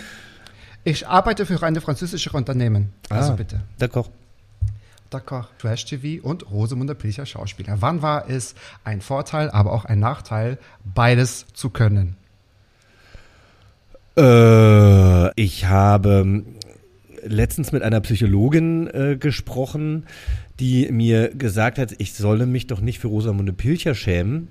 ich 0.84 1.08
arbeite 1.08 1.46
für 1.46 1.62
eine 1.62 1.82
französische 1.82 2.32
Unternehmen. 2.32 2.92
Also 3.10 3.34
Ah, 3.34 3.36
bitte. 3.36 3.60
D'accord. 3.80 4.08
D'accord. 5.12 5.46
Trash 5.60 5.86
TV 5.86 6.26
und 6.26 6.50
Rosemunde 6.52 6.96
Pilcher 6.96 7.26
Schauspieler. 7.26 7.78
Wann 7.80 8.02
war 8.02 8.30
es 8.30 8.56
ein 8.84 9.02
Vorteil, 9.02 9.50
aber 9.50 9.72
auch 9.72 9.86
ein 9.86 10.00
Nachteil, 10.00 10.58
beides 10.84 11.46
zu 11.54 11.70
können? 11.70 12.18
Äh, 14.18 15.42
ich 15.42 15.66
habe 15.66 16.44
letztens 17.24 17.72
mit 17.72 17.84
einer 17.84 18.02
Psychologin 18.02 18.88
äh, 18.88 19.18
gesprochen, 19.20 20.06
die 20.60 20.90
mir 20.92 21.30
gesagt 21.30 21.78
hat, 21.78 21.96
ich 21.98 22.14
solle 22.14 22.46
mich 22.46 22.68
doch 22.68 22.82
nicht 22.82 23.00
für 23.00 23.08
Rosamunde 23.08 23.54
Pilcher 23.54 23.96
schämen. 23.96 24.48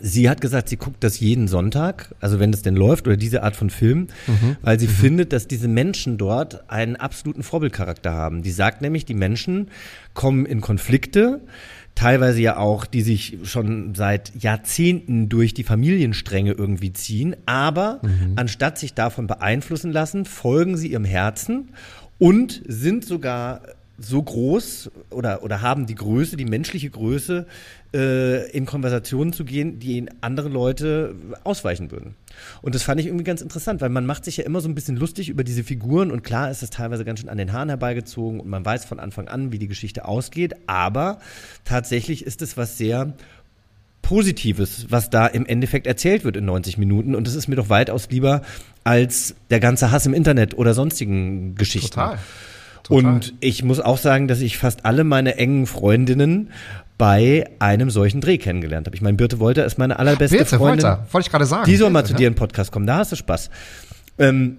Sie 0.00 0.30
hat 0.30 0.40
gesagt, 0.40 0.68
sie 0.70 0.76
guckt 0.76 1.04
das 1.04 1.20
jeden 1.20 1.48
Sonntag, 1.48 2.14
also 2.20 2.40
wenn 2.40 2.52
es 2.52 2.62
denn 2.62 2.74
läuft 2.74 3.06
oder 3.06 3.16
diese 3.16 3.42
Art 3.42 3.56
von 3.56 3.68
Film, 3.68 4.08
weil 4.62 4.80
sie 4.80 4.86
findet, 4.88 5.32
dass 5.32 5.46
diese 5.46 5.68
Menschen 5.68 6.16
dort 6.16 6.70
einen 6.70 6.96
absoluten 6.96 7.42
Vorbildcharakter 7.42 8.12
haben. 8.12 8.42
Die 8.42 8.50
sagt 8.50 8.80
nämlich, 8.80 9.04
die 9.04 9.14
Menschen 9.14 9.68
kommen 10.14 10.46
in 10.46 10.60
Konflikte, 10.62 11.40
teilweise 11.94 12.40
ja 12.40 12.56
auch, 12.56 12.86
die 12.86 13.02
sich 13.02 13.38
schon 13.42 13.94
seit 13.94 14.32
Jahrzehnten 14.42 15.28
durch 15.28 15.52
die 15.52 15.62
Familienstränge 15.64 16.52
irgendwie 16.52 16.94
ziehen, 16.94 17.36
aber 17.44 18.00
anstatt 18.36 18.78
sich 18.78 18.94
davon 18.94 19.26
beeinflussen 19.26 19.92
lassen, 19.92 20.24
folgen 20.24 20.78
sie 20.78 20.88
ihrem 20.92 21.04
Herzen 21.04 21.68
und 22.18 22.62
sind 22.66 23.04
sogar 23.04 23.60
so 24.04 24.22
groß 24.22 24.90
oder, 25.10 25.42
oder 25.42 25.62
haben 25.62 25.86
die 25.86 25.94
Größe, 25.94 26.36
die 26.36 26.44
menschliche 26.44 26.90
Größe, 26.90 27.46
äh, 27.94 28.50
in 28.50 28.66
Konversationen 28.66 29.32
zu 29.32 29.44
gehen, 29.44 29.78
die 29.78 30.06
andere 30.20 30.48
Leute 30.48 31.14
ausweichen 31.44 31.90
würden. 31.90 32.14
Und 32.62 32.74
das 32.74 32.82
fand 32.82 33.00
ich 33.00 33.06
irgendwie 33.06 33.24
ganz 33.24 33.42
interessant, 33.42 33.80
weil 33.80 33.90
man 33.90 34.06
macht 34.06 34.24
sich 34.24 34.38
ja 34.38 34.44
immer 34.44 34.60
so 34.60 34.68
ein 34.68 34.74
bisschen 34.74 34.96
lustig 34.96 35.28
über 35.28 35.44
diese 35.44 35.64
Figuren 35.64 36.10
und 36.10 36.22
klar 36.22 36.50
ist 36.50 36.62
es 36.62 36.70
teilweise 36.70 37.04
ganz 37.04 37.20
schön 37.20 37.28
an 37.28 37.38
den 37.38 37.52
Haaren 37.52 37.68
herbeigezogen 37.68 38.40
und 38.40 38.48
man 38.48 38.64
weiß 38.64 38.84
von 38.84 38.98
Anfang 38.98 39.28
an, 39.28 39.52
wie 39.52 39.58
die 39.58 39.68
Geschichte 39.68 40.06
ausgeht, 40.06 40.54
aber 40.66 41.18
tatsächlich 41.64 42.24
ist 42.24 42.42
es 42.42 42.56
was 42.56 42.78
sehr 42.78 43.12
Positives, 44.00 44.86
was 44.90 45.10
da 45.10 45.26
im 45.26 45.46
Endeffekt 45.46 45.86
erzählt 45.86 46.24
wird 46.24 46.36
in 46.36 46.44
90 46.44 46.76
Minuten 46.76 47.14
und 47.14 47.26
das 47.26 47.34
ist 47.34 47.46
mir 47.46 47.56
doch 47.56 47.68
weitaus 47.68 48.08
lieber 48.10 48.42
als 48.84 49.34
der 49.50 49.60
ganze 49.60 49.90
Hass 49.90 50.06
im 50.06 50.14
Internet 50.14 50.54
oder 50.58 50.74
sonstigen 50.74 51.54
Geschichten. 51.54 51.94
Total. 51.94 52.18
Total. 52.82 53.14
Und 53.14 53.34
ich 53.40 53.62
muss 53.62 53.80
auch 53.80 53.98
sagen, 53.98 54.28
dass 54.28 54.40
ich 54.40 54.58
fast 54.58 54.84
alle 54.84 55.04
meine 55.04 55.36
engen 55.36 55.66
Freundinnen 55.66 56.50
bei 56.98 57.48
einem 57.58 57.90
solchen 57.90 58.20
Dreh 58.20 58.38
kennengelernt 58.38 58.86
habe. 58.86 58.94
Ich 58.94 59.02
meine, 59.02 59.16
Birte 59.16 59.40
Wolter 59.40 59.64
ist 59.64 59.78
meine 59.78 59.98
allerbeste 59.98 60.36
Birte 60.36 60.56
Freundin. 60.56 60.84
Wolter, 60.84 61.06
wollte 61.10 61.26
ich 61.26 61.30
gerade 61.30 61.46
sagen. 61.46 61.64
Die 61.64 61.76
soll 61.76 61.90
mal 61.90 62.04
zu 62.04 62.14
dir 62.14 62.28
im 62.28 62.34
Podcast 62.34 62.70
kommen, 62.70 62.86
da 62.86 62.98
hast 62.98 63.12
du 63.12 63.16
Spaß. 63.16 63.50
Ähm, 64.18 64.58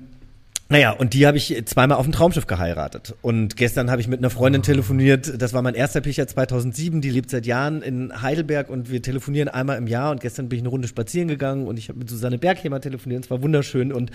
naja, 0.69 0.91
und 0.91 1.13
die 1.13 1.28
habe 1.28 1.38
ich 1.38 1.62
zweimal 1.65 1.97
auf 1.97 2.06
dem 2.06 2.13
Traumschiff 2.13 2.47
geheiratet. 2.47 3.13
Und 3.21 3.58
gestern 3.58 3.91
habe 3.91 4.02
ich 4.02 4.08
mit 4.08 4.19
einer 4.19 4.30
Freundin 4.30 4.62
Ah. 4.62 4.65
telefoniert, 4.65 5.41
das 5.41 5.54
war 5.54 5.62
mein 5.62 5.76
erster 5.76 6.02
Picher 6.02 6.26
2007, 6.26 7.02
die 7.02 7.10
lebt 7.10 7.30
seit 7.30 7.45
Jahren 7.45 7.82
in 7.82 8.21
Heidelberg 8.21 8.69
und 8.69 8.89
wir 8.89 9.02
telefonieren 9.02 9.49
einmal 9.49 9.78
im 9.78 9.88
Jahr 9.88 10.12
und 10.12 10.21
gestern 10.21 10.49
bin 10.49 10.58
ich 10.58 10.63
eine 10.63 10.69
Runde 10.69 10.88
spazieren 10.88 11.28
gegangen 11.28 11.67
und 11.67 11.78
ich 11.78 11.89
habe 11.89 11.99
mit 11.99 12.10
Susanne 12.10 12.38
Berghemer 12.39 12.82
telefoniert, 12.82 13.19
und 13.19 13.26
es 13.26 13.32
war 13.32 13.41
wunderschön 13.43 13.91
und 13.93 14.10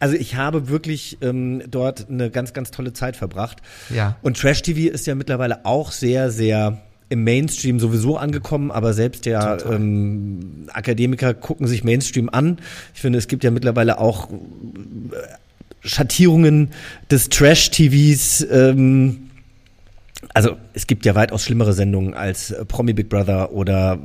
also 0.00 0.14
ich 0.14 0.34
habe 0.36 0.68
wirklich 0.68 1.18
ähm, 1.22 1.62
dort 1.70 2.10
eine 2.10 2.30
ganz, 2.30 2.52
ganz 2.52 2.70
tolle 2.72 2.92
Zeit 2.92 3.16
verbracht. 3.16 3.58
Ja. 3.88 4.16
Und 4.22 4.36
Trash 4.38 4.62
TV 4.62 4.92
ist 4.92 5.06
ja 5.06 5.14
mittlerweile 5.14 5.64
auch 5.64 5.92
sehr, 5.92 6.30
sehr 6.30 6.78
im 7.08 7.24
Mainstream 7.24 7.78
sowieso 7.78 8.16
angekommen, 8.16 8.70
aber 8.70 8.94
selbst 8.94 9.26
ja 9.26 9.58
ähm, 9.70 10.66
Akademiker 10.72 11.34
gucken 11.34 11.66
sich 11.66 11.84
Mainstream 11.84 12.28
an. 12.30 12.58
Ich 12.94 13.00
finde, 13.02 13.18
es 13.18 13.28
gibt 13.28 13.44
ja 13.44 13.50
mittlerweile 13.50 13.98
auch 13.98 14.30
äh, 14.30 14.34
Schattierungen 15.84 16.70
des 17.10 17.28
Trash-TVs. 17.28 18.46
Ähm, 18.50 19.30
also 20.34 20.56
es 20.72 20.86
gibt 20.86 21.04
ja 21.04 21.14
weitaus 21.14 21.44
schlimmere 21.44 21.72
Sendungen 21.72 22.14
als 22.14 22.50
äh, 22.50 22.64
Promi 22.64 22.92
Big 22.92 23.08
Brother 23.08 23.52
oder 23.52 23.98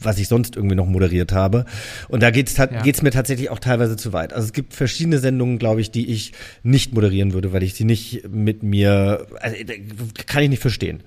was 0.00 0.18
ich 0.18 0.28
sonst 0.28 0.54
irgendwie 0.54 0.76
noch 0.76 0.86
moderiert 0.86 1.32
habe. 1.32 1.64
Und 2.08 2.22
da 2.22 2.30
geht's 2.30 2.56
Ja. 2.56 2.66
geht's 2.66 3.02
mir 3.02 3.10
tatsächlich 3.10 3.50
auch 3.50 3.58
teilweise 3.58 3.96
zu 3.96 4.12
weit. 4.12 4.32
Also 4.32 4.46
es 4.46 4.52
gibt 4.52 4.74
verschiedene 4.74 5.18
Sendungen, 5.18 5.58
glaube 5.58 5.80
ich, 5.80 5.90
die 5.90 6.08
ich 6.10 6.32
nicht 6.62 6.94
moderieren 6.94 7.32
würde, 7.32 7.52
weil 7.52 7.64
ich 7.64 7.74
sie 7.74 7.84
nicht 7.84 8.28
mit 8.28 8.62
mir, 8.62 9.26
also, 9.40 9.56
äh, 9.56 9.80
kann 10.26 10.44
ich 10.44 10.50
nicht 10.50 10.62
verstehen. 10.62 11.02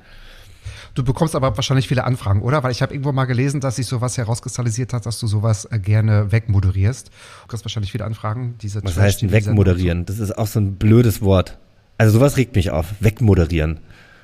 Du 0.94 1.04
bekommst 1.04 1.36
aber 1.36 1.56
wahrscheinlich 1.56 1.88
viele 1.88 2.04
Anfragen, 2.04 2.42
oder? 2.42 2.64
Weil 2.64 2.72
ich 2.72 2.82
habe 2.82 2.94
irgendwo 2.94 3.12
mal 3.12 3.26
gelesen, 3.26 3.62
dass 3.62 3.78
sich 3.78 3.88
sowas 3.88 4.18
herauskristallisiert 4.18 4.94
hat, 4.94 5.06
dass 5.06 5.20
du 5.20 5.28
sowas 5.28 5.66
äh, 5.66 5.80
gerne 5.80 6.32
wegmoderierst. 6.32 7.08
Du 7.08 7.48
kriegst 7.48 7.64
wahrscheinlich 7.64 7.92
viele 7.92 8.06
Anfragen. 8.06 8.56
Diese 8.62 8.84
Was 8.84 8.98
heißt 8.98 9.22
denn 9.22 9.32
wegmoderieren? 9.32 10.06
Das 10.06 10.20
ist 10.20 10.38
auch 10.38 10.48
so 10.48 10.60
ein 10.60 10.76
blödes 10.76 11.22
Wort. 11.22 11.58
Also 11.98 12.14
sowas 12.14 12.36
regt 12.36 12.56
mich 12.56 12.72
auf. 12.72 12.88
Wegmoderieren. 13.00 13.80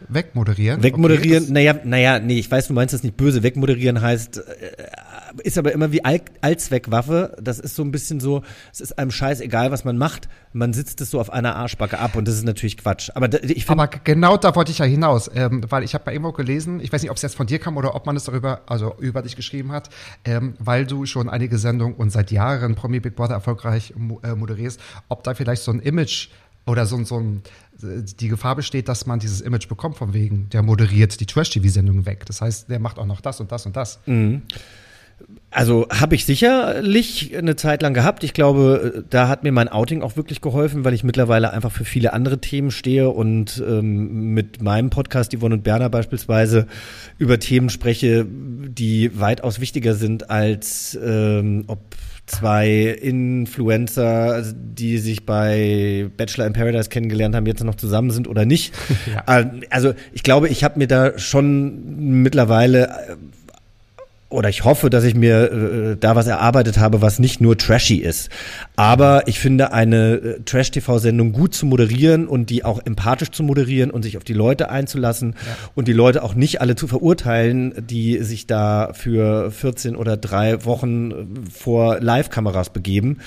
Wegmoderieren? 0.09 0.83
Wegmoderieren, 0.83 1.43
Okay, 1.45 1.53
naja, 1.53 1.75
naja, 1.83 2.19
nee, 2.19 2.37
ich 2.37 2.49
weiß, 2.49 2.67
du 2.67 2.73
meinst 2.73 2.93
das 2.93 3.03
nicht 3.03 3.17
böse. 3.17 3.43
Wegmoderieren 3.43 4.01
heißt, 4.01 4.37
äh, 4.37 4.41
ist 5.43 5.57
aber 5.57 5.71
immer 5.71 5.91
wie 5.91 6.03
All 6.03 6.21
Allzweckwaffe. 6.41 7.35
Das 7.41 7.59
ist 7.59 7.75
so 7.75 7.83
ein 7.83 7.91
bisschen 7.91 8.19
so, 8.19 8.43
es 8.71 8.81
ist 8.81 8.97
einem 8.97 9.11
scheiß 9.11 9.39
egal, 9.41 9.71
was 9.71 9.85
man 9.85 9.97
macht. 9.97 10.27
Man 10.53 10.73
sitzt 10.73 11.01
es 11.01 11.11
so 11.11 11.19
auf 11.19 11.31
einer 11.31 11.55
Arschbacke 11.55 11.99
ab 11.99 12.15
und 12.15 12.27
das 12.27 12.35
ist 12.35 12.43
natürlich 12.45 12.77
Quatsch. 12.77 13.09
Aber 13.13 13.27
da, 13.27 13.37
ich 13.41 13.69
Aber 13.69 13.87
genau 13.87 14.37
da 14.37 14.55
wollte 14.55 14.71
ich 14.71 14.79
ja 14.79 14.85
hinaus, 14.85 15.29
ähm, 15.33 15.63
weil 15.69 15.83
ich 15.83 15.93
habe 15.93 16.03
bei 16.05 16.13
irgendwo 16.13 16.31
gelesen, 16.31 16.79
ich 16.79 16.91
weiß 16.91 17.01
nicht, 17.01 17.11
ob 17.11 17.17
es 17.17 17.23
jetzt 17.23 17.35
von 17.35 17.47
dir 17.47 17.59
kam 17.59 17.77
oder 17.77 17.95
ob 17.95 18.05
man 18.05 18.15
es 18.15 18.23
darüber, 18.23 18.61
also 18.67 18.95
über 18.99 19.21
dich 19.21 19.35
geschrieben 19.35 19.71
hat, 19.71 19.89
ähm, 20.25 20.55
weil 20.59 20.85
du 20.85 21.05
schon 21.05 21.29
einige 21.29 21.57
Sendungen 21.57 21.95
und 21.95 22.09
seit 22.11 22.31
Jahren 22.31 22.75
Promi 22.75 22.99
Big 22.99 23.15
Brother 23.15 23.33
erfolgreich 23.35 23.93
äh, 24.23 24.33
moderierst, 24.35 24.79
ob 25.09 25.23
da 25.23 25.33
vielleicht 25.33 25.61
so 25.63 25.71
ein 25.71 25.79
Image 25.79 26.29
oder 26.65 26.85
so, 26.85 26.97
ein- 26.97 27.05
so 27.05 27.17
ein, 27.19 27.43
äh, 27.81 28.01
die 28.19 28.27
Gefahr 28.27 28.55
besteht, 28.55 28.89
dass 28.89 29.05
man 29.05 29.19
dieses 29.19 29.39
Image 29.41 29.67
bekommt 29.69 29.95
von 29.97 30.13
wegen, 30.13 30.49
der 30.49 30.63
moderiert 30.63 31.19
die 31.19 31.25
Trash-TV-Sendung 31.25 32.05
weg. 32.05 32.25
Das 32.25 32.41
heißt, 32.41 32.69
der 32.69 32.79
macht 32.79 32.97
auch 32.99 33.05
noch 33.05 33.21
das 33.21 33.39
und 33.39 33.51
das 33.51 33.65
und 33.65 33.75
das. 33.77 33.99
Also 35.49 35.87
habe 35.89 36.13
ich 36.15 36.25
sicherlich 36.25 37.35
eine 37.35 37.55
Zeit 37.55 37.81
lang 37.81 37.93
gehabt. 37.93 38.23
Ich 38.23 38.33
glaube, 38.33 39.03
da 39.09 39.27
hat 39.27 39.43
mir 39.43 39.51
mein 39.51 39.67
Outing 39.69 40.01
auch 40.03 40.15
wirklich 40.15 40.41
geholfen, 40.41 40.85
weil 40.85 40.93
ich 40.93 41.03
mittlerweile 41.03 41.51
einfach 41.51 41.71
für 41.71 41.85
viele 41.85 42.13
andere 42.13 42.39
Themen 42.39 42.69
stehe 42.69 43.09
und 43.09 43.63
ähm, 43.67 44.33
mit 44.33 44.61
meinem 44.61 44.89
Podcast 44.89 45.35
Yvonne 45.35 45.55
und 45.55 45.63
Berner 45.63 45.89
beispielsweise 45.89 46.67
über 47.17 47.39
Themen 47.39 47.69
spreche, 47.69 48.25
die 48.27 49.19
weitaus 49.19 49.59
wichtiger 49.59 49.95
sind 49.95 50.29
als 50.29 50.97
ähm, 51.03 51.63
ob 51.67 51.79
zwei 52.27 52.97
Influencer, 53.01 54.33
also 54.33 54.53
die 54.53 54.97
sich 54.97 55.25
bei 55.25 56.09
Bachelor 56.17 56.45
in 56.45 56.53
Paradise 56.53 56.89
kennengelernt 56.89 57.33
haben, 57.35 57.45
jetzt 57.45 57.63
noch 57.63 57.75
zusammen 57.75 58.11
sind 58.11 58.27
oder 58.27 58.45
nicht. 58.45 58.73
Ja. 59.27 59.39
Äh, 59.39 59.45
Also 59.69 59.93
ich 60.13 60.23
glaube, 60.23 60.49
ich 60.49 60.63
habe 60.63 60.77
mir 60.77 60.87
da 60.87 61.17
schon 61.17 62.21
mittlerweile 62.21 63.17
oder 64.29 64.49
ich 64.49 64.65
hoffe, 64.65 64.89
dass 64.89 65.05
ich 65.05 65.15
mir 65.15 65.51
äh, 65.51 65.97
da 65.97 66.15
was 66.15 66.27
erarbeitet 66.27 66.77
habe, 66.77 67.01
was 67.01 67.17
nicht 67.19 67.39
nur 67.39 67.57
trashy 67.57 67.95
ist. 67.95 68.29
Aber 68.75 69.27
ich 69.27 69.39
finde, 69.39 69.71
eine 69.71 70.15
äh, 70.15 70.39
Trash-TV-Sendung 70.43 71.31
gut 71.31 71.53
zu 71.53 71.65
moderieren 71.65 72.27
und 72.27 72.49
die 72.49 72.65
auch 72.65 72.79
empathisch 72.85 73.31
zu 73.31 73.43
moderieren 73.43 73.89
und 73.89 74.03
sich 74.03 74.17
auf 74.17 74.25
die 74.25 74.33
Leute 74.33 74.69
einzulassen 74.69 75.35
und 75.75 75.87
die 75.87 75.93
Leute 75.93 76.23
auch 76.23 76.35
nicht 76.35 76.59
alle 76.59 76.75
zu 76.75 76.87
verurteilen, 76.87 77.73
die 77.77 78.17
sich 78.19 78.47
da 78.47 78.91
für 78.93 79.49
14 79.49 79.95
oder 79.95 80.17
drei 80.17 80.65
Wochen 80.65 81.11
äh, 81.11 81.15
vor 81.49 82.01
Live-Kameras 82.01 82.71
begeben. 82.71 83.19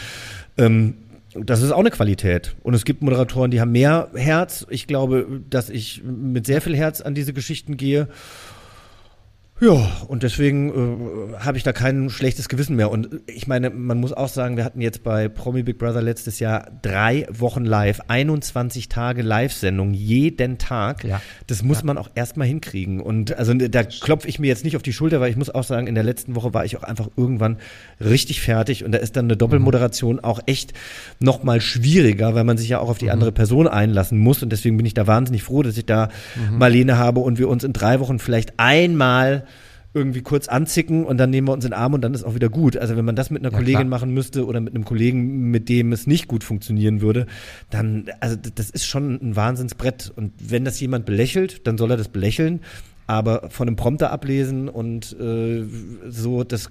Ähm, 0.59 0.95
das 1.33 1.63
ist 1.63 1.71
auch 1.71 1.79
eine 1.79 1.91
Qualität. 1.91 2.57
Und 2.63 2.75
es 2.75 2.85
gibt 2.85 3.03
Moderatoren, 3.03 3.51
die 3.51 3.61
haben 3.61 3.73
mehr 3.73 4.11
Herz. 4.15 4.67
Ich 4.69 4.87
glaube, 4.87 5.27
dass 5.49 5.71
ich 5.71 6.03
mit 6.05 6.45
sehr 6.45 6.61
viel 6.61 6.77
Herz 6.77 7.01
an 7.01 7.15
diese 7.15 7.33
Geschichten 7.33 7.77
gehe. 7.77 8.09
Ja, 9.61 9.91
und 10.09 10.23
deswegen 10.23 11.35
äh, 11.35 11.39
habe 11.41 11.59
ich 11.59 11.65
da 11.65 11.73
kein 11.73 12.09
schlechtes 12.09 12.49
Gewissen 12.49 12.77
mehr. 12.77 12.91
Und 12.91 13.21
ich 13.27 13.47
meine, 13.47 13.69
man 13.69 13.99
muss 13.99 14.15
auch 14.15 14.29
sagen, 14.29 14.57
wir 14.57 14.65
hatten 14.65 14.81
jetzt 14.81 15.03
bei 15.05 15.29
Promi 15.29 15.63
Big 15.63 15.79
Brother 15.79 16.01
letztes 16.01 16.41
Jahr 16.41 16.71
drei 16.81 17.27
Wochen 17.31 17.67
live, 17.67 18.01
21 18.09 18.89
Tage 18.89 19.21
Live-Sendung, 19.21 19.93
jeden 19.93 20.57
Tag. 20.57 21.05
Ja. 21.05 21.21
Das 21.47 21.63
muss 21.63 21.85
man 21.85 21.99
auch 21.99 22.09
erstmal 22.15 22.47
hinkriegen. 22.47 23.01
Und 23.01 23.37
also 23.37 23.53
da 23.53 23.85
klopfe 23.85 24.29
ich 24.29 24.39
mir 24.39 24.47
jetzt 24.47 24.65
nicht 24.65 24.77
auf 24.77 24.83
die 24.83 24.95
Schulter, 24.95 25.21
weil 25.21 25.31
ich 25.31 25.37
muss 25.37 25.51
auch 25.51 25.65
sagen, 25.65 25.87
in 25.87 25.95
der 25.95 26.05
letzten 26.05 26.37
Woche 26.37 26.55
war 26.55 26.65
ich 26.65 26.79
auch 26.79 26.83
einfach 26.83 27.11
irgendwann 27.19 27.59
richtig 28.01 28.41
fertig. 28.41 28.83
Und 28.83 28.93
da 28.93 28.99
ist 28.99 29.17
dann 29.17 29.27
eine 29.27 29.37
Doppelmoderation 29.37 30.21
auch 30.21 30.41
echt 30.47 30.73
noch 31.19 31.43
mal 31.43 31.61
schwieriger, 31.61 32.35
weil 32.35 32.45
man 32.45 32.57
sich 32.57 32.71
ja 32.71 32.79
auch 32.79 32.89
auf 32.89 32.99
die 32.99 33.11
andere 33.11 33.31
Person 33.31 33.69
einlassen 33.69 34.19
muss. 34.19 34.43
Und 34.43 34.51
deswegen 34.51 34.79
bin 34.79 34.87
ich 34.87 34.95
da 34.95 35.07
wahnsinnig 35.07 35.43
froh, 35.43 35.63
dass 35.63 35.77
ich 35.77 35.85
da 35.85 36.09
Marlene 36.51 36.97
habe 36.97 37.21
und 37.21 37.39
wir 37.39 37.51
uns 37.51 37.63
in 37.63 37.75
drei 37.75 38.01
Wochen 38.01 38.19
vielleicht 38.19 38.55
einmal 38.57 39.45
irgendwie 39.93 40.23
kurz 40.23 40.47
anzicken 40.47 41.05
und 41.05 41.19
dann 41.19 41.31
nehmen 41.31 41.49
wir 41.49 41.53
uns 41.53 41.65
in 41.65 41.73
den 41.73 41.79
Arm 41.79 41.95
und 41.95 42.01
dann 42.03 42.15
ist 42.15 42.23
auch 42.23 42.35
wieder 42.35 42.49
gut. 42.49 42.77
Also 42.77 42.97
wenn 42.97 43.05
man 43.05 43.17
das 43.17 43.31
mit 43.31 43.43
einer 43.43 43.51
Ja, 43.51 43.59
Kollegin 43.59 43.81
klar. 43.81 43.91
machen 43.91 44.11
müsste 44.15 44.47
oder 44.47 44.61
mit 44.61 44.75
einem 44.75 44.85
Kollegen, 44.85 45.51
mit 45.51 45.69
dem 45.69 45.93
es 45.93 46.07
nicht 46.07 46.29
gut 46.29 46.45
funktionieren 46.45 47.01
würde, 47.01 47.27
dann, 47.71 48.07
also 48.21 48.37
das 48.37 48.71
ist 48.71 48.87
schon 48.87 49.15
ein 49.15 49.35
Wahnsinnsbrett. 49.35 50.13
Und 50.15 50.33
wenn 50.39 50.65
das 50.65 50.79
jemand 50.79 51.07
belächelt, 51.07 51.67
dann 51.67 51.77
soll 51.77 51.91
er 51.91 51.97
das 51.97 52.09
belächeln, 52.09 52.61
aber 53.09 53.51
von 53.51 53.67
einem 53.67 53.77
Prompter 53.77 54.13
ablesen 54.13 54.69
und 54.69 55.17
äh, 55.19 55.65
so, 56.09 56.45
das 56.45 56.71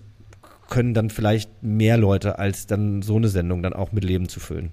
können 0.70 0.94
dann 0.94 1.10
vielleicht 1.10 1.64
mehr 1.64 1.98
Leute, 1.98 2.40
als 2.40 2.68
dann 2.68 3.02
so 3.02 3.18
eine 3.18 3.28
Sendung 3.28 3.62
dann 3.64 3.74
auch 3.74 3.92
mit 3.92 4.04
Leben 4.06 4.30
zu 4.30 4.40
füllen. 4.40 4.72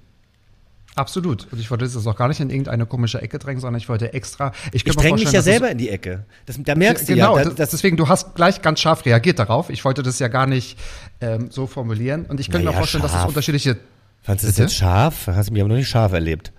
Absolut. 0.96 1.46
Und 1.52 1.60
ich 1.60 1.70
wollte 1.70 1.84
das 1.84 2.06
auch 2.06 2.16
gar 2.16 2.26
nicht 2.28 2.40
in 2.40 2.48
irgendeine 2.50 2.86
komische 2.86 3.20
Ecke 3.20 3.38
drängen, 3.38 3.60
sondern 3.60 3.78
ich 3.80 3.88
wollte 3.88 4.12
extra. 4.14 4.52
Ich, 4.72 4.76
Ich 4.76 4.86
mir 4.86 4.92
dränge 5.00 5.18
mich 5.20 5.30
ja 5.30 5.42
selber 5.42 5.70
in 5.70 5.76
die 5.78 5.90
Ecke. 5.90 6.24
Das, 6.46 6.56
da 6.58 6.74
merkst 6.74 7.08
du 7.08 7.14
genau, 7.14 7.36
ja, 7.36 7.44
das, 7.44 7.54
da- 7.54 7.62
das, 7.62 7.70
deswegen, 7.70 7.96
du 7.98 8.08
hast 8.08 8.34
gleich 8.34 8.62
ganz 8.62 8.80
scharf 8.80 9.04
reagiert 9.04 9.38
darauf. 9.38 9.68
Ich 9.70 9.84
wollte 9.84 10.02
das 10.02 10.18
ja 10.18 10.28
gar 10.28 10.46
nicht 10.46 10.78
ähm, 11.20 11.50
so 11.50 11.66
formulieren. 11.66 12.24
Und 12.24 12.40
ich 12.40 12.46
könnte 12.46 12.60
mir 12.64 12.70
Naja, 12.70 12.78
vorstellen, 12.78 13.02
dass 13.02 13.12
es 13.12 13.16
scharf. 13.18 13.28
unterschiedliche. 13.28 13.76
Fandest 14.22 14.44
du 14.44 14.48
das 14.48 14.58
jetzt 14.58 14.74
scharf? 14.74 15.26
Hast 15.26 15.50
du 15.50 15.52
mich 15.52 15.60
aber 15.60 15.68
noch 15.68 15.76
nicht 15.76 15.88
scharf 15.88 16.12
erlebt. 16.12 16.50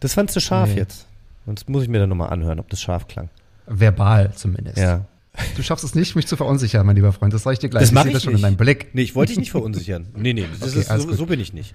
Das 0.00 0.14
fandst 0.14 0.34
du 0.36 0.40
scharf 0.40 0.70
Nee. 0.70 0.76
jetzt. 0.76 1.06
Sonst 1.44 1.68
muss 1.68 1.82
ich 1.82 1.88
mir 1.88 1.98
dann 1.98 2.08
nochmal 2.08 2.30
anhören, 2.30 2.60
ob 2.60 2.70
das 2.70 2.80
scharf 2.80 3.08
klang. 3.08 3.28
Verbal 3.66 4.32
zumindest. 4.34 4.78
Ja. 4.78 5.04
Du 5.56 5.62
schaffst 5.62 5.84
es 5.84 5.94
nicht, 5.94 6.14
mich 6.14 6.26
zu 6.26 6.36
verunsichern, 6.36 6.86
mein 6.86 6.94
lieber 6.94 7.12
Freund. 7.12 7.32
Das 7.34 7.42
sage 7.42 7.54
ich 7.54 7.58
dir 7.58 7.68
gleich. 7.68 7.80
Das 7.82 7.88
ich 7.90 7.94
mache 7.94 8.04
sehe 8.04 8.10
ich 8.10 8.14
das 8.14 8.22
schon 8.24 8.32
nicht. 8.34 8.42
in 8.42 8.46
deinem 8.48 8.56
Blick. 8.56 8.88
Nee, 8.94 9.02
ich 9.02 9.14
wollte 9.16 9.30
dich 9.30 9.38
nicht 9.40 9.50
verunsichern. 9.50 10.06
Nee, 10.14 10.34
nee, 10.34 10.46
das 10.60 10.68
Okay, 10.76 10.80
ist, 10.80 10.88
so, 11.02 11.12
so 11.14 11.26
bin 11.26 11.40
ich 11.40 11.52
nicht. 11.52 11.74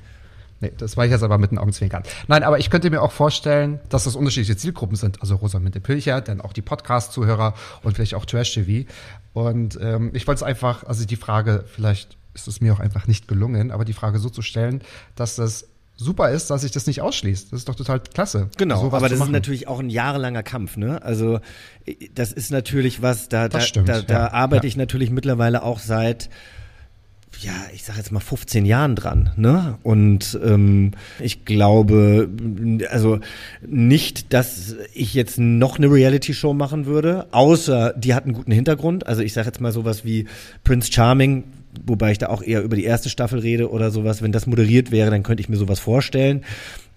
Nee, 0.59 0.71
das 0.77 0.97
war 0.97 1.05
ich 1.05 1.11
jetzt 1.11 1.23
aber 1.23 1.37
mit 1.37 1.51
den 1.51 1.57
Augenzwinkern. 1.59 2.03
Nein, 2.27 2.43
aber 2.43 2.57
ich 2.57 2.69
könnte 2.69 2.89
mir 2.89 3.01
auch 3.01 3.11
vorstellen, 3.11 3.79
dass 3.89 4.05
das 4.05 4.15
unterschiedliche 4.15 4.57
Zielgruppen 4.57 4.95
sind. 4.95 5.21
Also 5.21 5.35
Rosamunde 5.35 5.79
Pilcher, 5.79 6.21
dann 6.21 6.41
auch 6.41 6.53
die 6.53 6.61
Podcast-Zuhörer 6.63 7.53
und 7.83 7.95
vielleicht 7.95 8.15
auch 8.15 8.25
Trash-TV. 8.25 8.89
Und 9.33 9.77
ähm, 9.81 10.09
ich 10.13 10.25
wollte 10.27 10.39
es 10.39 10.43
einfach, 10.43 10.83
also 10.83 11.05
die 11.05 11.15
Frage, 11.15 11.63
vielleicht 11.67 12.17
ist 12.33 12.47
es 12.47 12.59
mir 12.61 12.73
auch 12.73 12.79
einfach 12.79 13.07
nicht 13.07 13.27
gelungen, 13.27 13.71
aber 13.71 13.85
die 13.85 13.93
Frage 13.93 14.19
so 14.19 14.29
zu 14.29 14.41
stellen, 14.41 14.81
dass 15.15 15.35
das 15.35 15.67
super 15.95 16.29
ist, 16.29 16.49
dass 16.51 16.61
sich 16.61 16.71
das 16.71 16.85
nicht 16.85 17.01
ausschließt. 17.01 17.51
Das 17.51 17.59
ist 17.61 17.69
doch 17.69 17.75
total 17.75 17.99
klasse. 17.99 18.49
Genau, 18.57 18.79
sowas 18.81 19.01
aber 19.01 19.09
das 19.09 19.19
ist 19.19 19.29
natürlich 19.31 19.67
auch 19.67 19.79
ein 19.79 19.89
jahrelanger 19.89 20.43
Kampf, 20.43 20.77
ne? 20.77 21.01
Also 21.01 21.39
äh, 21.85 21.95
das 22.13 22.31
ist 22.31 22.51
natürlich 22.51 23.01
was, 23.01 23.29
da, 23.29 23.49
da, 23.49 23.57
Das 23.59 23.67
stimmt, 23.67 23.89
da, 23.89 24.01
da 24.01 24.13
ja. 24.13 24.31
arbeite 24.31 24.65
Ja. 24.65 24.69
ich 24.69 24.77
natürlich 24.77 25.09
mittlerweile 25.09 25.63
auch 25.63 25.79
seit 25.79 26.29
ja, 27.41 27.53
ich 27.73 27.83
sag 27.83 27.97
jetzt 27.97 28.11
mal 28.11 28.19
15 28.19 28.65
Jahren 28.65 28.95
dran, 28.95 29.31
ne? 29.35 29.77
Und 29.83 30.39
ähm, 30.43 30.91
ich 31.19 31.45
glaube, 31.45 32.29
also 32.89 33.19
nicht, 33.65 34.33
dass 34.33 34.75
ich 34.93 35.13
jetzt 35.13 35.37
noch 35.37 35.77
eine 35.77 35.91
Reality-Show 35.91 36.53
machen 36.53 36.85
würde, 36.85 37.27
außer 37.31 37.93
die 37.93 38.13
hat 38.13 38.23
einen 38.23 38.33
guten 38.33 38.51
Hintergrund. 38.51 39.05
Also 39.05 39.21
ich 39.21 39.33
sag 39.33 39.45
jetzt 39.45 39.61
mal 39.61 39.71
sowas 39.71 40.03
wie 40.03 40.25
Prince 40.63 40.91
Charming, 40.91 41.43
wobei 41.85 42.11
ich 42.11 42.17
da 42.17 42.29
auch 42.29 42.41
eher 42.41 42.63
über 42.63 42.75
die 42.75 42.85
erste 42.85 43.09
Staffel 43.09 43.39
rede 43.39 43.69
oder 43.69 43.91
sowas. 43.91 44.21
Wenn 44.21 44.31
das 44.31 44.47
moderiert 44.47 44.91
wäre, 44.91 45.11
dann 45.11 45.23
könnte 45.23 45.41
ich 45.41 45.49
mir 45.49 45.57
sowas 45.57 45.79
vorstellen. 45.79 46.43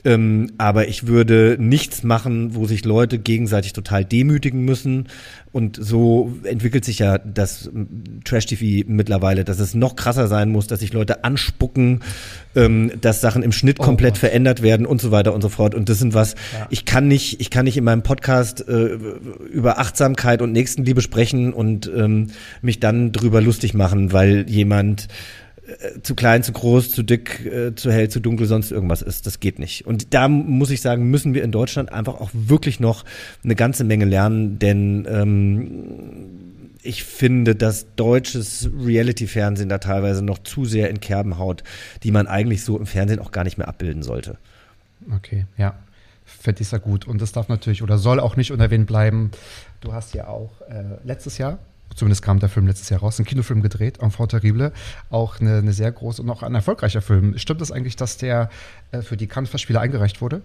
Ähm, 0.04 0.52
aber 0.56 0.88
ich 0.88 1.06
würde 1.06 1.56
nichts 1.60 2.02
machen, 2.02 2.54
wo 2.54 2.66
sich 2.66 2.84
Leute 2.84 3.18
gegenseitig 3.18 3.72
total 3.74 4.04
demütigen 4.04 4.64
müssen. 4.64 5.08
Und 5.52 5.76
so 5.80 6.32
entwickelt 6.44 6.84
sich 6.84 7.00
ja 7.00 7.18
das 7.18 7.66
ähm, 7.66 8.20
Trash-TV 8.24 8.86
mittlerweile, 8.88 9.44
dass 9.44 9.58
es 9.60 9.74
noch 9.74 9.96
krasser 9.96 10.26
sein 10.28 10.50
muss, 10.50 10.68
dass 10.68 10.80
sich 10.80 10.92
Leute 10.92 11.24
anspucken, 11.24 12.00
ähm, 12.54 12.92
dass 13.00 13.20
Sachen 13.20 13.42
im 13.42 13.52
Schnitt 13.52 13.76
Oh 13.80 13.84
komplett 13.84 14.14
Gott. 14.14 14.20
verändert 14.20 14.62
werden 14.62 14.86
und 14.86 15.00
so 15.00 15.10
weiter 15.10 15.34
und 15.34 15.42
so 15.42 15.48
fort. 15.48 15.74
Und 15.74 15.88
das 15.88 15.98
sind 15.98 16.14
was, 16.14 16.34
Ja. 16.58 16.66
ich 16.70 16.84
kann 16.84 17.06
nicht, 17.08 17.40
ich 17.40 17.50
kann 17.50 17.64
nicht 17.64 17.76
in 17.76 17.84
meinem 17.84 18.02
Podcast 18.02 18.66
äh, 18.68 18.96
über 19.52 19.78
Achtsamkeit 19.78 20.40
und 20.40 20.52
Nächstenliebe 20.52 21.00
sprechen 21.02 21.52
und 21.52 21.90
ähm, 21.94 22.28
mich 22.62 22.80
dann 22.80 23.12
drüber 23.12 23.40
lustig 23.42 23.74
machen, 23.74 24.12
weil 24.12 24.48
jemand 24.48 25.08
äh, 25.78 26.02
zu 26.02 26.14
klein, 26.14 26.42
zu 26.42 26.52
groß, 26.52 26.90
zu 26.90 27.02
dick, 27.02 27.44
äh, 27.46 27.74
zu 27.74 27.92
hell, 27.92 28.08
zu 28.08 28.20
dunkel, 28.20 28.46
sonst 28.46 28.70
irgendwas 28.70 29.02
ist. 29.02 29.26
Das 29.26 29.40
geht 29.40 29.58
nicht. 29.58 29.86
Und 29.86 30.14
da 30.14 30.28
muss 30.28 30.70
ich 30.70 30.80
sagen, 30.80 31.10
müssen 31.10 31.34
wir 31.34 31.44
in 31.44 31.52
Deutschland 31.52 31.92
einfach 31.92 32.20
auch 32.20 32.30
wirklich 32.32 32.80
noch 32.80 33.04
eine 33.44 33.54
ganze 33.54 33.84
Menge 33.84 34.04
lernen, 34.04 34.58
denn 34.58 35.06
ähm, 35.08 36.50
ich 36.82 37.04
finde, 37.04 37.54
dass 37.54 37.86
deutsches 37.96 38.70
Reality-Fernsehen 38.74 39.68
da 39.68 39.78
teilweise 39.78 40.24
noch 40.24 40.38
zu 40.38 40.64
sehr 40.64 40.90
in 40.90 41.00
Kerben 41.00 41.38
haut, 41.38 41.62
die 42.02 42.10
man 42.10 42.26
eigentlich 42.26 42.64
so 42.64 42.78
im 42.78 42.86
Fernsehen 42.86 43.18
auch 43.18 43.32
gar 43.32 43.44
nicht 43.44 43.58
mehr 43.58 43.68
abbilden 43.68 44.02
sollte. 44.02 44.38
Okay, 45.14 45.46
ja. 45.56 45.74
Fände 46.24 46.62
ich 46.62 46.68
sehr 46.68 46.78
gut. 46.78 47.06
Und 47.06 47.20
das 47.20 47.32
darf 47.32 47.48
natürlich 47.48 47.82
oder 47.82 47.98
soll 47.98 48.20
auch 48.20 48.36
nicht 48.36 48.52
unerwähnt 48.52 48.86
bleiben. 48.86 49.30
Du 49.80 49.92
hast 49.92 50.14
ja 50.14 50.28
auch 50.28 50.60
äh, 50.62 50.84
letztes 51.04 51.38
Jahr, 51.38 51.58
zumindest 51.94 52.22
kam 52.22 52.38
der 52.38 52.48
Film 52.48 52.66
letztes 52.66 52.88
Jahr 52.88 53.00
raus, 53.00 53.18
einen 53.18 53.26
Kinofilm 53.26 53.62
gedreht, 53.62 54.00
Enfant 54.00 54.30
Terrible. 54.30 54.72
Auch 55.10 55.40
eine, 55.40 55.58
eine 55.58 55.72
sehr 55.72 55.90
große 55.90 56.22
und 56.22 56.30
auch 56.30 56.42
ein 56.42 56.54
erfolgreicher 56.54 57.02
Film. 57.02 57.36
Stimmt 57.38 57.60
es 57.60 57.72
eigentlich, 57.72 57.96
dass 57.96 58.16
der 58.16 58.50
äh, 58.92 59.02
für 59.02 59.16
die 59.16 59.26
Cannes-Festspiele 59.26 59.80
eingereicht 59.80 60.20
wurde? 60.20 60.42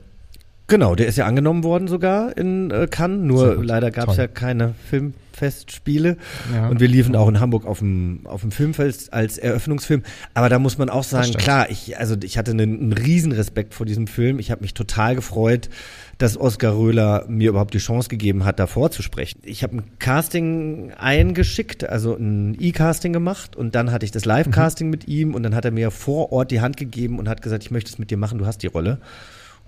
Genau, 0.67 0.95
der 0.95 1.06
ist 1.06 1.15
ja 1.15 1.28
angenommen 1.28 1.63
worden 1.63 1.88
sogar 1.88 2.36
in 2.38 2.71
äh, 2.71 2.88
Cannes, 2.89 3.21
nur 3.21 3.63
leider 3.63 3.91
gab 3.91 4.10
es 4.10 4.17
ja 4.17 4.28
keine 4.28 4.73
Filmfestspiele. 4.89 6.17
Ja. 6.54 6.69
Und 6.69 6.80
wir 6.80 6.88
liefen 6.88 7.15
auch 7.15 7.28
in 7.28 7.39
Hamburg 7.39 7.65
auf 7.65 7.80
dem, 7.80 8.21
auf 8.23 8.41
dem 8.41 8.49
Filmfest 8.49 9.13
als 9.13 9.38
Eröffnungsfilm. 9.38 10.01
Aber 10.34 10.49
da 10.49 10.58
muss 10.58 10.80
man 10.80 10.89
auch 10.89 11.04
sagen, 11.04 11.34
klar, 11.34 11.69
ich, 11.69 11.99
also 11.99 12.15
ich 12.23 12.39
hatte 12.39 12.51
einen, 12.51 12.80
einen 12.80 12.93
riesen 12.93 13.32
Respekt 13.32 13.75
vor 13.75 13.86
diesem 13.86 14.08
Film. 14.08 14.39
Ich 14.39 14.49
habe 14.49 14.62
mich 14.62 14.73
total 14.73 15.15
gefreut, 15.15 15.69
dass 16.17 16.36
Oskar 16.36 16.75
Röhler 16.75 17.25
mir 17.28 17.49
überhaupt 17.49 17.75
die 17.75 17.80
Chance 17.80 18.10
gegeben 18.10 18.43
hat, 18.43 18.60
da 18.60 18.65
vorzusprechen. 18.65 19.41
Ich 19.43 19.62
habe 19.62 19.78
ein 19.78 19.84
Casting 19.99 20.93
eingeschickt, 20.97 21.88
also 21.88 22.15
ein 22.15 22.58
E-Casting 22.60 23.13
gemacht 23.13 23.56
und 23.56 23.75
dann 23.75 23.91
hatte 23.91 24.06
ich 24.06 24.12
das 24.12 24.25
Live-Casting 24.25 24.89
mit 24.89 25.08
ihm 25.08 25.36
und 25.36 25.43
dann 25.43 25.54
hat 25.54 25.65
er 25.65 25.71
mir 25.71 25.91
vor 25.91 26.32
Ort 26.32 26.49
die 26.49 26.62
Hand 26.62 26.78
gegeben 26.78 27.19
und 27.19 27.30
hat 27.30 27.43
gesagt, 27.43 27.63
ich 27.63 27.69
möchte 27.69 27.91
es 27.91 27.99
mit 27.99 28.10
dir 28.10 28.17
machen, 28.17 28.39
du 28.39 28.47
hast 28.47 28.63
die 28.63 28.67
Rolle. 28.67 28.99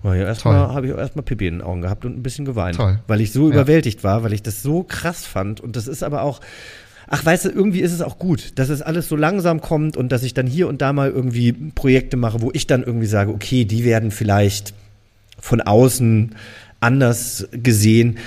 Und 0.02 0.16
ja, 0.16 0.24
erstmal 0.26 0.56
habe 0.74 0.86
ich 0.86 0.92
auch 0.92 0.98
erstmal 0.98 1.24
Pipi 1.24 1.46
in 1.48 1.54
den 1.58 1.62
Augen 1.62 1.80
gehabt 1.82 2.04
und 2.04 2.16
ein 2.16 2.22
bisschen 2.22 2.44
geweint, 2.44 2.76
Toll. 2.76 3.00
weil 3.08 3.20
ich 3.20 3.32
so 3.32 3.48
Ja. 3.48 3.54
überwältigt 3.54 4.04
war, 4.04 4.22
weil 4.22 4.32
ich 4.32 4.42
das 4.42 4.62
so 4.62 4.82
krass 4.84 5.24
fand 5.26 5.60
und 5.60 5.76
das 5.76 5.86
ist 5.88 6.02
aber 6.02 6.22
auch 6.22 6.40
Ach, 7.10 7.24
weißt 7.24 7.46
du, 7.46 7.48
irgendwie 7.48 7.80
ist 7.80 7.92
es 7.92 8.02
auch 8.02 8.18
gut, 8.18 8.58
dass 8.58 8.68
es 8.68 8.82
alles 8.82 9.08
so 9.08 9.16
langsam 9.16 9.62
kommt 9.62 9.96
und 9.96 10.12
dass 10.12 10.22
ich 10.22 10.34
dann 10.34 10.46
hier 10.46 10.68
und 10.68 10.82
da 10.82 10.92
mal 10.92 11.08
irgendwie 11.08 11.52
Projekte 11.54 12.18
mache, 12.18 12.42
wo 12.42 12.50
ich 12.52 12.66
dann 12.66 12.82
irgendwie 12.82 13.06
sage, 13.06 13.32
okay, 13.32 13.64
die 13.64 13.82
werden 13.86 14.10
vielleicht 14.10 14.74
von 15.40 15.62
außen 15.62 16.34
anders 16.80 17.48
gesehen. 17.50 18.18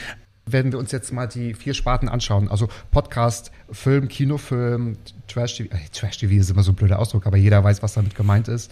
Wenn 0.47 0.71
wir 0.71 0.79
uns 0.79 0.91
jetzt 0.91 1.13
mal 1.13 1.27
die 1.27 1.53
vier 1.53 1.75
Sparten 1.75 2.09
anschauen, 2.09 2.47
also 2.49 2.69
Podcast, 2.89 3.51
Film, 3.71 4.07
Kinofilm, 4.07 4.97
Trash-TV, 5.27 5.71
äh, 5.75 5.77
Trash-TV 5.93 6.33
ist 6.41 6.49
immer 6.49 6.63
so 6.63 6.71
ein 6.71 6.75
blöder 6.75 6.97
Ausdruck, 6.97 7.27
aber 7.27 7.37
jeder 7.37 7.63
weiß, 7.63 7.83
was 7.83 7.93
damit 7.93 8.15
gemeint 8.15 8.47
ist. 8.47 8.71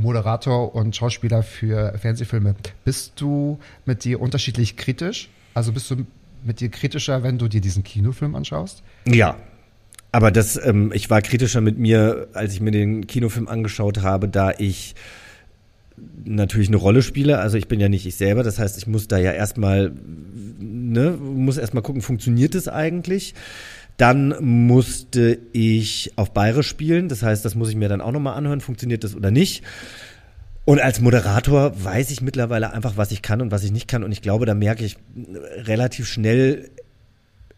Moderator 0.00 0.74
und 0.74 0.94
Schauspieler 0.96 1.42
für 1.42 1.96
Fernsehfilme. 1.98 2.54
Bist 2.84 3.12
du 3.16 3.58
mit 3.84 4.04
dir 4.04 4.20
unterschiedlich 4.20 4.76
kritisch? 4.76 5.28
Also 5.54 5.72
bist 5.72 5.90
du 5.90 6.06
mit 6.44 6.60
dir 6.60 6.68
kritischer, 6.68 7.22
wenn 7.22 7.38
du 7.38 7.48
dir 7.48 7.60
diesen 7.60 7.82
Kinofilm 7.84 8.34
anschaust? 8.34 8.82
Ja. 9.06 9.36
Aber 10.10 10.30
das, 10.30 10.58
ähm, 10.64 10.90
ich 10.94 11.10
war 11.10 11.20
kritischer 11.20 11.60
mit 11.60 11.78
mir, 11.78 12.28
als 12.32 12.54
ich 12.54 12.60
mir 12.60 12.70
den 12.70 13.06
Kinofilm 13.06 13.46
angeschaut 13.46 14.00
habe, 14.00 14.28
da 14.28 14.52
ich 14.56 14.94
natürlich 16.24 16.68
eine 16.68 16.76
Rolle 16.76 17.02
spiele. 17.02 17.38
Also 17.38 17.58
ich 17.58 17.68
bin 17.68 17.80
ja 17.80 17.88
nicht 17.88 18.06
ich 18.06 18.16
selber. 18.16 18.42
Das 18.42 18.58
heißt, 18.58 18.78
ich 18.78 18.86
muss 18.86 19.08
da 19.08 19.18
ja 19.18 19.32
erstmal, 19.32 19.92
ne, 20.58 21.10
muss 21.10 21.58
erstmal 21.58 21.82
gucken, 21.82 22.02
funktioniert 22.02 22.54
es 22.54 22.68
eigentlich? 22.68 23.34
Dann 23.98 24.34
musste 24.40 25.38
ich 25.52 26.12
auf 26.16 26.32
Bayerisch 26.32 26.68
spielen. 26.68 27.08
Das 27.08 27.22
heißt, 27.22 27.44
das 27.44 27.54
muss 27.54 27.68
ich 27.68 27.76
mir 27.76 27.88
dann 27.88 28.00
auch 28.00 28.12
nochmal 28.12 28.34
anhören, 28.34 28.60
funktioniert 28.60 29.04
das 29.04 29.14
oder 29.14 29.30
nicht. 29.30 29.62
Und 30.64 30.80
als 30.80 31.00
Moderator 31.00 31.72
weiß 31.82 32.10
ich 32.10 32.20
mittlerweile 32.20 32.72
einfach, 32.72 32.96
was 32.96 33.10
ich 33.10 33.22
kann 33.22 33.40
und 33.40 33.50
was 33.50 33.64
ich 33.64 33.72
nicht 33.72 33.88
kann. 33.88 34.04
Und 34.04 34.12
ich 34.12 34.22
glaube, 34.22 34.46
da 34.46 34.54
merke 34.54 34.84
ich 34.84 34.98
relativ 35.64 36.06
schnell 36.06 36.70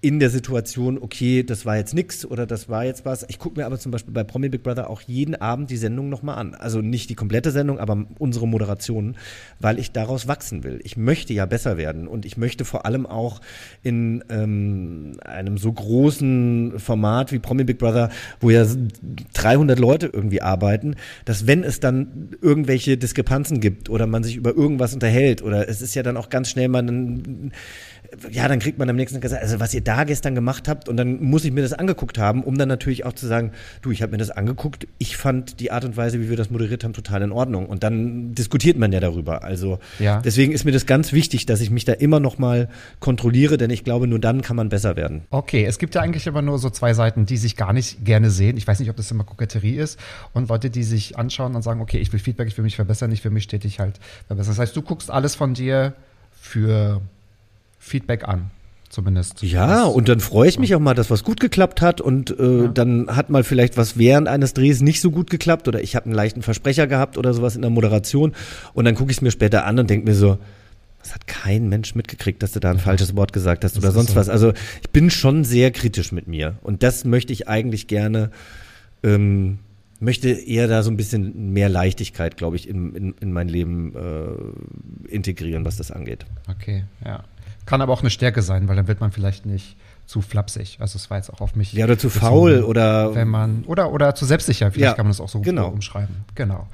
in 0.02 0.18
der 0.18 0.30
Situation, 0.30 0.96
okay, 0.98 1.42
das 1.42 1.66
war 1.66 1.76
jetzt 1.76 1.92
nix 1.92 2.24
oder 2.24 2.46
das 2.46 2.70
war 2.70 2.86
jetzt 2.86 3.04
was. 3.04 3.26
Ich 3.28 3.38
gucke 3.38 3.60
mir 3.60 3.66
aber 3.66 3.78
zum 3.78 3.92
Beispiel 3.92 4.14
bei 4.14 4.24
Promi 4.24 4.48
Big 4.48 4.62
Brother 4.62 4.88
auch 4.88 5.02
jeden 5.02 5.34
Abend 5.34 5.68
die 5.68 5.76
Sendung 5.76 6.08
nochmal 6.08 6.38
an. 6.38 6.54
Also 6.54 6.80
nicht 6.80 7.10
die 7.10 7.14
komplette 7.14 7.50
Sendung, 7.50 7.78
aber 7.78 8.06
unsere 8.18 8.48
Moderationen, 8.48 9.18
weil 9.58 9.78
ich 9.78 9.92
daraus 9.92 10.26
wachsen 10.26 10.64
will. 10.64 10.80
Ich 10.84 10.96
möchte 10.96 11.34
ja 11.34 11.44
besser 11.44 11.76
werden 11.76 12.08
und 12.08 12.24
ich 12.24 12.38
möchte 12.38 12.64
vor 12.64 12.86
allem 12.86 13.04
auch 13.04 13.42
in 13.82 14.24
ähm, 14.30 15.18
einem 15.22 15.58
so 15.58 15.70
großen 15.70 16.78
Format 16.78 17.30
wie 17.30 17.38
Promi 17.38 17.64
Big 17.64 17.78
Brother, 17.78 18.08
wo 18.40 18.48
ja 18.48 18.64
300 19.34 19.78
Leute 19.78 20.06
irgendwie 20.10 20.40
arbeiten, 20.40 20.96
dass 21.26 21.46
wenn 21.46 21.62
es 21.62 21.78
dann 21.78 22.30
irgendwelche 22.40 22.96
Diskrepanzen 22.96 23.60
gibt 23.60 23.90
oder 23.90 24.06
man 24.06 24.24
sich 24.24 24.36
über 24.36 24.56
irgendwas 24.56 24.94
unterhält 24.94 25.42
oder 25.42 25.68
es 25.68 25.82
ist 25.82 25.94
ja 25.94 26.02
dann 26.02 26.16
auch 26.16 26.30
ganz 26.30 26.48
schnell 26.48 26.68
mal 26.68 26.82
ein 26.82 27.52
ja, 28.30 28.48
dann 28.48 28.58
kriegt 28.58 28.78
man 28.78 28.88
am 28.88 28.96
nächsten 28.96 29.16
Tag 29.16 29.22
gesagt, 29.22 29.42
also 29.42 29.60
was 29.60 29.72
ihr 29.74 29.82
da 29.82 30.04
gestern 30.04 30.34
gemacht 30.34 30.68
habt 30.68 30.88
und 30.88 30.96
dann 30.96 31.22
muss 31.22 31.44
ich 31.44 31.52
mir 31.52 31.62
das 31.62 31.72
angeguckt 31.72 32.18
haben, 32.18 32.42
um 32.42 32.58
dann 32.58 32.68
natürlich 32.68 33.04
auch 33.04 33.12
zu 33.12 33.26
sagen, 33.26 33.52
du, 33.82 33.90
ich 33.90 34.02
habe 34.02 34.12
mir 34.12 34.18
das 34.18 34.30
angeguckt, 34.30 34.86
ich 34.98 35.16
fand 35.16 35.60
die 35.60 35.70
Art 35.70 35.84
und 35.84 35.96
Weise, 35.96 36.20
wie 36.20 36.28
wir 36.28 36.36
das 36.36 36.50
moderiert 36.50 36.84
haben, 36.84 36.92
total 36.92 37.22
in 37.22 37.32
Ordnung 37.32 37.66
und 37.66 37.82
dann 37.82 38.34
diskutiert 38.34 38.78
man 38.78 38.92
ja 38.92 39.00
darüber. 39.00 39.44
Also 39.44 39.78
Ja. 39.98 40.20
deswegen 40.20 40.52
ist 40.52 40.64
mir 40.64 40.72
das 40.72 40.86
ganz 40.86 41.12
wichtig, 41.12 41.46
dass 41.46 41.60
ich 41.60 41.70
mich 41.70 41.84
da 41.84 41.92
immer 41.92 42.20
noch 42.20 42.38
mal 42.38 42.68
kontrolliere, 42.98 43.56
denn 43.58 43.70
ich 43.70 43.84
glaube, 43.84 44.06
nur 44.06 44.18
dann 44.18 44.42
kann 44.42 44.56
man 44.56 44.68
besser 44.68 44.96
werden. 44.96 45.22
Okay, 45.30 45.64
es 45.64 45.78
gibt 45.78 45.94
ja 45.94 46.00
eigentlich 46.00 46.26
immer 46.26 46.42
nur 46.42 46.58
so 46.58 46.70
zwei 46.70 46.94
Seiten, 46.94 47.26
die 47.26 47.36
sich 47.36 47.56
gar 47.56 47.72
nicht 47.72 48.04
gerne 48.04 48.30
sehen. 48.30 48.56
Ich 48.56 48.66
weiß 48.66 48.80
nicht, 48.80 48.90
ob 48.90 48.96
das 48.96 49.10
immer 49.10 49.24
Koketterie 49.24 49.76
ist. 49.76 49.98
Und 50.32 50.48
Leute, 50.48 50.70
die 50.70 50.82
sich 50.82 51.16
anschauen 51.18 51.54
und 51.54 51.62
sagen, 51.62 51.80
okay, 51.80 51.98
ich 51.98 52.12
will 52.12 52.20
Feedback, 52.20 52.48
ich 52.48 52.56
will 52.56 52.64
mich 52.64 52.76
verbessern, 52.76 53.12
ich 53.12 53.22
will 53.24 53.30
mich 53.30 53.44
stetig 53.44 53.78
halt 53.80 53.98
verbessern. 54.26 54.52
Das 54.52 54.58
heißt, 54.58 54.76
du 54.76 54.82
guckst 54.82 55.10
alles 55.10 55.34
von 55.34 55.54
dir 55.54 55.94
für 56.40 57.00
Feedback 57.80 58.28
an, 58.28 58.50
zumindest. 58.90 59.42
Ja, 59.42 59.84
Das- 59.86 59.94
und 59.94 60.08
dann 60.08 60.20
freue 60.20 60.48
ich 60.48 60.58
mich 60.60 60.74
auch 60.76 60.80
mal, 60.80 60.94
dass 60.94 61.10
was 61.10 61.24
gut 61.24 61.40
geklappt 61.40 61.80
hat 61.82 62.00
und 62.00 62.30
äh, 62.38 62.68
dann 62.72 63.08
hat 63.16 63.30
mal 63.30 63.42
vielleicht 63.42 63.76
was 63.76 63.96
während 63.98 64.28
eines 64.28 64.54
Drehs 64.54 64.80
nicht 64.82 65.00
so 65.00 65.10
gut 65.10 65.30
geklappt 65.30 65.66
oder 65.66 65.82
ich 65.82 65.96
habe 65.96 66.06
einen 66.06 66.14
leichten 66.14 66.42
Versprecher 66.42 66.86
gehabt 66.86 67.18
oder 67.18 67.34
sowas 67.34 67.56
in 67.56 67.62
der 67.62 67.70
Moderation 67.70 68.32
und 68.74 68.84
dann 68.84 68.94
gucke 68.94 69.10
ich 69.10 69.16
es 69.16 69.22
mir 69.22 69.30
später 69.32 69.64
an 69.66 69.78
und 69.78 69.90
denke 69.90 70.06
mir 70.06 70.14
so, 70.14 70.38
das 71.02 71.14
hat 71.14 71.26
kein 71.26 71.70
Mensch 71.70 71.94
mitgekriegt, 71.94 72.42
dass 72.42 72.52
du 72.52 72.60
da 72.60 72.70
ein 72.70 72.78
falsches 72.78 73.16
Wort 73.16 73.32
gesagt 73.32 73.64
hast 73.64 73.78
oder 73.78 73.88
ist 73.88 73.94
sonst 73.94 74.10
so. 74.10 74.16
was. 74.16 74.28
Also 74.28 74.52
ich 74.82 74.90
bin 74.90 75.08
schon 75.08 75.44
sehr 75.44 75.70
kritisch 75.70 76.12
mit 76.12 76.28
mir 76.28 76.56
und 76.62 76.82
das 76.82 77.06
möchte 77.06 77.32
ich 77.32 77.48
eigentlich 77.48 77.86
gerne, 77.86 78.30
ähm, 79.02 79.60
möchte 79.98 80.28
eher 80.28 80.68
da 80.68 80.82
so 80.82 80.90
ein 80.90 80.96
bisschen 80.98 81.52
mehr 81.54 81.70
Leichtigkeit, 81.70 82.36
glaube 82.36 82.56
ich, 82.56 82.68
in, 82.68 82.94
in, 82.94 83.14
in 83.20 83.32
mein 83.32 83.48
Leben 83.48 83.94
äh, 83.96 85.10
integrieren, 85.14 85.64
was 85.64 85.76
das 85.78 85.90
angeht. 85.90 86.26
Okay, 86.50 86.84
ja. 87.04 87.24
Kann 87.70 87.82
aber 87.82 87.92
auch 87.92 88.00
eine 88.00 88.10
Stärke 88.10 88.42
sein, 88.42 88.66
weil 88.68 88.74
dann 88.74 88.88
wird 88.88 89.00
man 89.00 89.12
vielleicht 89.12 89.46
nicht 89.46 89.76
zu 90.04 90.20
flapsig. 90.22 90.78
Also 90.80 90.96
es 90.96 91.08
war 91.08 91.18
jetzt 91.18 91.32
auch 91.32 91.40
auf 91.40 91.54
mich. 91.54 91.72
Ja, 91.72 91.84
oder 91.84 91.96
zu 91.96 92.08
bezogen, 92.08 92.26
faul 92.26 92.62
oder 92.64 93.14
wenn 93.14 93.28
man 93.28 93.64
oder 93.64 93.92
oder 93.92 94.14
zu 94.16 94.24
selbstsicher. 94.24 94.72
Vielleicht 94.72 94.90
Ja, 94.90 94.94
kann 94.94 95.06
man 95.06 95.12
das 95.12 95.20
auch 95.20 95.28
so 95.28 95.40
genau. 95.40 95.68
umschreiben. 95.68 96.24
Genau. 96.34 96.66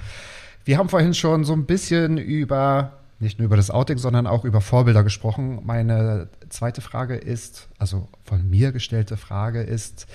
Wir 0.65 0.79
haben 0.79 0.89
vorhin 0.89 1.13
schon 1.13 1.45
so 1.45 1.53
ein 1.53 1.67
bisschen 1.67 2.17
über 2.17 2.93
nicht 3.19 3.39
nur 3.39 3.47
über 3.47 3.57
das 3.57 3.71
Outing, 3.71 3.99
sondern 3.99 4.27
auch 4.27 4.45
über 4.45 4.61
Vorbilder 4.61 5.05
gesprochen. 5.05 5.61
Meine 5.65 6.29
zweite 6.49 6.81
Frage 6.81 7.17
ist, 7.17 7.69
also 7.79 8.09
von 8.25 8.49
mir 8.49 8.73
gestellte 8.73 9.17
Frage 9.17 9.63
ist, 9.63 10.07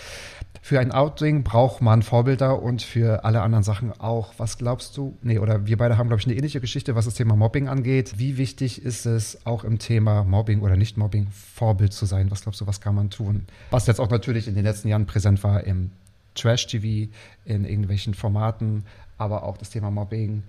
für 0.64 0.80
ein 0.80 0.92
Outing 0.92 1.44
braucht 1.44 1.82
man 1.82 2.04
Vorbilder 2.04 2.62
und 2.62 2.84
für 2.84 3.26
alle 3.26 3.42
anderen 3.42 3.64
Sachen 3.64 4.00
auch. 4.00 4.34
Was 4.38 4.60
glaubst 4.60 4.96
du? 4.96 5.18
Nee, 5.24 5.40
oder 5.40 5.66
wir 5.66 5.76
beide 5.78 5.98
haben, 5.98 6.08
glaube 6.08 6.22
ich, 6.22 6.28
eine 6.28 6.36
ähnliche 6.36 6.62
Geschichte, 6.62 6.96
was 6.96 7.06
das 7.06 7.16
Thema 7.16 7.36
Mobbing 7.36 7.68
angeht. 7.68 8.14
Wie 8.18 8.38
wichtig 8.38 8.86
ist 8.86 9.08
es 9.08 9.46
auch 9.46 9.64
im 9.64 9.80
Thema 9.80 10.24
Mobbing 10.24 10.62
oder 10.62 10.78
Nicht-Mobbing 10.78 11.28
Vorbild 11.32 11.94
zu 11.94 12.06
sein? 12.06 12.30
Was 12.30 12.44
glaubst 12.44 12.62
du, 12.62 12.68
was 12.68 12.80
kann 12.80 12.94
man 12.94 13.10
tun? 13.10 13.46
Was 13.72 13.88
jetzt 13.88 14.00
auch 14.00 14.12
natürlich 14.12 14.48
in 14.48 14.54
den 14.54 14.64
letzten 14.64 14.88
Jahren 14.88 15.08
präsent 15.08 15.44
war 15.44 15.64
im 15.64 15.90
Trash-TV, 16.36 17.12
in 17.44 17.66
irgendwelchen 17.66 18.14
Formaten, 18.14 18.86
aber 19.18 19.44
auch 19.44 19.58
das 19.58 19.72
Thema 19.72 19.90
Mobbing. 19.90 20.44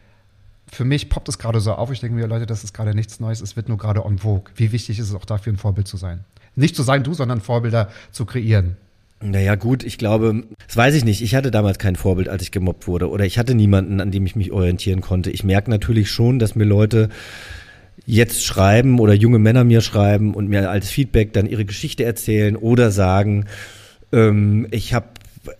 Für 0.66 0.84
mich 0.84 1.08
poppt 1.08 1.30
es 1.30 1.38
gerade 1.38 1.60
so 1.60 1.72
auf. 1.72 1.90
Ich 1.90 2.00
denke 2.00 2.16
mir, 2.16 2.26
Leute, 2.26 2.46
das 2.46 2.64
ist 2.64 2.74
gerade 2.74 2.94
nichts 2.94 3.18
Neues. 3.18 3.40
Es 3.40 3.56
wird 3.56 3.68
nur 3.68 3.78
gerade 3.78 4.04
on 4.04 4.18
vogue. 4.18 4.52
Wie 4.56 4.72
wichtig 4.72 4.98
ist 4.98 5.08
es 5.08 5.14
auch 5.14 5.24
dafür, 5.24 5.54
ein 5.54 5.58
Vorbild 5.58 5.88
zu 5.88 5.96
sein? 5.96 6.24
Nicht 6.54 6.76
zu 6.76 6.82
sein 6.82 7.02
du, 7.02 7.14
sondern 7.14 7.40
Vorbilder 7.40 7.88
zu 8.12 8.26
kreieren. 8.26 8.76
Naja, 9.22 9.54
gut, 9.54 9.84
ich 9.84 9.98
glaube, 9.98 10.44
das 10.66 10.76
weiß 10.76 10.94
ich 10.94 11.04
nicht. 11.04 11.22
Ich 11.22 11.34
hatte 11.34 11.50
damals 11.50 11.78
kein 11.78 11.96
Vorbild, 11.96 12.28
als 12.28 12.42
ich 12.42 12.50
gemobbt 12.50 12.88
wurde. 12.88 13.08
Oder 13.08 13.24
ich 13.24 13.38
hatte 13.38 13.54
niemanden, 13.54 14.00
an 14.00 14.10
dem 14.10 14.26
ich 14.26 14.36
mich 14.36 14.52
orientieren 14.52 15.00
konnte. 15.00 15.30
Ich 15.30 15.44
merke 15.44 15.70
natürlich 15.70 16.10
schon, 16.10 16.38
dass 16.38 16.54
mir 16.56 16.64
Leute 16.64 17.08
jetzt 18.04 18.44
schreiben 18.44 18.98
oder 18.98 19.14
junge 19.14 19.38
Männer 19.38 19.64
mir 19.64 19.80
schreiben 19.80 20.34
und 20.34 20.48
mir 20.48 20.68
als 20.70 20.90
Feedback 20.90 21.32
dann 21.32 21.46
ihre 21.46 21.64
Geschichte 21.64 22.04
erzählen 22.04 22.56
oder 22.56 22.90
sagen, 22.90 23.46
ähm, 24.12 24.66
ich 24.70 24.92
habe 24.92 25.06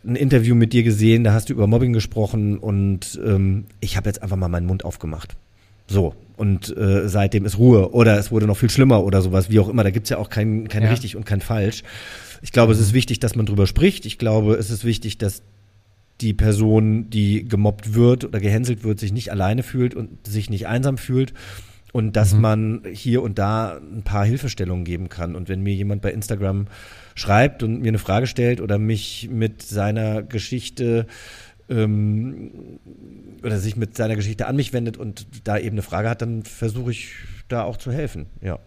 ein 0.04 0.16
Interview 0.16 0.54
mit 0.54 0.72
dir 0.72 0.82
gesehen, 0.82 1.24
da 1.24 1.32
hast 1.32 1.48
du 1.48 1.52
über 1.52 1.66
Mobbing 1.66 1.92
gesprochen 1.92 2.58
und 2.58 3.20
ähm, 3.24 3.66
ich 3.80 3.96
habe 3.96 4.08
jetzt 4.08 4.22
einfach 4.22 4.36
mal 4.36 4.48
meinen 4.48 4.66
Mund 4.66 4.84
aufgemacht. 4.84 5.36
So. 5.92 6.14
Und 6.36 6.76
äh, 6.76 7.08
seitdem 7.08 7.44
ist 7.44 7.58
Ruhe 7.58 7.92
oder 7.92 8.18
es 8.18 8.30
wurde 8.32 8.46
noch 8.46 8.56
viel 8.56 8.70
schlimmer 8.70 9.04
oder 9.04 9.22
sowas, 9.22 9.50
wie 9.50 9.60
auch 9.60 9.68
immer. 9.68 9.84
Da 9.84 9.90
gibt's 9.90 10.10
ja 10.10 10.18
auch 10.18 10.28
kein, 10.30 10.66
kein 10.68 10.82
Ja. 10.82 10.90
richtig 10.90 11.14
und 11.16 11.24
kein 11.24 11.40
falsch. 11.40 11.82
Ich 12.40 12.50
glaube, 12.52 12.72
es 12.72 12.80
ist 12.80 12.92
wichtig, 12.94 13.20
dass 13.20 13.36
man 13.36 13.46
drüber 13.46 13.66
spricht. 13.66 14.06
Ich 14.06 14.18
glaube, 14.18 14.54
es 14.54 14.70
ist 14.70 14.84
wichtig, 14.84 15.18
dass 15.18 15.42
die 16.20 16.32
Person, 16.34 17.10
die 17.10 17.44
gemobbt 17.46 17.94
wird 17.94 18.24
oder 18.24 18.40
gehänselt 18.40 18.82
wird, 18.82 18.98
sich 18.98 19.12
nicht 19.12 19.30
alleine 19.30 19.62
fühlt 19.62 19.94
und 19.94 20.26
sich 20.26 20.50
nicht 20.50 20.66
einsam 20.66 20.98
fühlt. 20.98 21.32
Und 21.92 22.16
dass 22.16 22.32
man 22.34 22.82
hier 22.90 23.22
und 23.22 23.38
da 23.38 23.76
ein 23.76 24.02
paar 24.02 24.24
Hilfestellungen 24.24 24.84
geben 24.84 25.10
kann. 25.10 25.36
Und 25.36 25.50
wenn 25.50 25.62
mir 25.62 25.74
jemand 25.74 26.00
bei 26.00 26.10
Instagram 26.10 26.66
schreibt 27.14 27.62
und 27.62 27.82
mir 27.82 27.88
eine 27.88 27.98
Frage 27.98 28.26
stellt 28.26 28.62
oder 28.62 28.78
mich 28.78 29.28
mit 29.30 29.60
seiner 29.60 30.22
Geschichte 30.22 31.06
ähm, 31.72 32.50
oder 33.42 33.58
sich 33.58 33.76
mit 33.76 33.96
seiner 33.96 34.16
Geschichte 34.16 34.46
an 34.46 34.56
mich 34.56 34.72
wendet 34.72 34.96
und 34.96 35.26
da 35.44 35.58
eben 35.58 35.74
eine 35.74 35.82
Frage 35.82 36.08
hat, 36.08 36.22
dann 36.22 36.42
versuche 36.42 36.90
ich 36.90 37.08
da 37.48 37.64
auch 37.64 37.76
zu 37.76 37.92
helfen. 37.92 38.26
Ja. 38.40 38.58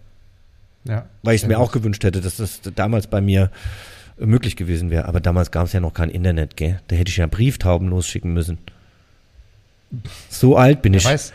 Ja. 0.84 1.08
Weil 1.24 1.36
ich 1.36 1.44
es 1.44 1.48
mir 1.48 1.60
auch 1.60 1.72
gewünscht 1.72 2.04
hätte, 2.04 2.22
dass 2.22 2.38
das 2.38 2.62
damals 2.76 3.08
bei 3.08 3.22
mir 3.22 3.52
äh, 4.20 4.26
möglich 4.26 4.56
gewesen 4.56 4.92
wäre. 4.92 5.06
Aber 5.06 5.20
damals 5.20 5.52
gab 5.52 5.66
es 5.66 5.74
ja 5.74 5.80
noch 5.80 5.94
kein 5.94 6.10
Internet, 6.10 6.58
gell? 6.58 6.80
Da 6.88 6.96
hätte 6.96 7.10
ich 7.10 7.18
ja 7.18 7.28
Brieftauben 7.28 7.88
losschicken 7.88 8.34
müssen. 8.34 8.58
So 10.30 10.58
alt 10.58 10.82
bin 10.82 10.94
Wer 10.94 11.00
ich. 11.00 11.06
weiß, 11.06 11.34